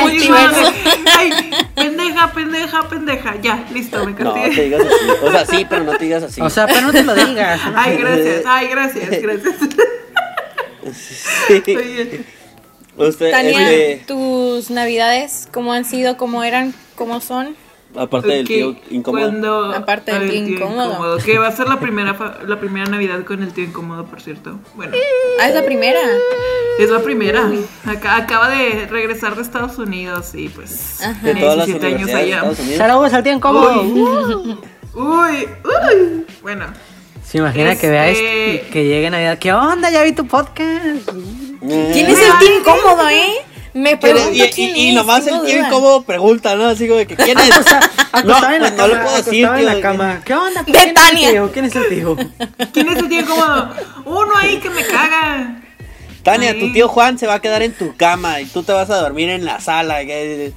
Multiverso. 0.00 0.72
Ay, 1.16 1.30
pendeja, 1.76 2.32
pendeja, 2.32 2.88
pendeja. 2.88 3.34
Ya, 3.40 3.64
listo, 3.72 4.04
me 4.04 4.12
No, 4.12 4.32
te 4.34 4.50
digas 4.50 4.80
así. 4.82 5.10
O 5.22 5.30
sea, 5.30 5.46
sí, 5.46 5.66
pero 5.68 5.84
no 5.84 5.92
te 5.96 6.04
digas 6.04 6.22
así. 6.24 6.40
O 6.40 6.50
sea, 6.50 6.66
pero 6.66 6.80
no 6.80 6.92
te 6.92 7.04
lo 7.04 7.14
digas. 7.14 7.60
¿no? 7.70 7.72
Ay, 7.78 7.96
gracias, 7.96 8.42
ay, 8.46 8.68
gracias, 8.68 9.10
gracias. 9.22 9.54
Sí. 11.46 11.62
Oye, 11.76 12.24
Usted, 12.96 13.30
Tania, 13.30 13.72
este, 13.72 14.04
tus 14.06 14.70
navidades, 14.70 15.48
¿cómo 15.52 15.72
han 15.72 15.84
sido? 15.84 16.16
¿Cómo 16.16 16.44
eran? 16.44 16.74
¿Cómo 16.94 17.20
son? 17.20 17.56
Aparte 17.96 18.28
del 18.28 18.40
ok, 18.42 18.46
tío 18.46 18.76
incómodo. 18.90 19.22
Cuando, 19.22 19.74
Aparte 19.74 20.18
del 20.18 20.30
tío 20.30 20.56
incómodo. 20.56 21.18
Que 21.18 21.38
va 21.38 21.48
a 21.48 21.52
ser 21.52 21.68
la 21.68 21.78
primera, 21.80 22.14
fa- 22.14 22.38
la 22.46 22.58
primera 22.60 22.86
Navidad 22.90 23.24
con 23.24 23.42
el 23.42 23.52
tío 23.52 23.64
incómodo, 23.64 24.04
por 24.04 24.20
cierto. 24.20 24.58
Bueno, 24.74 24.92
Ah, 25.40 25.48
es 25.48 25.54
la 25.54 25.64
primera. 25.64 26.00
es 26.78 26.90
la 26.90 27.00
primera. 27.00 27.50
Acá, 27.86 28.16
acaba 28.16 28.48
de 28.50 28.86
regresar 28.90 29.36
de 29.36 29.42
Estados 29.42 29.78
Unidos 29.78 30.34
y 30.34 30.48
pues 30.48 31.00
Ajá. 31.02 31.20
De 31.26 31.34
todas 31.34 31.56
las 31.58 31.66
17 31.66 31.94
años 31.94 32.10
allá. 32.14 32.54
Saludos 32.76 33.12
al 33.12 33.22
tío 33.22 33.32
incómodo. 33.32 33.82
Uy. 33.82 34.58
Uy, 34.94 35.48
uy. 35.64 36.26
Bueno, 36.42 36.66
Se 37.24 37.38
imagina 37.38 37.74
que 37.76 37.88
vea 37.90 38.08
Este- 38.10 38.54
esto, 38.56 38.72
que 38.72 38.84
llegue 38.84 39.10
Navidad. 39.10 39.38
¿Qué 39.38 39.52
onda? 39.52 39.90
Ya 39.90 40.02
vi 40.04 40.12
tu 40.12 40.26
podcast. 40.26 41.08
Eh, 41.66 41.90
¿Quién 41.92 42.06
es 42.06 42.18
el 42.20 42.38
tío 42.38 42.58
incómodo, 42.60 43.08
eh? 43.08 43.24
Me 43.74 43.96
pregunto 43.96 44.32
Y, 44.32 44.40
quién 44.50 44.76
y, 44.76 44.80
y 44.80 44.88
es, 44.90 44.94
nomás 44.94 45.26
el 45.26 45.42
tío 45.42 45.58
incómodo 45.58 46.02
pregunta, 46.02 46.54
¿no? 46.54 46.66
Así 46.68 46.86
como 46.86 46.98
de 46.98 47.06
que 47.06 47.16
¿quién 47.16 47.38
es? 47.40 47.50
Acostado 48.12 48.54
en 48.54 48.62
la 48.62 48.70
pues 48.74 48.88
no 48.88 48.94
cama, 48.94 49.02
puedo 49.02 49.16
decir, 49.16 49.44
acostado 49.46 49.56
en 49.58 49.66
la 49.66 49.72
tío. 49.72 49.82
cama. 49.82 50.20
¿Qué 50.24 50.34
onda? 50.34 50.62
De 50.62 50.72
¿Quién 50.72 50.82
es 50.82 50.86
el 50.88 50.94
Tania. 50.94 51.30
tío? 51.30 51.52
¿Quién 51.52 51.64
es 51.66 51.76
el 51.76 51.88
tío? 51.88 52.16
¿quién 52.72 52.88
es 52.88 52.96
el 52.98 53.08
tío 53.08 53.20
incómodo? 53.20 53.70
Uno 54.04 54.36
ahí 54.36 54.58
que 54.58 54.70
me 54.70 54.84
caga. 54.86 55.60
Tania, 56.24 56.50
Ay. 56.52 56.58
tu 56.60 56.72
tío 56.72 56.88
Juan 56.88 57.18
se 57.18 57.26
va 57.26 57.34
a 57.34 57.38
quedar 57.40 57.62
en 57.62 57.72
tu 57.72 57.94
cama 57.96 58.40
y 58.40 58.46
tú 58.46 58.62
te 58.62 58.72
vas 58.72 58.88
a 58.90 58.96
dormir 58.96 59.28
en 59.28 59.44
la 59.44 59.60
sala. 59.60 60.04
que- 60.04 60.52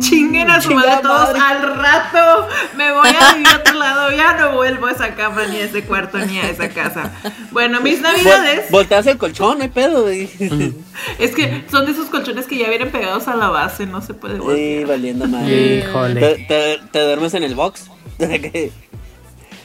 Chinguen 0.00 0.50
a 0.50 0.60
su 0.60 0.72
madre 0.74 0.96
todos 1.02 1.36
madre. 1.36 1.40
al 1.40 1.76
rato. 1.76 2.48
Me 2.76 2.90
voy 2.92 3.08
a 3.08 3.34
vivir 3.34 3.46
a 3.48 3.56
otro 3.58 3.74
lado. 3.74 4.10
Ya 4.10 4.32
no 4.38 4.52
vuelvo 4.56 4.86
a 4.86 4.92
esa 4.92 5.14
cama, 5.14 5.44
ni 5.46 5.58
a 5.58 5.64
ese 5.64 5.84
cuarto, 5.84 6.18
ni 6.18 6.38
a 6.38 6.48
esa 6.50 6.70
casa. 6.70 7.12
Bueno, 7.52 7.80
mis 7.80 8.00
navidades. 8.00 8.66
Vol- 8.68 8.70
volteas 8.72 9.06
el 9.06 9.18
colchón, 9.18 9.58
no 9.58 9.62
hay 9.64 9.70
pedo. 9.70 10.08
Es 11.18 11.34
que 11.34 11.64
son 11.70 11.86
de 11.86 11.92
esos 11.92 12.08
colchones 12.08 12.46
que 12.46 12.56
ya 12.58 12.68
vienen 12.68 12.90
pegados 12.90 13.28
a 13.28 13.36
la 13.36 13.48
base, 13.50 13.86
no 13.86 14.00
se 14.02 14.14
puede 14.14 14.34
Sí, 14.34 14.40
voltear. 14.40 14.86
valiendo 14.88 15.28
madre. 15.28 15.76
Híjole, 15.86 16.20
Te, 16.20 16.44
te- 16.48 16.80
te 16.90 16.98
duermes 17.00 17.34
en 17.34 17.42
el 17.44 17.54
box. 17.54 17.90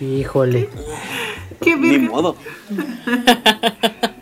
Híjole. 0.01 0.69
Qué 1.61 1.75
Ni 1.75 1.81
virgen. 1.81 2.07
modo. 2.09 2.35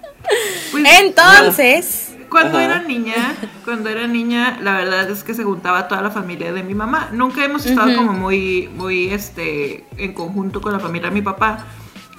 Entonces, 1.02 2.16
Cuando 2.30 2.58
Ajá. 2.58 2.66
era 2.66 2.80
niña, 2.82 3.36
cuando 3.64 3.90
era 3.90 4.08
niña, 4.08 4.58
la 4.62 4.74
verdad 4.74 5.10
es 5.10 5.24
que 5.24 5.34
se 5.36 5.44
juntaba 5.44 5.88
toda 5.88 6.02
la 6.02 6.10
familia 6.10 6.52
de 6.52 6.64
mi 6.64 6.74
mamá. 6.74 7.10
Nunca 7.12 7.46
hemos 7.46 7.66
estado 7.66 7.96
como 7.96 8.14
muy, 8.14 8.70
muy, 8.76 9.10
este, 9.14 9.86
en 9.98 10.14
conjunto 10.14 10.60
con 10.62 10.74
la 10.74 10.80
familia 10.80 11.10
de 11.10 11.14
mi 11.14 11.22
papá. 11.22 11.66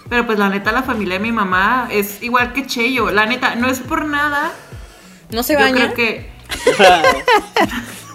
Pero 0.08 0.24
pues 0.26 0.38
la 0.38 0.48
neta, 0.50 0.70
la 0.70 0.82
familia 0.84 1.14
de 1.14 1.20
mi 1.20 1.32
mamá 1.32 1.88
es 1.90 2.22
igual 2.22 2.52
que 2.52 2.66
Cheyo. 2.66 3.10
La 3.10 3.26
neta, 3.26 3.56
no 3.56 3.68
es 3.68 3.80
por 3.80 4.04
nada. 4.06 4.52
¿no 5.30 5.42
se 5.42 5.54
Yo 5.54 5.58
baña? 5.58 5.92
creo 5.92 5.94
que... 5.94 6.30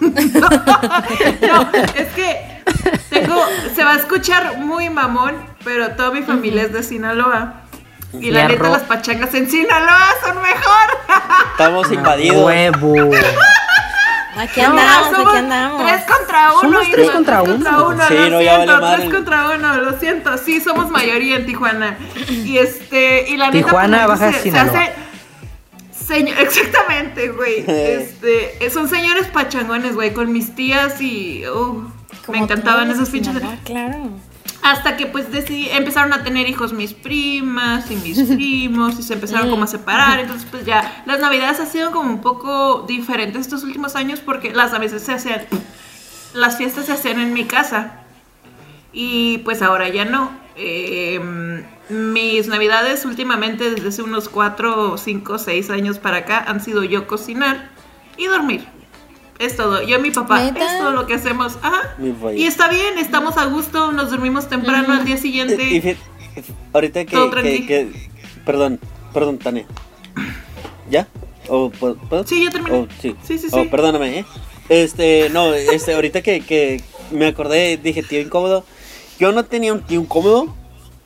No, 0.00 1.68
es 1.94 2.08
que 2.14 2.62
tengo, 3.10 3.44
se 3.74 3.84
va 3.84 3.92
a 3.92 3.96
escuchar 3.96 4.56
muy 4.58 4.88
mamón, 4.88 5.34
pero 5.64 5.90
toda 5.90 6.10
mi 6.10 6.22
familia 6.22 6.62
es 6.62 6.72
de 6.72 6.82
Sinaloa. 6.82 7.59
Y 8.18 8.30
la 8.30 8.48
neta, 8.48 8.68
las 8.70 8.82
pachangas 8.82 9.32
en 9.34 9.48
Sinaloa 9.48 10.08
son 10.24 10.42
mejor. 10.42 10.98
Estamos 11.52 11.92
invadidos. 11.92 12.44
Huevo. 12.44 13.10
Aquí 14.36 14.60
No, 14.62 14.68
andamos, 14.70 15.10
somos 15.10 15.28
aquí 15.28 15.38
andamos. 15.38 15.82
Tres 15.86 16.04
contra 16.04 16.52
uno. 16.52 16.60
Somos 16.60 16.90
tres 16.90 17.10
contra 17.10 17.42
uno. 17.42 18.08
Sí, 18.08 18.14
lo 18.14 18.30
no, 18.30 18.42
ya 18.42 18.56
siento, 18.56 18.80
vale 18.80 18.96
tres 18.96 19.14
contra 19.14 19.50
uno, 19.50 19.76
lo 19.76 19.98
siento. 19.98 20.38
Sí, 20.38 20.60
somos 20.60 20.88
mayoría 20.90 21.36
en 21.36 21.46
Tijuana. 21.46 21.98
Y 22.28 22.58
este, 22.58 23.28
y 23.28 23.36
la 23.36 23.50
neta, 23.50 23.66
Tijuana, 23.66 24.06
pues, 24.06 24.20
Baja 24.20 24.32
se, 24.32 24.38
se 24.38 24.42
Sinaloa. 24.44 24.80
hace, 24.80 24.92
Señor, 26.06 26.38
exactamente, 26.40 27.28
güey. 27.28 27.64
Este, 27.68 28.70
son 28.70 28.88
señores 28.88 29.26
pachangones, 29.28 29.94
güey, 29.94 30.12
con 30.14 30.32
mis 30.32 30.54
tías 30.54 31.00
y 31.00 31.44
uh, 31.46 31.88
me 32.28 32.38
encantaban 32.38 32.90
en 32.90 32.96
pinches. 33.04 33.34
Sinaloa, 33.34 33.56
Claro. 33.64 34.10
Hasta 34.62 34.96
que 34.96 35.06
pues 35.06 35.32
decidí, 35.32 35.70
empezaron 35.70 36.12
a 36.12 36.22
tener 36.22 36.46
hijos 36.46 36.72
mis 36.72 36.92
primas 36.92 37.90
y 37.90 37.96
mis 37.96 38.22
primos 38.34 38.98
y 38.98 39.02
se 39.02 39.14
empezaron 39.14 39.50
como 39.50 39.64
a 39.64 39.66
separar. 39.66 40.20
Entonces 40.20 40.46
pues 40.50 40.64
ya 40.64 41.02
las 41.06 41.20
navidades 41.20 41.60
han 41.60 41.66
sido 41.66 41.90
como 41.92 42.10
un 42.10 42.20
poco 42.20 42.84
diferentes 42.86 43.42
estos 43.42 43.64
últimos 43.64 43.96
años 43.96 44.20
porque 44.20 44.52
las 44.52 44.72
navidades 44.72 45.02
se 45.02 45.12
hacían, 45.12 45.42
las 46.34 46.58
fiestas 46.58 46.86
se 46.86 46.92
hacían 46.92 47.20
en 47.20 47.32
mi 47.32 47.44
casa. 47.44 48.02
Y 48.92 49.38
pues 49.38 49.62
ahora 49.62 49.88
ya 49.88 50.04
no. 50.04 50.30
Eh, 50.56 51.20
mis 51.88 52.46
navidades 52.46 53.04
últimamente 53.04 53.70
desde 53.70 53.88
hace 53.88 54.02
unos 54.02 54.28
4, 54.28 54.96
5, 54.96 55.38
6 55.38 55.70
años 55.70 55.98
para 55.98 56.18
acá 56.18 56.44
han 56.46 56.60
sido 56.60 56.84
yo 56.84 57.06
cocinar 57.06 57.70
y 58.16 58.26
dormir. 58.26 58.79
Es 59.40 59.56
todo. 59.56 59.82
Yo 59.82 59.98
y 59.98 60.02
mi 60.02 60.10
papá. 60.10 60.42
¿Neta? 60.42 60.72
Es 60.74 60.78
todo 60.78 60.92
lo 60.92 61.06
que 61.06 61.14
hacemos. 61.14 61.56
Ajá. 61.62 61.96
Y 62.36 62.44
está 62.46 62.68
bien, 62.68 62.98
estamos 62.98 63.36
a 63.38 63.46
gusto, 63.46 63.90
nos 63.90 64.10
dormimos 64.10 64.48
temprano 64.48 64.92
al 64.92 65.04
día 65.04 65.14
Y 65.16 65.18
siguiente. 65.18 65.56
fí- 65.82 65.96
ahorita 66.72 67.04
que, 67.06 67.10
Todo 67.12 67.30
que, 67.30 67.40
tranqui. 67.40 67.66
que- 67.66 68.10
Perdón, 68.44 68.78
perdón, 69.14 69.38
Tania. 69.38 69.64
¿Ya? 70.90 71.08
¿O 71.48 71.70
puedo? 71.70 71.96
puedo? 71.96 72.26
Sí, 72.26 72.44
ya 72.44 72.50
terminé. 72.50 72.76
Oh, 72.76 72.86
sí. 73.00 73.16
Sí, 73.26 73.38
sí, 73.38 73.46
Oh, 73.50 73.62
sí. 73.62 73.68
perdóname, 73.70 74.18
¿eh? 74.20 74.24
Este, 74.68 75.30
no, 75.30 75.54
este, 75.54 75.94
ahorita 75.94 76.22
que, 76.22 76.40
que 76.42 76.82
me 77.10 77.26
acordé, 77.26 77.76
dije 77.76 78.02
tío 78.02 78.20
incómodo. 78.20 78.64
Yo 79.18 79.32
no 79.32 79.44
tenía 79.44 79.72
un 79.72 79.82
tío 79.82 80.00
incómodo, 80.00 80.54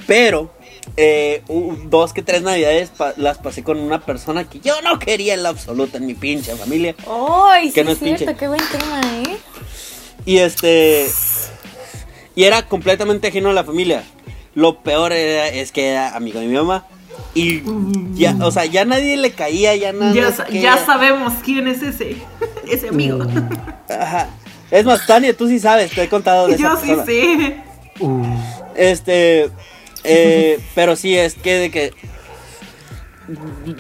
pero 0.06 0.52
eh, 0.96 1.42
dos 1.86 2.12
que 2.12 2.22
tres 2.22 2.42
navidades 2.42 2.90
pa- 2.90 3.14
las 3.16 3.38
pasé 3.38 3.62
con 3.62 3.78
una 3.78 4.00
persona 4.04 4.44
que 4.44 4.60
yo 4.60 4.80
no 4.82 4.98
quería 4.98 5.34
en 5.34 5.42
la 5.42 5.48
absoluta 5.50 5.98
en 5.98 6.06
mi 6.06 6.14
pinche 6.14 6.54
familia. 6.56 6.94
¡Ay, 7.08 7.68
sí, 7.68 7.74
Que 7.74 7.84
no 7.84 7.90
es 7.90 7.98
es 7.98 8.02
pinche. 8.04 8.18
cierto! 8.24 8.38
¡Qué 8.38 8.48
buen 8.48 8.60
tema, 8.70 9.00
eh! 9.26 9.36
Y 10.26 10.38
este. 10.38 11.06
Y 12.34 12.44
era 12.44 12.62
completamente 12.66 13.28
ajeno 13.28 13.50
a 13.50 13.52
la 13.52 13.64
familia. 13.64 14.02
Lo 14.54 14.80
peor 14.82 15.12
era- 15.12 15.48
es 15.48 15.72
que 15.72 15.88
era 15.90 16.14
amigo 16.16 16.40
de 16.40 16.46
mi 16.46 16.54
mamá. 16.54 16.86
Y 17.34 17.62
ya, 18.14 18.36
o 18.42 18.50
sea, 18.52 18.64
ya 18.64 18.84
nadie 18.84 19.16
le 19.16 19.32
caía, 19.32 19.74
ya 19.76 19.92
nada. 19.92 20.12
ya, 20.50 20.76
sabemos 20.84 21.32
quién 21.44 21.66
es 21.66 21.82
ese, 21.82 22.16
ese 22.70 22.88
amigo. 22.88 23.18
Ajá. 23.88 24.28
Es 24.70 24.84
más, 24.84 25.06
Tania, 25.06 25.36
tú 25.36 25.46
sí 25.48 25.58
sabes, 25.60 25.90
te 25.92 26.02
he 26.04 26.08
contado 26.08 26.46
de 26.48 26.54
esa 26.54 26.62
Yo 26.62 26.76
sí 26.80 26.86
persona. 26.88 27.04
sé. 27.06 27.56
Uh, 28.00 28.24
Este, 28.74 29.50
eh, 30.04 30.60
pero 30.74 30.96
sí, 30.96 31.16
es 31.16 31.34
que 31.34 31.54
de 31.58 31.70
que 31.70 31.92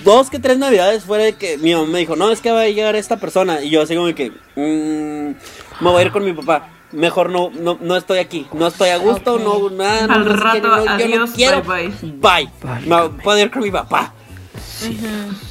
dos 0.02 0.30
que 0.30 0.38
tres 0.38 0.58
navidades 0.58 1.04
fue 1.04 1.18
de 1.18 1.32
que 1.34 1.58
mi 1.58 1.74
mamá 1.74 1.86
me 1.86 1.98
dijo, 1.98 2.16
no, 2.16 2.30
es 2.30 2.40
que 2.40 2.50
va 2.50 2.62
a 2.62 2.68
llegar 2.68 2.96
esta 2.96 3.18
persona. 3.18 3.62
Y 3.62 3.70
yo 3.70 3.82
así 3.82 3.94
como 3.94 4.14
que, 4.14 4.30
mm, 4.30 5.84
me 5.84 5.90
voy 5.90 6.02
a 6.02 6.06
ir 6.06 6.12
con 6.12 6.24
mi 6.24 6.32
papá. 6.32 6.70
Mejor 6.92 7.30
no, 7.30 7.50
no, 7.50 7.76
no 7.80 7.96
estoy 7.96 8.18
aquí, 8.18 8.46
no 8.52 8.68
estoy 8.68 8.90
a 8.90 8.98
gusto, 8.98 9.38
no, 9.38 9.68
nada, 9.68 10.06
no, 10.06 10.14
Al 10.14 10.24
no 10.26 10.36
rato, 10.36 10.68
no, 10.68 10.78
yo 10.78 10.84
no 10.84 10.90
adiós, 10.92 11.30
quiero. 11.34 11.62
bye, 11.62 11.88
Bye. 12.02 12.48
Bye, 12.62 12.86
Me 12.86 13.08
puedo 13.22 13.38
ir 13.40 13.50
con 13.50 13.62
mi 13.62 13.70
papá. 13.72 14.14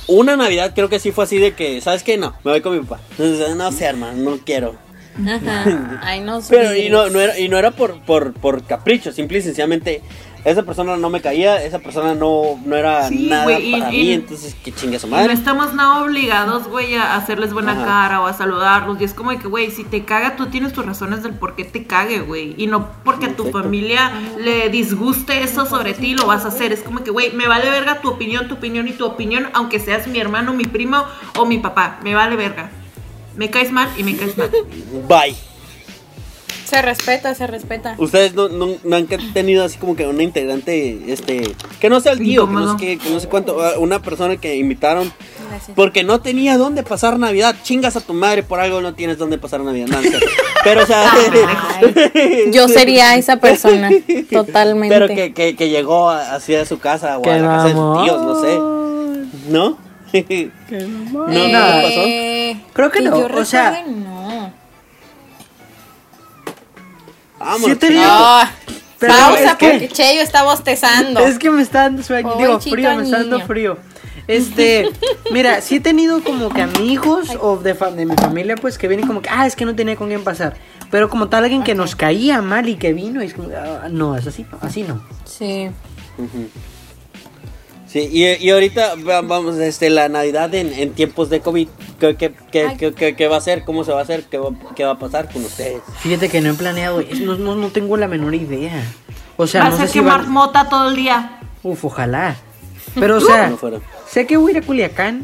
Una 0.07 0.37
Navidad 0.37 0.71
creo 0.73 0.87
que 0.89 0.99
sí 0.99 1.11
fue 1.11 1.25
así 1.25 1.37
de 1.37 1.53
que, 1.53 1.81
¿sabes 1.81 2.03
qué? 2.03 2.17
No, 2.17 2.33
me 2.45 2.51
voy 2.51 2.61
con 2.61 2.73
mi 2.77 2.83
papá. 2.83 3.01
Entonces, 3.11 3.55
no 3.57 3.71
sé, 3.73 3.85
hermano, 3.85 4.31
no 4.31 4.37
quiero. 4.37 4.75
Ajá. 5.27 5.99
Ay, 6.03 6.21
no 6.21 6.39
Pero 6.49 6.73
y 6.75 6.89
no 6.89 7.05
era, 7.19 7.37
y 7.37 7.49
no 7.49 7.57
era 7.57 7.71
por, 7.71 8.01
por, 8.05 8.33
por 8.33 8.63
capricho, 8.63 9.11
simple 9.11 9.39
y 9.39 9.41
sencillamente 9.41 10.01
esa 10.45 10.63
persona 10.63 10.97
no 10.97 11.09
me 11.09 11.21
caía, 11.21 11.63
esa 11.63 11.79
persona 11.79 12.13
no, 12.15 12.59
no 12.65 12.75
era 12.75 13.07
Sí, 13.07 13.27
nada 13.29 13.43
güey, 13.45 13.69
y- 13.75 13.79
para 13.79 13.93
y- 13.93 13.97
mí, 13.97 14.11
entonces 14.11 14.55
que 14.63 14.71
chingue 14.73 14.99
su 14.99 15.07
Y 15.07 15.09
no 15.11 15.15
madre. 15.15 15.33
estamos 15.33 15.73
nada 15.73 16.03
obligados, 16.03 16.67
güey, 16.67 16.95
a 16.95 17.15
hacerles 17.15 17.53
buena 17.53 17.71
Ajá. 17.73 17.85
cara 17.85 18.21
o 18.21 18.25
a 18.27 18.33
saludarlos. 18.33 18.99
Y 18.99 19.05
es 19.05 19.13
como 19.13 19.29
que, 19.31 19.47
güey, 19.47 19.71
si 19.71 19.83
te 19.85 20.03
caga, 20.03 20.35
tú 20.35 20.47
tienes 20.47 20.73
tus 20.73 20.85
razones 20.85 21.23
del 21.23 21.33
por 21.33 21.55
qué 21.55 21.63
te 21.63 21.85
cague, 21.85 22.19
güey. 22.19 22.55
Y 22.57 22.67
no 22.67 22.89
porque 23.05 23.27
a 23.27 23.35
tu 23.35 23.51
familia 23.51 24.11
le 24.37 24.69
disguste 24.69 25.41
eso 25.43 25.65
sobre 25.65 25.93
ti, 25.93 26.13
lo 26.15 26.25
vas 26.27 26.45
a 26.45 26.49
hacer. 26.49 26.73
Es 26.73 26.81
como 26.81 27.03
que, 27.03 27.11
güey, 27.11 27.31
me 27.31 27.47
vale 27.47 27.69
verga 27.69 28.01
tu 28.01 28.09
opinión, 28.09 28.47
tu 28.47 28.55
opinión 28.55 28.87
y 28.87 28.91
tu 28.91 29.05
opinión, 29.05 29.47
aunque 29.53 29.79
seas 29.79 30.07
mi 30.07 30.19
hermano, 30.19 30.53
mi 30.53 30.65
primo 30.65 31.05
o 31.37 31.45
mi 31.45 31.59
papá. 31.59 31.99
Me 32.03 32.15
vale 32.15 32.35
verga. 32.35 32.69
Me 33.37 33.49
caes 33.49 33.71
mal 33.71 33.89
y 33.97 34.03
me 34.03 34.15
caes 34.15 34.37
mal. 34.37 34.51
Bye. 35.07 35.35
Se 36.65 36.81
respeta, 36.81 37.35
se 37.35 37.45
respeta. 37.45 37.95
Ustedes 37.97 38.33
no, 38.33 38.47
no, 38.49 38.69
no 38.83 38.95
han 38.95 39.05
tenido 39.05 39.63
así 39.63 39.77
como 39.77 39.95
que 39.95 40.07
una 40.07 40.23
integrante, 40.23 41.03
este, 41.11 41.53
que 41.79 41.89
no 41.89 41.99
sea 41.99 42.13
el 42.13 42.19
tío, 42.19 42.47
que 42.47 42.53
no, 42.53 42.71
sé, 42.71 42.85
qué- 42.85 42.97
que 42.97 43.09
no 43.09 43.19
sé 43.19 43.27
cuánto, 43.27 43.61
ah, 43.61 43.73
una 43.77 44.01
persona 44.01 44.37
que 44.37 44.55
invitaron 44.55 45.11
Gracias. 45.49 45.75
porque 45.75 46.03
no 46.03 46.21
tenía 46.21 46.57
dónde 46.57 46.81
pasar 46.83 47.19
Navidad. 47.19 47.55
Chingas 47.63 47.95
a 47.95 48.01
tu 48.01 48.13
madre, 48.13 48.43
por 48.43 48.59
algo 48.59 48.81
no 48.81 48.93
tienes 48.95 49.17
dónde 49.17 49.37
pasar 49.37 49.61
Navidad. 49.61 49.87
No. 49.87 49.99
Pero, 50.63 50.83
o 50.83 50.85
sea, 50.85 51.11
Ay, 51.83 52.51
yo 52.51 52.67
sería 52.67 53.15
esa 53.17 53.37
persona, 53.37 53.89
totalmente. 54.31 54.95
pero 54.95 55.07
que, 55.13 55.33
que, 55.33 55.55
que 55.55 55.69
llegó 55.69 56.09
a- 56.09 56.35
así 56.35 56.55
a 56.55 56.65
su 56.65 56.79
casa 56.79 57.17
o 57.19 57.23
a 57.29 57.37
la 57.37 57.47
casa 57.47 57.67
de 57.67 57.73
sus 57.73 58.03
tíos, 58.03 58.21
no 58.23 58.41
sé. 58.41 59.49
¿No? 59.49 59.77
¿No, 61.11 61.27
no, 61.27 61.47
nada. 61.49 61.81
pasó? 61.83 62.01
Eh, 62.05 62.61
Creo 62.73 62.91
que 62.91 63.01
no, 63.01 63.19
yo 63.29 63.35
o 63.41 63.45
sea- 63.45 63.83
no. 63.87 64.62
Vámonos, 67.43 67.65
Sí 67.65 67.71
he 67.71 67.75
tenido- 67.75 68.01
chingado. 68.01 68.25
Ah, 68.25 68.51
Pero 68.99 69.13
pausa 69.13 69.43
es 69.43 69.55
que- 69.55 69.69
porque 69.71 69.89
Cheyo 69.89 70.21
está 70.21 70.43
bostezando. 70.43 71.19
Es 71.21 71.37
que 71.37 71.49
me 71.49 71.61
está 71.61 71.83
dando 71.83 72.03
sueño, 72.03 72.35
digo 72.37 72.59
frío, 72.59 72.95
me 72.95 73.03
está 73.03 73.17
dando 73.17 73.39
frío. 73.41 73.77
Este, 74.27 74.89
mira, 75.31 75.59
sí 75.59 75.75
he 75.75 75.79
tenido 75.81 76.23
como 76.23 76.49
que 76.49 76.61
amigos 76.61 77.27
o 77.41 77.57
de, 77.57 77.73
mi 78.05 78.15
familia, 78.15 78.55
pues 78.55 78.77
que 78.77 78.87
vienen 78.87 79.05
como 79.05 79.21
que, 79.21 79.29
ah, 79.29 79.45
es 79.45 79.55
que 79.57 79.65
no 79.65 79.75
tenía 79.75 79.97
con 79.97 80.07
quién 80.07 80.23
pasar. 80.23 80.55
Pero 80.89 81.09
como 81.09 81.27
tal, 81.27 81.43
alguien 81.43 81.63
que 81.63 81.75
nos 81.75 81.95
caía 81.95 82.41
mal 82.41 82.69
y 82.69 82.75
que 82.75 82.93
vino, 82.93 83.21
y 83.21 83.25
es 83.25 83.33
como, 83.33 83.49
ah, 83.53 83.87
no, 83.89 84.15
es 84.15 84.25
así, 84.25 84.45
así 84.61 84.83
no. 84.83 85.03
Sí. 85.25 85.69
Ujú. 86.17 86.47
Sí, 87.93 88.09
y, 88.11 88.25
y 88.43 88.49
ahorita 88.49 88.95
va- 89.07 89.21
vamos, 89.21 89.57
este, 89.57 89.91
la 89.91 90.09
Navidad 90.09 90.51
en, 90.55 90.73
en 90.73 90.93
tiempos 90.93 91.29
de 91.29 91.41
COVID, 91.41 91.67
¿qué, 91.99 92.15
qué, 92.15 92.33
qué, 92.51 92.73
qué- 92.79 92.91
qué- 92.95 93.15
qué 93.15 93.27
va 93.27 93.37
a 93.37 93.41
ser? 93.41 93.63
¿Cómo 93.65 93.83
se 93.83 93.91
va 93.91 93.99
a 93.99 94.01
hacer? 94.01 94.23
¿Qué 94.23 94.39
va, 94.39 94.49
qué 94.75 94.83
va 94.83 94.93
a 94.93 94.97
pasar 94.97 95.31
con 95.31 95.45
ustedes? 95.45 95.79
Fíjate 95.99 96.27
que 96.27 96.41
no 96.41 96.49
he 96.49 96.53
planeado, 96.55 97.03
no, 97.21 97.35
no, 97.35 97.53
no 97.53 97.67
tengo 97.67 97.95
la 97.95 98.07
menor 98.07 98.33
idea. 98.33 98.83
O 99.37 99.45
sea, 99.45 99.61
Vas 99.65 99.71
no 99.73 99.77
sé 99.77 99.83
a 99.83 99.87
si 99.87 99.93
quemar 99.99 100.21
van... 100.23 100.31
mota 100.31 100.67
todo 100.69 100.89
el 100.89 100.95
día. 100.95 101.39
Uf, 101.61 101.85
ojalá. 101.85 102.35
Pero, 102.95 103.17
o 103.17 103.21
sea, 103.21 103.49
No 103.49 103.57
fuera. 103.57 103.79
sé 104.09 104.25
que 104.25 104.37
voy 104.37 104.53
a 104.53 104.57
ir 104.57 104.63
a 104.63 104.65
Culiacán, 104.65 105.21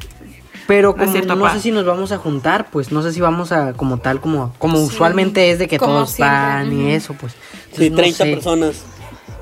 pero 0.67 0.89
No 0.91 0.97
como 0.97 1.11
cierto, 1.11 1.35
no 1.35 1.51
sé 1.51 1.61
si 1.61 1.71
nos 1.71 1.85
vamos 1.85 2.11
a 2.11 2.19
juntar, 2.19 2.69
pues 2.69 2.91
no 2.91 3.01
sé 3.01 3.11
si 3.13 3.19
vamos 3.19 3.51
a, 3.51 3.73
como 3.73 3.97
tal, 3.97 4.21
como, 4.21 4.53
como 4.59 4.77
Sí, 4.77 4.83
usualmente 4.83 5.49
es 5.49 5.57
de 5.57 5.67
que 5.67 5.79
todos 5.79 6.11
siempre, 6.11 6.35
van 6.37 6.71
y 6.71 6.91
eso, 6.91 7.15
pues. 7.15 7.33
Sí, 7.33 7.87
Entonces, 7.87 7.91
no 7.91 7.97
30 7.97 8.23
sé. 8.25 8.31
personas. 8.31 8.83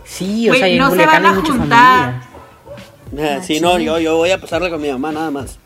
Sí, 0.05 0.49
o 0.49 0.53
sea, 0.53 0.69
y 0.69 0.73
en 0.73 0.77
no 0.77 0.85
se 0.85 0.91
Culiacán 0.91 1.23
van 1.23 1.25
a 1.25 1.29
hay 1.35 1.41
mucha 1.41 1.51
juntar. 1.53 2.03
familia. 2.11 2.23
Ah, 3.17 3.41
sí, 3.41 3.59
no, 3.59 3.79
yo, 3.79 3.99
yo 3.99 4.17
voy 4.17 4.31
a 4.31 4.39
pasarla 4.39 4.69
con 4.69 4.81
mi 4.81 4.89
mamá 4.89 5.11
nada 5.11 5.31
más. 5.31 5.59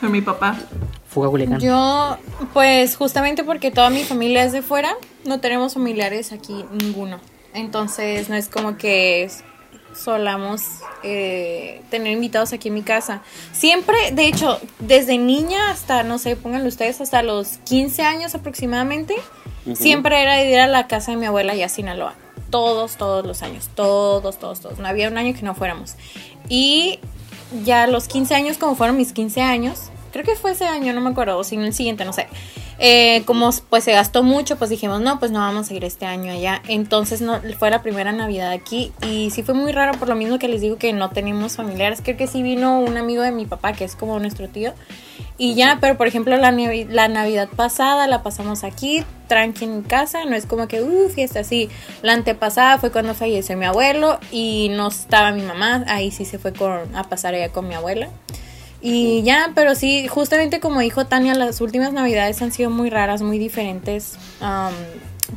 Con 0.00 0.12
mi 0.12 0.20
papá. 0.20 0.56
Fuga 1.08 1.28
Culiacán. 1.28 1.60
Yo, 1.60 2.18
pues 2.52 2.96
justamente 2.96 3.44
porque 3.44 3.70
toda 3.70 3.90
mi 3.90 4.04
familia 4.04 4.44
es 4.44 4.52
de 4.52 4.62
fuera, 4.62 4.94
no 5.24 5.40
tenemos 5.40 5.74
familiares 5.74 6.32
aquí 6.32 6.64
ninguno. 6.72 7.20
Entonces 7.54 8.28
no 8.28 8.36
es 8.36 8.48
como 8.48 8.76
que 8.76 9.30
solamos 9.94 10.62
eh, 11.02 11.80
tener 11.90 12.12
invitados 12.12 12.52
aquí 12.52 12.68
en 12.68 12.74
mi 12.74 12.82
casa. 12.82 13.22
Siempre, 13.52 13.96
de 14.12 14.26
hecho, 14.26 14.60
desde 14.78 15.16
niña 15.16 15.70
hasta, 15.70 16.02
no 16.02 16.18
sé, 16.18 16.36
pónganlo 16.36 16.68
ustedes, 16.68 17.00
hasta 17.00 17.22
los 17.22 17.58
15 17.64 18.02
años 18.02 18.34
aproximadamente, 18.34 19.14
siempre 19.74 20.20
era 20.20 20.44
ir 20.44 20.58
a 20.58 20.66
la 20.66 20.86
casa 20.86 21.12
de 21.12 21.16
mi 21.16 21.26
abuela 21.26 21.54
allá 21.54 21.66
a 21.66 21.70
Sinaloa. 21.70 22.14
Todos, 22.50 22.96
todos 22.96 23.26
los 23.26 23.42
años. 23.42 23.68
Todos, 23.74 24.38
todos, 24.38 24.60
todos. 24.60 24.78
No 24.78 24.86
había 24.86 25.08
un 25.08 25.18
año 25.18 25.34
que 25.34 25.42
no 25.42 25.54
fuéramos. 25.54 25.94
Y 26.48 26.98
ya 27.64 27.86
los 27.86 28.08
15 28.08 28.34
años, 28.34 28.58
como 28.58 28.74
fueron 28.74 28.96
mis 28.96 29.12
15 29.12 29.40
años, 29.42 29.90
creo 30.12 30.24
que 30.24 30.34
fue 30.34 30.52
ese 30.52 30.64
año, 30.64 30.92
no 30.92 31.00
me 31.00 31.10
acuerdo, 31.10 31.38
o 31.38 31.44
si 31.44 31.56
el 31.56 31.74
siguiente, 31.74 32.04
no 32.04 32.12
sé. 32.12 32.26
Eh, 32.78 33.22
como 33.24 33.50
pues 33.70 33.84
se 33.84 33.92
gastó 33.92 34.22
mucho, 34.22 34.56
pues 34.56 34.70
dijimos, 34.70 35.00
no, 35.00 35.18
pues 35.18 35.30
no 35.30 35.40
vamos 35.40 35.70
a 35.70 35.74
ir 35.74 35.84
este 35.84 36.06
año 36.06 36.32
allá. 36.32 36.62
Entonces 36.68 37.20
no, 37.20 37.40
fue 37.58 37.70
la 37.70 37.82
primera 37.82 38.12
Navidad 38.12 38.50
aquí 38.50 38.92
y 39.06 39.30
sí 39.30 39.42
fue 39.42 39.54
muy 39.54 39.72
raro 39.72 39.98
por 39.98 40.08
lo 40.08 40.14
mismo 40.14 40.38
que 40.38 40.48
les 40.48 40.60
digo 40.60 40.76
que 40.76 40.92
no 40.92 41.10
tenemos 41.10 41.56
familiares. 41.56 42.00
Creo 42.02 42.16
que 42.16 42.26
sí 42.26 42.42
vino 42.42 42.80
un 42.80 42.96
amigo 42.96 43.22
de 43.22 43.32
mi 43.32 43.46
papá, 43.46 43.72
que 43.72 43.84
es 43.84 43.96
como 43.96 44.18
nuestro 44.18 44.48
tío. 44.48 44.72
Y 45.38 45.54
ya, 45.54 45.78
pero 45.80 45.96
por 45.96 46.06
ejemplo 46.06 46.36
la, 46.36 46.50
la 46.50 47.08
Navidad 47.08 47.48
pasada 47.54 48.06
la 48.06 48.22
pasamos 48.22 48.64
aquí, 48.64 49.04
tranqui 49.28 49.64
en 49.64 49.82
casa, 49.82 50.24
no 50.24 50.34
es 50.34 50.46
como 50.46 50.66
que, 50.66 50.82
uh, 50.82 51.08
fiesta 51.10 51.40
así. 51.40 51.68
La 52.02 52.14
antepasada 52.14 52.78
fue 52.78 52.90
cuando 52.90 53.14
falleció 53.14 53.56
mi 53.56 53.66
abuelo 53.66 54.18
y 54.32 54.68
no 54.70 54.88
estaba 54.88 55.32
mi 55.32 55.42
mamá, 55.42 55.84
ahí 55.88 56.10
sí 56.10 56.24
se 56.24 56.38
fue 56.38 56.52
con, 56.52 56.94
a 56.96 57.04
pasar 57.04 57.34
allá 57.34 57.50
con 57.50 57.68
mi 57.68 57.74
abuela. 57.74 58.08
Y 58.80 59.22
ya, 59.22 59.52
pero 59.54 59.74
sí, 59.74 60.06
justamente 60.06 60.60
como 60.60 60.80
dijo 60.80 61.06
Tania, 61.06 61.34
las 61.34 61.60
últimas 61.60 61.92
navidades 61.92 62.40
han 62.40 62.52
sido 62.52 62.70
muy 62.70 62.88
raras, 62.88 63.20
muy 63.20 63.38
diferentes. 63.38 64.16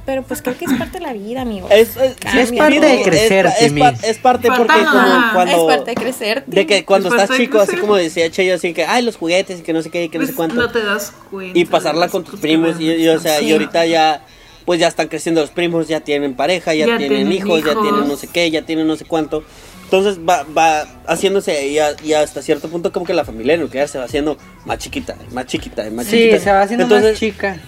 Pero 0.05 0.23
pues 0.23 0.41
creo 0.41 0.57
que 0.57 0.65
es 0.65 0.73
parte 0.73 0.99
de 0.99 1.05
la 1.05 1.13
vida, 1.13 1.41
amigo. 1.41 1.67
Es, 1.71 1.97
es. 1.97 2.15
Es 2.35 2.51
parte 2.51 2.79
de 2.79 3.01
crecer, 3.03 3.45
es, 3.47 3.61
es, 3.61 3.73
pa- 3.73 3.93
es 4.03 4.17
parte 4.19 4.47
porque 4.55 4.73
como 4.73 5.33
cuando... 5.33 5.69
es 5.69 5.77
parte 5.77 5.91
de 5.91 5.95
crecer. 5.95 6.43
De 6.45 6.65
que 6.67 6.85
cuando 6.85 7.13
Es 7.15 7.21
estás 7.21 7.37
chico, 7.37 7.59
así 7.59 7.75
como 7.77 7.95
decía 7.95 8.29
Cheyo, 8.29 8.55
así 8.55 8.73
que, 8.73 8.85
ay, 8.85 9.03
los 9.03 9.15
juguetes 9.17 9.59
y 9.59 9.63
que 9.63 9.73
no 9.73 9.81
sé 9.81 9.89
qué, 9.89 10.03
y 10.03 10.09
que 10.09 10.17
no 10.19 10.25
sé 10.25 10.33
Pues, 10.33 10.35
cuánto. 10.37 10.55
No 10.55 10.71
te 10.71 10.83
das 10.83 11.13
cuenta. 11.31 11.57
y 11.57 11.65
pasarla 11.65 12.07
con 12.09 12.23
tus 12.23 12.39
primos 12.39 12.79
y, 12.79 12.91
y, 12.91 13.07
o 13.09 13.19
sea, 13.19 13.41
y 13.41 13.45
Sí. 13.45 13.51
ahorita 13.53 13.85
ya 13.85 14.21
pues 14.65 14.79
ya 14.79 14.87
están 14.87 15.07
creciendo 15.07 15.41
los 15.41 15.49
primos, 15.49 15.87
ya 15.87 16.01
tienen 16.01 16.35
pareja, 16.35 16.75
ya, 16.75 16.85
Ya 16.85 16.97
tienen, 16.97 17.17
tienen 17.27 17.33
hijos, 17.33 17.63
ya 17.65 17.71
hijos. 17.71 17.81
tienen 17.83 18.07
no 18.07 18.15
sé 18.15 18.27
qué, 18.27 18.51
ya 18.51 18.61
tienen 18.61 18.85
no 18.85 18.95
sé 18.95 19.05
cuánto. 19.05 19.43
Entonces 19.85 20.19
va, 20.19 20.43
va 20.55 20.81
haciéndose 21.07 21.67
y, 21.67 21.79
a- 21.79 21.95
y 22.03 22.13
hasta 22.13 22.43
cierto 22.43 22.69
punto 22.69 22.91
como 22.91 23.03
que 23.07 23.15
la 23.15 23.25
familia 23.25 23.57
nuclear 23.57 23.87
se 23.87 23.97
va 23.97 24.03
haciendo 24.03 24.37
más 24.65 24.77
chiquita, 24.77 25.15
más 25.31 25.47
chiquita, 25.47 25.89
más 25.89 26.05
Sí, 26.05 26.17
chiquita. 26.17 26.39
se 26.39 26.51
va 26.51 26.61
haciendo 26.61 26.83
entonces, 26.83 27.11
más 27.13 27.19
chica. 27.19 27.59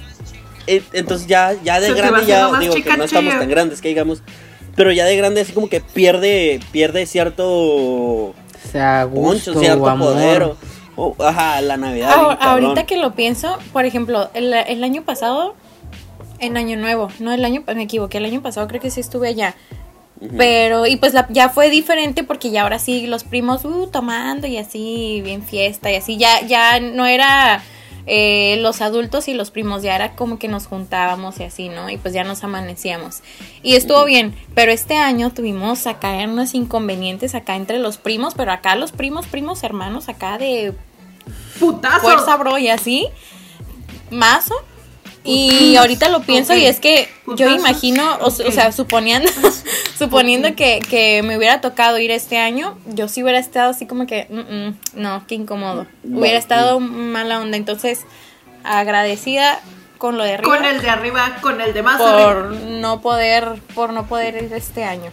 Entonces 0.68 1.28
ya, 1.28 1.54
ya 1.64 1.80
de 1.80 1.88
Se 1.88 1.94
grande 1.94 2.26
ya 2.26 2.48
digo 2.60 2.74
que 2.76 2.98
no 2.98 3.04
estamos 3.04 3.34
tan 3.38 3.50
grandes 3.50 3.82
que 3.82 3.88
digamos, 3.90 4.22
pero 4.76 4.92
ya 4.92 5.06
de 5.06 5.16
grande 5.18 5.42
así 5.42 5.54
como 5.54 5.70
que 5.70 5.82
pierde 5.82 6.60
pierde 6.72 7.06
cierto 7.06 7.46
O 7.48 8.34
sea, 8.72 9.08
poncho, 9.12 9.22
gusto, 9.54 9.60
cierto 9.60 9.88
amor. 9.88 10.14
poder. 10.14 10.44
o- 10.44 10.58
o- 10.96 11.24
ajá, 11.24 11.62
la 11.62 11.78
Navidad. 11.78 12.12
Ah, 12.16 12.38
ahorita 12.52 12.86
que 12.86 12.98
lo 12.98 13.14
pienso, 13.16 13.58
por 13.74 13.86
ejemplo, 13.86 14.30
el, 14.34 14.54
el 14.54 14.84
año 14.84 15.04
pasado, 15.04 15.56
en 16.40 16.58
Año 16.58 16.78
Nuevo, 16.78 17.10
no 17.20 17.32
el 17.32 17.44
año, 17.46 17.64
me 17.74 17.84
equivoqué, 17.84 18.18
el 18.20 18.26
año 18.26 18.42
pasado 18.42 18.68
creo 18.68 18.82
que 18.82 18.92
sí 18.92 19.00
estuve 19.00 19.30
allá. 19.30 19.56
Pero, 20.38 20.86
y 20.86 20.98
pues 20.98 21.14
la- 21.16 21.26
ya 21.30 21.50
fue 21.50 21.72
diferente 21.72 22.24
porque 22.24 22.52
ya 22.52 22.62
ahora 22.62 22.78
sí 22.78 23.08
los 23.08 23.24
primos, 23.24 23.66
uh, 23.66 23.88
tomando 23.88 24.46
y 24.46 24.58
así, 24.58 25.22
bien 25.24 25.42
fiesta 25.42 25.92
y 25.92 25.96
así, 25.96 26.18
ya, 26.18 26.42
ya 26.46 26.80
no 26.80 27.08
era 27.08 27.64
eh, 28.06 28.58
los 28.60 28.82
adultos 28.82 29.28
y 29.28 29.34
los 29.34 29.52
primos, 29.52 29.84
ya 29.84 29.96
era 29.96 30.16
como 30.16 30.40
que 30.40 30.48
nos 30.48 30.68
juntábamos 30.68 31.40
y 31.40 31.44
así, 31.44 31.70
¿no? 31.70 31.90
Y 31.90 31.98
pues 31.98 32.14
ya 32.14 32.24
nos 32.24 32.44
amanecíamos. 32.44 33.22
Y 33.64 33.76
estuvo 33.76 34.06
bien, 34.06 34.36
pero 34.56 34.72
este 34.72 34.96
año 34.96 35.32
tuvimos 35.32 35.88
acá 35.88 36.12
unos 36.26 36.54
inconvenientes 36.54 37.36
acá 37.36 37.56
entre 37.56 37.80
los 37.80 37.98
primos, 37.98 38.34
pero 38.34 38.52
acá 38.52 38.76
los 38.76 38.92
primos, 38.92 39.28
primos, 39.28 39.64
hermanos, 39.64 40.10
acá 40.10 40.38
de 40.38 40.74
¡Putazo! 41.60 42.00
fuerza, 42.02 42.38
bro, 42.38 42.58
y 42.58 42.70
así, 42.70 43.08
mazo. 44.10 44.56
Y 45.24 45.76
ahorita 45.76 46.10
lo 46.10 46.22
pienso 46.22 46.56
y 46.56 46.66
es 46.66 46.80
que 46.80 47.08
yo 47.38 47.50
imagino, 47.50 48.16
o, 48.22 48.26
o 48.28 48.32
sea, 48.32 48.72
suponiendo, 48.72 49.30
suponiendo 49.98 50.56
que, 50.56 50.80
que 50.90 51.22
me 51.24 51.38
hubiera 51.38 51.62
tocado 51.62 52.00
ir 52.00 52.10
este 52.12 52.40
año, 52.40 52.78
yo 52.88 53.08
sí 53.08 53.22
hubiera 53.22 53.38
estado 53.38 53.70
así 53.70 53.86
como 53.86 54.08
que, 54.08 54.26
"Mm, 54.30 54.40
mm, 54.40 54.78
no, 55.02 55.24
qué 55.28 55.36
incómodo. 55.36 55.86
Hubiera 56.04 56.40
estado 56.40 56.80
mala 56.80 57.40
onda. 57.40 57.56
Entonces, 57.58 58.00
agradecida 58.64 59.60
con 59.98 60.18
lo 60.18 60.24
de 60.24 60.34
arriba 60.34 60.56
Con 60.56 60.66
el 60.66 60.82
de 60.82 60.90
arriba, 60.90 61.38
con 61.42 61.62
el 61.62 61.74
de 61.74 61.84
más 61.84 62.02
por 62.02 62.10
arriba. 62.10 62.50
no 62.80 63.02
poder, 63.02 63.62
por 63.76 63.94
no 63.94 64.08
poder 64.08 64.42
ir 64.44 64.52
este 64.54 64.84
año. 64.84 65.12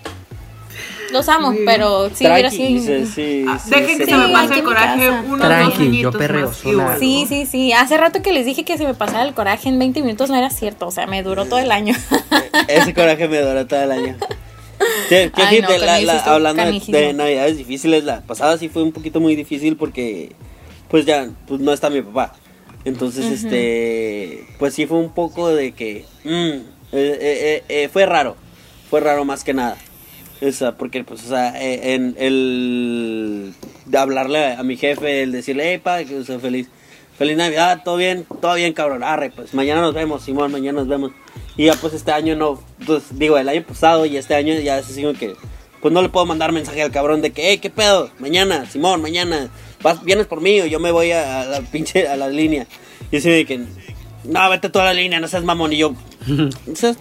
Los 1.13 1.29
amo, 1.29 1.51
bien. 1.53 1.65
pero 1.65 2.11
sí 2.15 2.27
hubiera 2.27 2.51
sido... 2.51 2.83
sí, 2.83 3.07
sí, 3.15 3.45
Ah, 3.49 3.59
sí, 3.59 3.71
Dejen 3.71 3.99
que 3.99 4.05
sí. 4.05 4.11
se 4.11 4.17
me 4.17 4.27
Sí, 4.27 4.33
pase 4.33 4.55
el 4.55 4.63
coraje 4.63 5.11
unos 5.11 5.41
Tranqui, 5.49 6.03
dos 6.03 6.13
yo 6.13 6.19
perreo 6.19 6.53
sola. 6.53 6.97
Sí, 6.99 7.25
sí, 7.29 7.47
sí. 7.47 7.73
Hace 7.73 7.97
rato 7.97 8.21
que 8.23 8.33
les 8.33 8.45
dije 8.45 8.65
que 8.65 8.77
se 8.77 8.85
me 8.85 8.95
pasaba 8.95 9.23
el 9.23 9.33
coraje 9.35 9.69
en 9.69 9.79
20 9.79 10.03
minutos 10.03 10.29
no 10.29 10.37
era 10.37 10.51
cierto. 10.51 10.87
O 10.87 10.91
sea, 10.91 11.07
me 11.07 11.23
duró 11.23 11.47
todo 11.47 11.59
el 11.61 11.73
año. 11.73 11.95
Ese 12.69 12.93
coraje 12.95 13.27
me 13.29 13.41
dura 13.41 13.67
todo 13.67 13.83
el 13.83 13.91
año. 13.93 14.17
¿Qué, 15.09 15.33
qué 15.35 15.43
Ay, 15.43 15.61
no, 15.63 15.69
de 15.71 15.79
la- 15.79 16.01
la- 16.01 16.21
hablando 16.25 16.63
de, 16.63 16.69
canísimo. 16.69 16.97
de 16.99 17.13
navidades 17.15 17.57
difíciles, 17.57 18.05
la 18.05 18.21
pasada 18.21 18.59
sí 18.59 18.69
fue 18.69 18.83
un 18.83 18.93
poquito 18.93 19.19
muy 19.21 19.35
difícil 19.35 19.77
porque 19.77 20.33
pues 20.89 21.05
ya 21.07 21.29
pues 21.47 21.61
no 21.61 21.73
está 21.73 21.89
mi 21.91 22.03
papá. 22.03 22.35
Entonces, 22.85 23.25
este, 23.27 24.47
pues 24.59 24.75
sí 24.75 24.87
fue 24.87 24.99
un 24.99 25.11
poco 25.13 25.49
de 25.49 25.73
que 25.73 26.05
mm, 26.25 26.29
eh, 26.31 26.63
eh, 26.93 27.19
eh, 27.21 27.65
eh, 27.69 27.89
fue 27.93 28.07
raro, 28.07 28.37
fue 28.89 29.01
raro 29.01 29.25
más 29.25 29.43
que 29.43 29.53
nada. 29.53 29.77
O 30.41 30.53
sea, 30.53 30.73
porque 30.73 31.03
pues, 31.05 31.25
o 31.25 31.29
sea, 31.29 31.61
eh, 31.61 31.95
en 31.95 32.15
el 32.19 33.55
de 33.87 33.99
hablarle 33.99 34.53
a 34.53 34.63
mi 34.63 34.77
jefe, 34.77 35.23
el 35.23 35.33
decirle, 35.33 35.73
hey, 35.73 35.79
pa, 35.79 36.05
que 36.05 36.25
sea 36.25 36.39
feliz, 36.39 36.69
feliz 37.17 37.37
Navidad, 37.37 37.83
todo 37.85 37.97
bien, 37.97 38.25
todo 38.41 38.55
bien, 38.55 38.73
cabrón, 38.73 39.03
arre, 39.03 39.31
pues 39.35 39.53
mañana 39.55 39.81
nos 39.81 39.95
vemos, 39.95 40.23
Simón, 40.23 40.53
mañana 40.53 40.81
nos 40.81 40.89
vemos. 40.89 41.13
Y 41.57 41.67
ya 41.67 41.75
pues 41.75 41.93
este 41.93 42.13
año 42.13 42.37
no, 42.37 42.63
pues 42.87 43.19
digo, 43.19 43.37
el 43.37 43.49
año 43.49 43.65
pasado 43.65 44.07
y 44.07 44.17
este 44.17 44.37
año 44.37 44.55
ya 44.61 44.81
como 44.83 45.13
que, 45.15 45.35
pues 45.81 45.93
no 45.93 46.03
le 46.03 46.09
puedo 46.09 46.27
mandar 46.27 46.53
mensaje 46.53 46.83
al 46.83 46.93
cabrón 46.93 47.21
de 47.21 47.33
que, 47.33 47.51
hey, 47.51 47.59
qué 47.59 47.71
pedo, 47.71 48.11
mañana, 48.21 48.65
Simón, 48.71 49.03
mañana, 49.03 49.49
vas, 49.83 50.05
vienes 50.05 50.27
por 50.27 50.41
mí 50.41 50.61
o 50.61 50.67
yo 50.67 50.79
me 50.79 50.93
voy 50.93 51.11
a, 51.11 51.43
a 51.43 51.45
la 51.47 51.61
pinche, 51.63 52.07
a 52.07 52.17
la 52.17 52.29
línea. 52.29 52.69
Y 53.11 53.17
así 53.17 53.29
de 53.29 53.45
que, 53.45 53.65
no, 54.25 54.51
vete 54.51 54.69
toda 54.69 54.85
la 54.85 54.93
línea, 54.93 55.19
no 55.19 55.29
seas 55.29 55.45
mamón. 55.45 55.73
Y 55.73 55.79
yo, 55.79 55.95
¿no 56.27 56.51
seas 56.77 56.99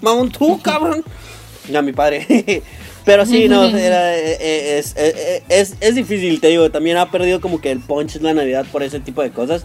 mamón 0.00 0.30
tú, 0.30 0.60
cabrón? 0.60 1.04
Ya 1.68 1.82
mi 1.82 1.92
padre. 1.92 2.62
Pero 3.04 3.24
sí, 3.26 3.48
no, 3.48 3.64
era, 3.76 4.16
eh, 4.16 4.36
eh, 4.40 4.78
es, 4.78 4.94
eh, 4.96 5.42
es, 5.48 5.74
es 5.80 5.94
difícil, 5.94 6.40
te 6.40 6.48
digo, 6.48 6.70
también 6.70 6.96
ha 6.98 7.10
perdido 7.10 7.40
como 7.40 7.60
que 7.60 7.70
el 7.70 7.80
punch 7.80 8.14
de 8.14 8.20
la 8.24 8.34
Navidad 8.34 8.66
por 8.70 8.82
ese 8.82 9.00
tipo 9.00 9.22
de 9.22 9.30
cosas. 9.30 9.64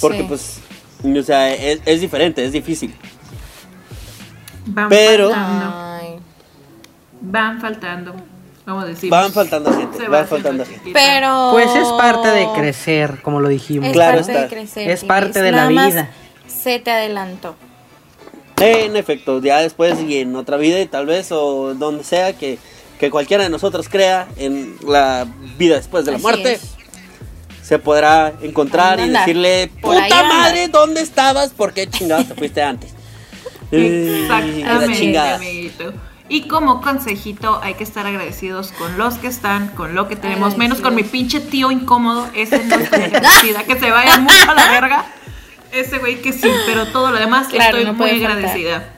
Porque 0.00 0.18
Sí. 0.18 0.24
pues, 0.28 0.58
o 1.04 1.22
sea, 1.22 1.52
es, 1.54 1.80
es 1.86 2.00
diferente, 2.00 2.44
es 2.44 2.52
difícil. 2.52 2.94
Van 4.66 4.88
Pero- 4.88 5.30
faltando. 5.30 6.20
Van 7.20 7.60
faltando. 7.60 8.14
Vamos 8.66 8.84
a 8.84 8.86
decir. 8.88 9.10
Van 9.10 9.30
faltando 9.32 9.72
gente, 9.72 9.98
Se 9.98 10.08
van 10.08 10.22
va 10.22 10.26
faltando 10.26 10.64
gente. 10.64 10.90
Pero. 10.92 11.50
Pues 11.52 11.68
es 11.76 11.86
parte 11.98 12.28
de 12.28 12.48
crecer, 12.56 13.20
como 13.22 13.40
lo 13.40 13.48
dijimos. 13.48 13.88
Es 13.88 13.92
Claro 13.92 14.16
parte 14.18 14.32
está. 14.32 14.42
de 14.42 14.48
crecer. 14.48 14.90
Es 14.90 15.04
parte 15.04 15.42
de 15.42 15.52
la 15.52 15.68
vida. 15.68 16.08
Se 16.46 16.78
te 16.78 16.90
adelantó. 16.90 17.56
En 18.64 18.96
efecto, 18.96 19.40
ya 19.40 19.58
después 19.58 20.00
y 20.00 20.18
en 20.18 20.34
otra 20.36 20.56
vida 20.56 20.80
y 20.80 20.86
tal 20.86 21.06
vez 21.06 21.30
o 21.32 21.74
donde 21.74 22.04
sea 22.04 22.32
que, 22.32 22.58
que 22.98 23.10
cualquiera 23.10 23.44
de 23.44 23.50
nosotros 23.50 23.88
crea 23.88 24.28
en 24.36 24.76
la 24.86 25.26
vida 25.58 25.76
después 25.76 26.04
de 26.04 26.12
la 26.12 26.16
Así 26.16 26.22
muerte, 26.22 26.54
es. 26.54 26.74
se 27.62 27.78
podrá 27.78 28.32
encontrar 28.42 29.00
y 29.00 29.08
decirle, 29.08 29.70
puta 29.80 30.04
anda". 30.04 30.22
madre, 30.24 30.68
¿dónde 30.68 31.00
estabas? 31.00 31.50
¿Por 31.50 31.72
qué 31.72 31.88
chingados 31.88 32.28
te 32.28 32.34
fuiste 32.34 32.62
antes? 32.62 32.92
Exactamente. 33.70 35.92
Y 36.28 36.48
como 36.48 36.80
consejito, 36.80 37.60
hay 37.62 37.74
que 37.74 37.84
estar 37.84 38.06
agradecidos 38.06 38.72
con 38.72 38.96
los 38.96 39.14
que 39.16 39.26
están, 39.26 39.68
con 39.68 39.94
lo 39.94 40.08
que 40.08 40.16
tenemos, 40.16 40.56
menos 40.56 40.80
con 40.80 40.94
mi 40.94 41.02
pinche 41.02 41.40
tío 41.40 41.70
incómodo. 41.70 42.26
Ese 42.34 42.64
no 42.64 42.76
agradecida, 42.76 43.62
que 43.66 43.78
se 43.78 43.90
vaya 43.90 44.18
mucho 44.18 44.50
a 44.50 44.54
la 44.54 44.70
verga. 44.70 45.04
Ese 45.74 45.98
güey 45.98 46.22
que 46.22 46.32
sí, 46.32 46.48
pero 46.66 46.86
todo 46.86 47.10
lo 47.10 47.18
demás 47.18 47.48
Claro, 47.48 47.78
estoy 47.78 47.84
no 47.92 47.94
muy 47.98 48.10
agradecida. 48.10 48.90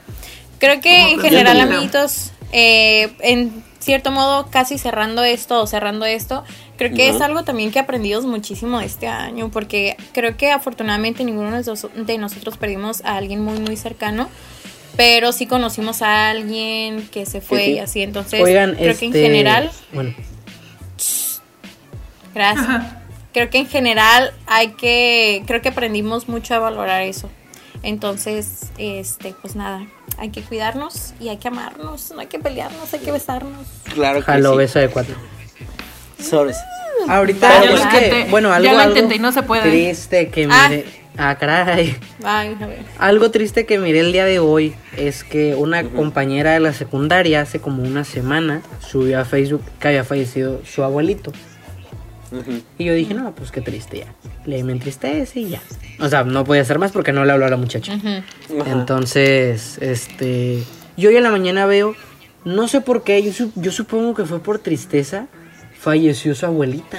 Creo 0.59 0.79
que 0.81 1.11
en 1.11 1.19
general, 1.19 1.59
amiguitos, 1.61 2.31
eh, 2.51 3.11
en 3.19 3.63
cierto 3.79 4.11
modo, 4.11 4.47
casi 4.51 4.77
cerrando 4.77 5.23
esto 5.23 5.61
o 5.61 5.67
cerrando 5.67 6.05
esto, 6.05 6.43
creo 6.77 6.93
que 6.93 7.09
es 7.09 7.21
algo 7.21 7.43
también 7.43 7.71
que 7.71 7.79
aprendimos 7.79 8.25
muchísimo 8.25 8.81
este 8.81 9.07
año, 9.07 9.49
porque 9.49 9.95
creo 10.13 10.35
que 10.37 10.51
afortunadamente 10.51 11.23
ninguno 11.23 11.51
de 11.51 11.63
nos- 11.63 11.87
de 11.95 12.17
nosotros 12.17 12.57
perdimos 12.57 13.03
a 13.05 13.17
alguien 13.17 13.43
muy, 13.43 13.59
muy 13.59 13.75
cercano. 13.77 14.29
Pero 14.95 15.31
sí 15.31 15.45
conocimos 15.45 16.01
a 16.01 16.29
alguien 16.31 17.07
que 17.11 17.27
se 17.27 17.39
fue 17.39 17.59
Sí, 17.59 17.65
sí. 17.65 17.71
y 17.73 17.79
así. 17.79 18.01
Entonces, 18.01 18.41
Oigan, 18.41 18.73
creo 18.75 18.89
este, 18.91 18.99
que 18.99 19.05
en 19.05 19.13
general, 19.13 19.71
Bueno, 19.93 20.15
gracias. 22.33 22.83
Creo 23.33 23.49
que 23.49 23.59
en 23.59 23.67
general 23.67 24.33
hay 24.47 24.69
que, 24.73 25.43
creo 25.45 25.61
que 25.61 25.69
aprendimos 25.69 26.27
mucho 26.27 26.55
a 26.55 26.59
valorar 26.59 27.01
eso. 27.03 27.29
Entonces, 27.83 28.71
este, 28.77 29.33
pues 29.41 29.55
nada, 29.55 29.85
hay 30.17 30.29
que 30.29 30.41
cuidarnos 30.41 31.13
y 31.19 31.29
hay 31.29 31.37
que 31.37 31.47
amarnos, 31.47 32.11
no 32.11 32.19
hay 32.21 32.27
que 32.27 32.39
pelearnos, 32.39 32.91
hay 32.93 32.99
que 32.99 33.11
besarnos. 33.11 33.67
Claro 33.93 34.19
que 34.19 34.25
jalo, 34.25 34.51
sí. 34.53 34.57
beso 34.57 34.79
de 34.79 34.89
cuatro. 34.89 35.15
Sobres. 36.19 36.57
Ahorita, 37.07 37.47
Ya 37.47 37.63
es 37.63 37.83
lo 37.83 37.89
que, 37.89 37.97
intenté, 38.07 38.31
bueno, 38.31 38.49
ya 38.59 38.71
algo, 38.81 38.89
intenté 38.89 39.15
y 39.15 39.19
no 39.19 39.31
se 39.31 39.43
puede. 39.43 39.69
triste 39.69 40.29
que 40.29 40.47
Ah. 40.49 40.67
miré. 40.69 40.85
Ah, 41.19 41.35
caray. 41.39 41.95
Ay, 42.23 42.55
a 42.61 42.65
ver. 42.67 42.79
Algo 42.99 43.31
triste 43.31 43.65
que 43.65 43.79
miré 43.79 44.01
el 44.01 44.11
día 44.11 44.25
de 44.25 44.37
hoy 44.39 44.75
es 44.97 45.23
que 45.23 45.55
una 45.55 45.83
compañera 45.83 46.51
de 46.53 46.59
la 46.59 46.73
secundaria 46.73 47.41
hace 47.41 47.59
como 47.59 47.81
una 47.81 48.03
semana 48.03 48.61
subió 48.87 49.19
a 49.19 49.25
Facebook 49.25 49.63
que 49.79 49.87
había 49.87 50.03
fallecido 50.03 50.61
su 50.65 50.83
abuelito. 50.83 51.31
Y 52.77 52.85
yo 52.85 52.93
dije, 52.93 53.13
no, 53.13 53.33
pues 53.33 53.51
qué 53.51 53.61
triste 53.61 53.99
ya. 53.99 54.13
Le 54.45 54.63
me 54.63 54.73
entristece 54.73 55.39
y 55.39 55.49
ya. 55.49 55.61
O 55.99 56.09
sea, 56.09 56.23
no 56.23 56.43
podía 56.43 56.61
hacer 56.61 56.79
más 56.79 56.91
porque 56.91 57.11
no 57.13 57.23
le 57.25 57.31
habló 57.31 57.45
a 57.45 57.49
la 57.49 57.57
muchacha. 57.57 57.97
Entonces, 58.65 59.77
este. 59.81 60.63
Yo 60.97 61.09
hoy 61.09 61.17
en 61.17 61.23
la 61.23 61.31
mañana 61.31 61.65
veo, 61.65 61.95
no 62.43 62.67
sé 62.67 62.81
por 62.81 63.03
qué, 63.03 63.21
yo, 63.21 63.31
su- 63.31 63.51
yo 63.55 63.71
supongo 63.71 64.15
que 64.15 64.25
fue 64.25 64.39
por 64.39 64.59
tristeza, 64.59 65.27
falleció 65.79 66.33
su 66.35 66.45
abuelita. 66.45 66.97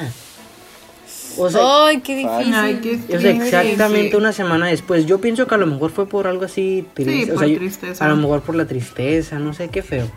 O 1.37 1.51
sea, 1.51 1.61
Ay, 1.87 2.01
qué 2.01 2.17
difícil. 2.17 2.55
Ay, 2.55 2.81
qué 2.83 3.17
o 3.17 3.21
sea, 3.21 3.31
exactamente 3.31 4.17
una 4.17 4.33
semana 4.33 4.67
después. 4.67 5.07
Yo 5.07 5.21
pienso 5.21 5.47
que 5.47 5.55
a 5.55 5.59
lo 5.59 5.67
mejor 5.67 5.91
fue 5.91 6.09
por 6.09 6.27
algo 6.27 6.45
así 6.45 6.85
triste. 6.95 7.25
Sí, 7.27 7.31
o 7.31 7.35
por 7.35 7.39
sea, 7.45 7.49
yo- 7.49 7.59
tristeza. 7.59 8.05
A 8.05 8.09
lo 8.09 8.17
mejor 8.17 8.41
por 8.43 8.55
la 8.57 8.67
tristeza, 8.67 9.39
no 9.39 9.53
sé, 9.53 9.69
qué 9.69 9.83
feo. 9.83 10.09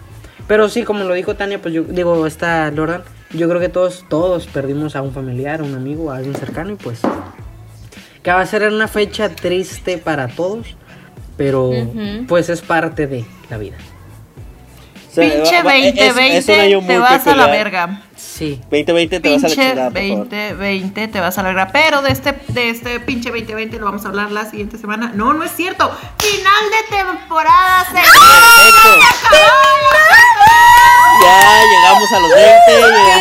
Pero 0.48 0.68
sí, 0.70 0.84
como 0.84 1.04
lo 1.04 1.14
dijo 1.14 1.36
Tania, 1.36 1.62
pues 1.62 1.74
yo 1.74 1.84
digo, 1.84 2.26
esta 2.26 2.72
Loran, 2.72 3.04
yo 3.34 3.48
creo 3.50 3.60
que 3.60 3.70
todos, 3.70 4.06
todos 4.10 4.48
perdimos 4.48 4.96
a 4.96 5.02
un 5.02 5.14
familiar, 5.14 5.62
a 5.62 5.64
un 5.64 5.76
amigo, 5.76 6.12
a 6.12 6.18
alguien 6.18 6.36
cercano 6.36 6.72
y 6.72 6.76
pues 6.76 7.00
que 8.24 8.32
va 8.32 8.42
a 8.42 8.46
ser 8.46 8.68
una 8.72 8.88
fecha 8.88 9.30
triste 9.30 9.98
para 9.98 10.28
todos, 10.28 10.76
pero 11.38 11.70
Ujú. 11.70 12.26
pues 12.28 12.50
es 12.50 12.62
parte 12.62 13.08
de 13.08 13.26
la 13.50 13.58
vida. 13.58 13.78
O 15.10 15.14
sea, 15.14 15.30
Pinche 15.30 15.58
va- 15.58 15.64
va- 15.64 15.76
es- 15.78 15.96
2020, 15.96 16.38
es 16.72 16.76
muy 16.82 16.88
te 16.88 16.98
vas 17.00 17.28
a 17.28 17.36
la 17.36 17.48
verga. 17.48 18.02
Sí. 18.16 18.62
2020 18.70 19.20
te 19.20 19.30
vas 19.30 19.44
a 19.44 19.48
la 19.50 19.54
Pinche 19.56 19.70
chingada, 19.70 19.90
por 19.90 20.02
favor. 20.02 20.18
2020 20.30 21.08
te 21.10 21.20
vas 21.20 21.38
a 21.38 21.42
la 21.44 21.48
verga. 21.50 21.68
Pero 21.74 22.02
de 22.02 22.12
este, 22.12 22.34
de 22.48 22.70
este 22.70 23.00
pinche 23.02 23.30
2020 23.30 23.78
lo 23.78 23.86
vamos 23.86 24.06
a 24.06 24.08
hablar 24.10 24.32
la 24.32 24.46
siguiente 24.50 24.78
semana. 24.78 25.12
No, 25.14 25.34
no 25.34 25.44
es 25.44 25.52
cierto. 25.52 25.92
Final 26.18 26.70
de 26.72 26.96
temporada. 26.98 27.86
se- 27.90 27.96
Perfecto. 27.96 29.42
Ya 31.22 31.62
llegamos 31.64 32.12
a 32.14 32.20
los 32.20 32.30
20, 32.34 32.72
llegamos 32.78 33.21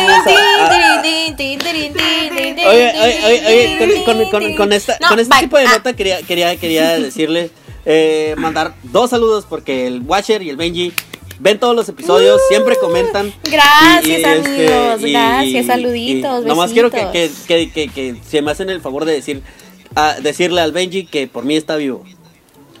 Oye, 2.67 2.67
oye, 2.67 3.21
oye, 3.25 3.47
oye, 3.47 4.03
con, 4.05 4.15
con- 4.15 4.29
con- 4.29 4.55
con 4.55 4.73
esta, 4.73 4.97
No, 5.01 5.09
con 5.09 5.19
este 5.19 5.33
bye. 5.33 5.43
tipo 5.43 5.57
de 5.57 5.65
Ah. 5.65 5.71
nota 5.77 5.93
quería, 5.93 6.21
quería, 6.21 6.55
quería 6.57 6.99
decirle, 6.99 7.49
eh, 7.85 8.35
mandar 8.37 8.73
dos 8.83 9.09
saludos 9.09 9.45
porque 9.49 9.87
el 9.87 10.01
Watcher 10.01 10.41
y 10.43 10.49
el 10.49 10.57
Benji 10.57 10.93
ven 11.39 11.57
todos 11.59 11.75
los 11.75 11.89
episodios, 11.89 12.39
siempre 12.49 12.75
comentan. 12.79 13.33
Gracias, 13.43 14.23
amigos, 14.23 15.01
gracias, 15.01 15.65
saluditos, 15.65 16.45
Nomás 16.45 16.71
quiero 16.71 16.91
que, 16.91 17.07
que, 17.11 17.21
besitos. 17.29 17.45
que, 17.47 17.71
que, 17.71 17.87
que 17.89 18.15
se 18.27 18.41
me 18.41 18.51
hacen 18.51 18.69
el 18.69 18.81
favor 18.81 19.05
de 19.05 19.13
decir, 19.13 19.41
a 19.95 20.15
decirle 20.21 20.61
al 20.61 20.71
Benji 20.71 21.05
que 21.05 21.27
por 21.27 21.43
mí 21.43 21.55
está 21.55 21.75
vivo. 21.77 22.03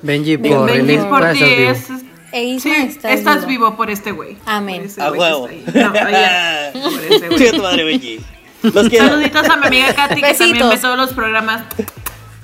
Benji, 0.03 0.37
por 0.37 0.65
Benji, 0.71 0.97
por 0.97 1.31
ti 1.31 1.43
es- 1.43 1.87
E 2.31 2.43
Isma, 2.43 2.75
Sí, 2.75 2.81
estás, 2.87 3.11
estás, 3.11 3.45
vivo. 3.45 3.75
por 3.75 3.89
este 3.89 4.11
güey. 4.11 4.37
Amén. 4.45 4.77
Por 4.77 4.85
ese 4.85 5.01
A 5.01 5.09
güey 5.09 5.19
huevo. 5.21 5.47
que 5.47 5.59
está 5.65 5.79
ahí. 5.79 5.83
No, 5.83 5.99
ayer, 6.07 6.71
por 6.73 7.03
ese 7.03 7.27
güey. 7.27 7.39
Chica 7.39 7.51
tu 7.57 7.61
madre, 7.63 7.83
Benji. 7.83 8.19
Los 8.63 8.89
quiero. 8.89 9.07
Saluditos 9.07 9.49
a 9.49 9.57
mi 9.57 9.67
amiga 9.67 9.93
Katy, 9.95 10.21
que 10.21 10.33
también 10.33 10.69
ve 10.69 10.77
todos 10.77 10.97
los 10.97 11.13
programas. 11.13 11.63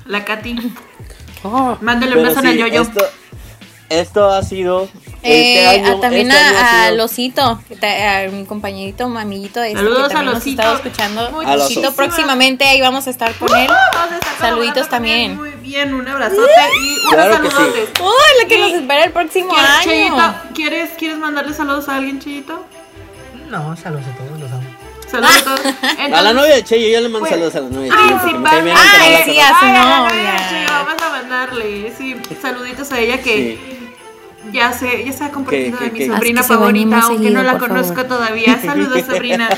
La 0.06 0.24
Katy. 0.24 0.56
Oh, 1.44 1.78
Mándale 1.80 2.16
un 2.16 2.24
beso 2.24 2.40
en 2.40 2.46
el 2.46 2.52
sí, 2.54 2.58
yoyo. 2.58 2.82
Esto, 2.82 3.04
esto 3.88 4.28
ha 4.28 4.42
sido. 4.42 4.88
Eh, 5.22 5.54
este 5.64 5.66
año, 5.88 5.96
a- 5.96 6.00
también 6.00 6.30
este 6.30 6.42
año 6.42 6.58
ha 6.58 6.82
a, 6.82 6.86
a 6.86 6.90
Losito, 6.92 7.60
que 7.68 7.86
a 7.86 8.28
mi 8.30 8.44
compañerito, 8.44 9.08
mi 9.08 9.20
amiguito 9.20 9.62
este, 9.62 9.78
Saludos 9.78 10.08
que 10.08 10.14
también 10.14 10.18
a 10.28 10.32
nos 10.32 10.34
Losito. 10.34 10.62
estaba 10.62 10.76
escuchando. 10.76 11.30
Muchísimas- 11.32 11.56
Losito, 11.58 11.92
próximamente 11.94 12.64
ahí 12.64 12.80
vamos 12.80 13.06
a 13.06 13.10
estar 13.10 13.32
con 13.34 13.48
él. 13.56 13.66
Vamos 13.68 14.12
a 14.12 14.16
estar 14.16 14.38
Saluditos 14.38 14.88
también. 14.88 15.36
Muy 15.36 15.50
bien, 15.62 15.92
un 15.94 16.06
abrazote 16.06 16.40
y 16.82 16.90
unos 16.92 17.12
Claro 17.14 17.42
que 17.42 17.48
sí. 17.50 17.56
saludotes. 17.56 17.88
¡Uy, 18.00 18.42
la 18.42 18.48
que 18.48 18.54
Y- 18.56 18.60
nos 18.60 18.72
espera 18.72 19.04
el 19.04 19.12
próximo 19.12 19.48
¿Quieres, 19.54 19.70
año! 19.70 19.84
Chayito, 20.16 20.54
¿quieres, 20.54 20.90
¿Quieres 20.98 21.18
mandarle 21.18 21.52
saludos 21.54 21.88
a 21.88 21.96
alguien, 21.96 22.20
Chayito? 22.20 22.64
no, 23.50 23.76
saludos 23.76 24.04
a 24.06 24.16
todos, 24.18 24.38
los 24.40 24.50
amo. 24.52 24.62
Saludos 25.10 25.36
a 25.36 25.42
todos. 25.44 25.60
A 26.14 26.22
la 26.22 26.32
novia 26.34 26.54
de 26.56 26.62
Che, 26.64 26.80
yo 26.82 26.88
ya 26.90 27.00
le 27.00 27.08
mando 27.08 27.20
Pues, 27.20 27.30
saludos 27.30 27.54
a 27.56 27.60
la 27.60 27.68
novia 27.70 27.90
de 27.90 27.96
Principalmente. 28.18 28.78
Ay, 28.78 29.12
la 29.12 29.18
sí, 29.24 29.24
conozco. 29.36 29.54
a 29.54 29.58
su 29.58 29.66
novia. 29.66 30.66
Vamos 30.68 31.02
a 31.02 31.08
mandarle, 31.10 31.92
sí, 31.96 32.16
saluditos 32.42 32.92
a 32.92 32.98
ella 33.00 33.22
que 33.22 33.77
ya 34.52 34.72
se, 34.72 35.04
ya 35.04 35.12
se 35.12 35.24
ha 35.24 35.30
convertido 35.30 35.78
Que- 35.78 35.84
en 35.86 35.90
que- 35.94 36.08
mi 36.08 36.14
sobrina 36.14 36.42
favorita, 36.42 37.00
aunque 37.00 37.24
seguido, 37.24 37.42
no 37.42 37.52
la 37.52 37.58
conozco 37.58 37.94
favor. 37.94 38.08
todavía. 38.08 38.60
Saludos, 38.64 39.02
sobrina. 39.06 39.48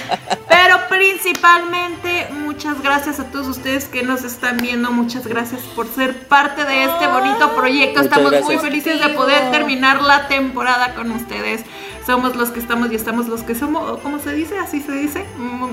Pero 0.48 0.76
principalmente, 0.88 2.28
muchas 2.44 2.82
gracias 2.82 3.20
a 3.20 3.24
todos 3.24 3.46
ustedes 3.48 3.86
que 3.86 4.02
nos 4.02 4.24
están 4.24 4.56
viendo. 4.58 4.90
Muchas 4.90 5.26
gracias 5.26 5.60
por 5.74 5.86
ser 5.88 6.26
parte 6.28 6.64
de 6.64 6.84
este 6.84 7.06
bonito 7.06 7.54
proyecto. 7.54 8.02
Muchas 8.02 8.18
Estamos 8.18 8.42
muy 8.44 8.58
felices 8.58 9.00
de 9.00 9.08
poder 9.10 9.50
terminar 9.50 10.02
la 10.02 10.28
temporada 10.28 10.94
con 10.94 11.10
ustedes. 11.12 11.62
Somos 12.06 12.34
los 12.34 12.50
que 12.50 12.58
estamos 12.60 12.90
y 12.90 12.96
estamos 12.96 13.28
los 13.28 13.42
que 13.42 13.54
somos. 13.54 13.88
¿o 13.88 13.98
¿Cómo 13.98 14.18
se 14.18 14.32
dice? 14.32 14.58
¿Así 14.58 14.80
se 14.80 14.92
dice? 14.92 15.24
Mm, 15.38 15.64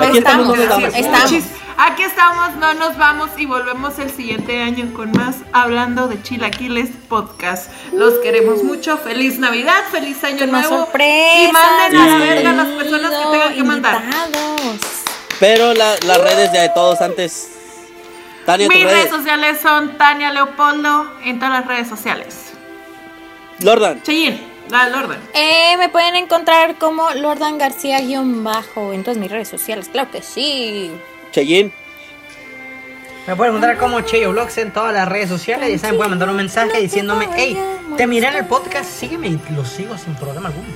Aquí 0.00 0.18
estamos, 0.18 0.54
que 0.54 0.62
estamos. 0.64 1.44
Aquí 1.76 2.02
estamos, 2.04 2.54
no 2.56 2.72
nos 2.74 2.96
vamos 2.96 3.30
y 3.36 3.46
volvemos 3.46 3.98
el 3.98 4.08
siguiente 4.10 4.62
año 4.62 4.92
con 4.94 5.10
más 5.12 5.36
hablando 5.52 6.06
de 6.06 6.22
Chilaquiles 6.22 6.90
Podcast. 7.08 7.68
Los 7.92 8.14
queremos 8.22 8.53
mucho. 8.62 8.98
Feliz 8.98 9.38
Navidad, 9.38 9.82
feliz 9.90 10.22
año 10.24 10.46
nuevo. 10.46 10.88
Y 10.94 11.48
manden 11.52 11.96
a 12.00 12.06
la 12.06 12.18
verga 12.18 12.50
a 12.50 12.52
las 12.52 12.68
personas 12.68 13.10
que 13.10 13.30
tengan 13.30 13.54
que 13.54 13.64
mandar. 13.64 14.02
invitados. 14.02 14.80
Pero 15.40 15.74
la- 15.74 15.96
las 16.06 16.18
redes 16.20 16.52
de 16.52 16.68
todos 16.74 17.00
antes. 17.00 17.50
Tania, 18.46 18.68
Mis 18.68 18.82
redes 18.84 18.92
redes. 18.92 19.10
sociales 19.10 19.58
son 19.62 19.96
Tania 19.96 20.30
Leopoldo 20.30 21.10
en 21.24 21.38
todas 21.38 21.60
las 21.60 21.66
redes 21.66 21.88
sociales. 21.88 22.52
Lordan. 23.60 24.02
Orden. 24.70 25.18
Eh, 25.34 25.76
me 25.78 25.88
pueden 25.88 26.14
encontrar 26.16 26.76
como 26.76 27.10
Lordan 27.12 27.58
García-bajo 27.58 28.92
en 28.92 29.02
todas 29.04 29.18
mis 29.18 29.30
redes 29.30 29.48
sociales, 29.48 29.88
claro 29.90 30.10
que 30.10 30.22
sí. 30.22 30.90
Cheyin. 31.32 31.72
Me 33.26 33.34
pueden 33.34 33.54
encontrar 33.54 33.78
como 33.78 34.02
Cheyo 34.02 34.32
Vlogs 34.32 34.58
en 34.58 34.70
todas 34.70 34.92
las 34.92 35.08
redes 35.08 35.30
sociales. 35.30 35.70
Ya 35.70 35.78
saben, 35.78 35.96
pueden 35.96 36.10
mandar 36.10 36.28
un 36.28 36.36
mensaje 36.36 36.78
diciéndome, 36.80 37.26
hey, 37.34 37.58
te 37.96 38.06
miré 38.06 38.28
en 38.28 38.36
el 38.36 38.44
podcast, 38.44 38.90
sígueme 38.90 39.28
y 39.28 39.40
lo 39.54 39.64
sigo 39.64 39.96
sin 39.96 40.14
problema 40.14 40.48
alguno. 40.48 40.68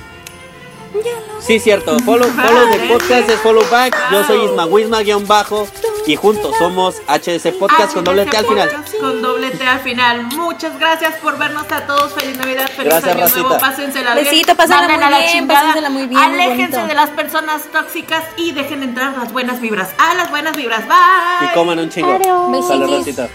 Sí, 1.39 1.59
cierto. 1.59 1.97
Follow, 1.99 2.29
follow 2.29 2.69
de 2.69 2.87
podcast 2.87 3.29
es 3.29 3.39
follow 3.39 3.63
back. 3.69 3.95
Yo 4.11 4.23
soy 4.25 4.45
Isma 4.45 4.65
Wisma 4.65 5.01
guion 5.01 5.27
bajo. 5.27 5.67
Y 6.05 6.15
juntos 6.15 6.55
somos 6.57 6.95
HDC 7.07 7.59
Podcast 7.59 7.93
con 7.93 8.03
doble 8.03 8.25
T 8.25 8.35
al 8.35 8.45
final. 8.45 8.83
Con 8.99 9.21
doble 9.21 9.51
T 9.51 9.63
al 9.63 9.79
final. 9.81 10.23
Muchas 10.35 10.79
gracias 10.79 11.15
por 11.17 11.37
vernos 11.37 11.71
a 11.71 11.85
todos. 11.85 12.13
Feliz 12.13 12.35
Navidad, 12.37 12.67
feliz 12.67 12.93
Gracias, 12.93 13.15
año 13.15 13.43
nuevo. 13.43 13.59
Pásensela 13.59 14.15
bien. 14.15 14.25
Besito, 14.25 14.55
pásenla 14.55 14.87
Manden 14.87 14.97
muy 14.97 15.05
a 15.05 15.09
la 15.09 15.19
bien, 15.19 15.47
pásensela 15.47 15.89
muy 15.91 16.07
bien, 16.07 16.21
Aléjense 16.21 16.81
de 16.81 16.93
las 16.95 17.09
personas 17.11 17.61
tóxicas 17.71 18.23
y 18.37 18.53
dejen 18.53 18.81
entrar 18.81 19.15
las 19.17 19.31
buenas 19.31 19.61
vibras. 19.61 19.89
A 19.99 20.15
las 20.15 20.31
buenas 20.31 20.57
vibras. 20.57 20.87
Bye. 20.87 21.49
Y 21.49 21.53
coman 21.53 21.77
un 21.77 21.89
chingo. 21.89 22.17
Besitos. 22.49 22.89
Rosita. 22.89 23.29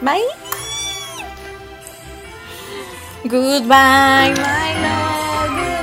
Bye. 0.00 0.22
Goodbye, 3.24 4.34
my 4.34 4.74
love. 4.82 5.77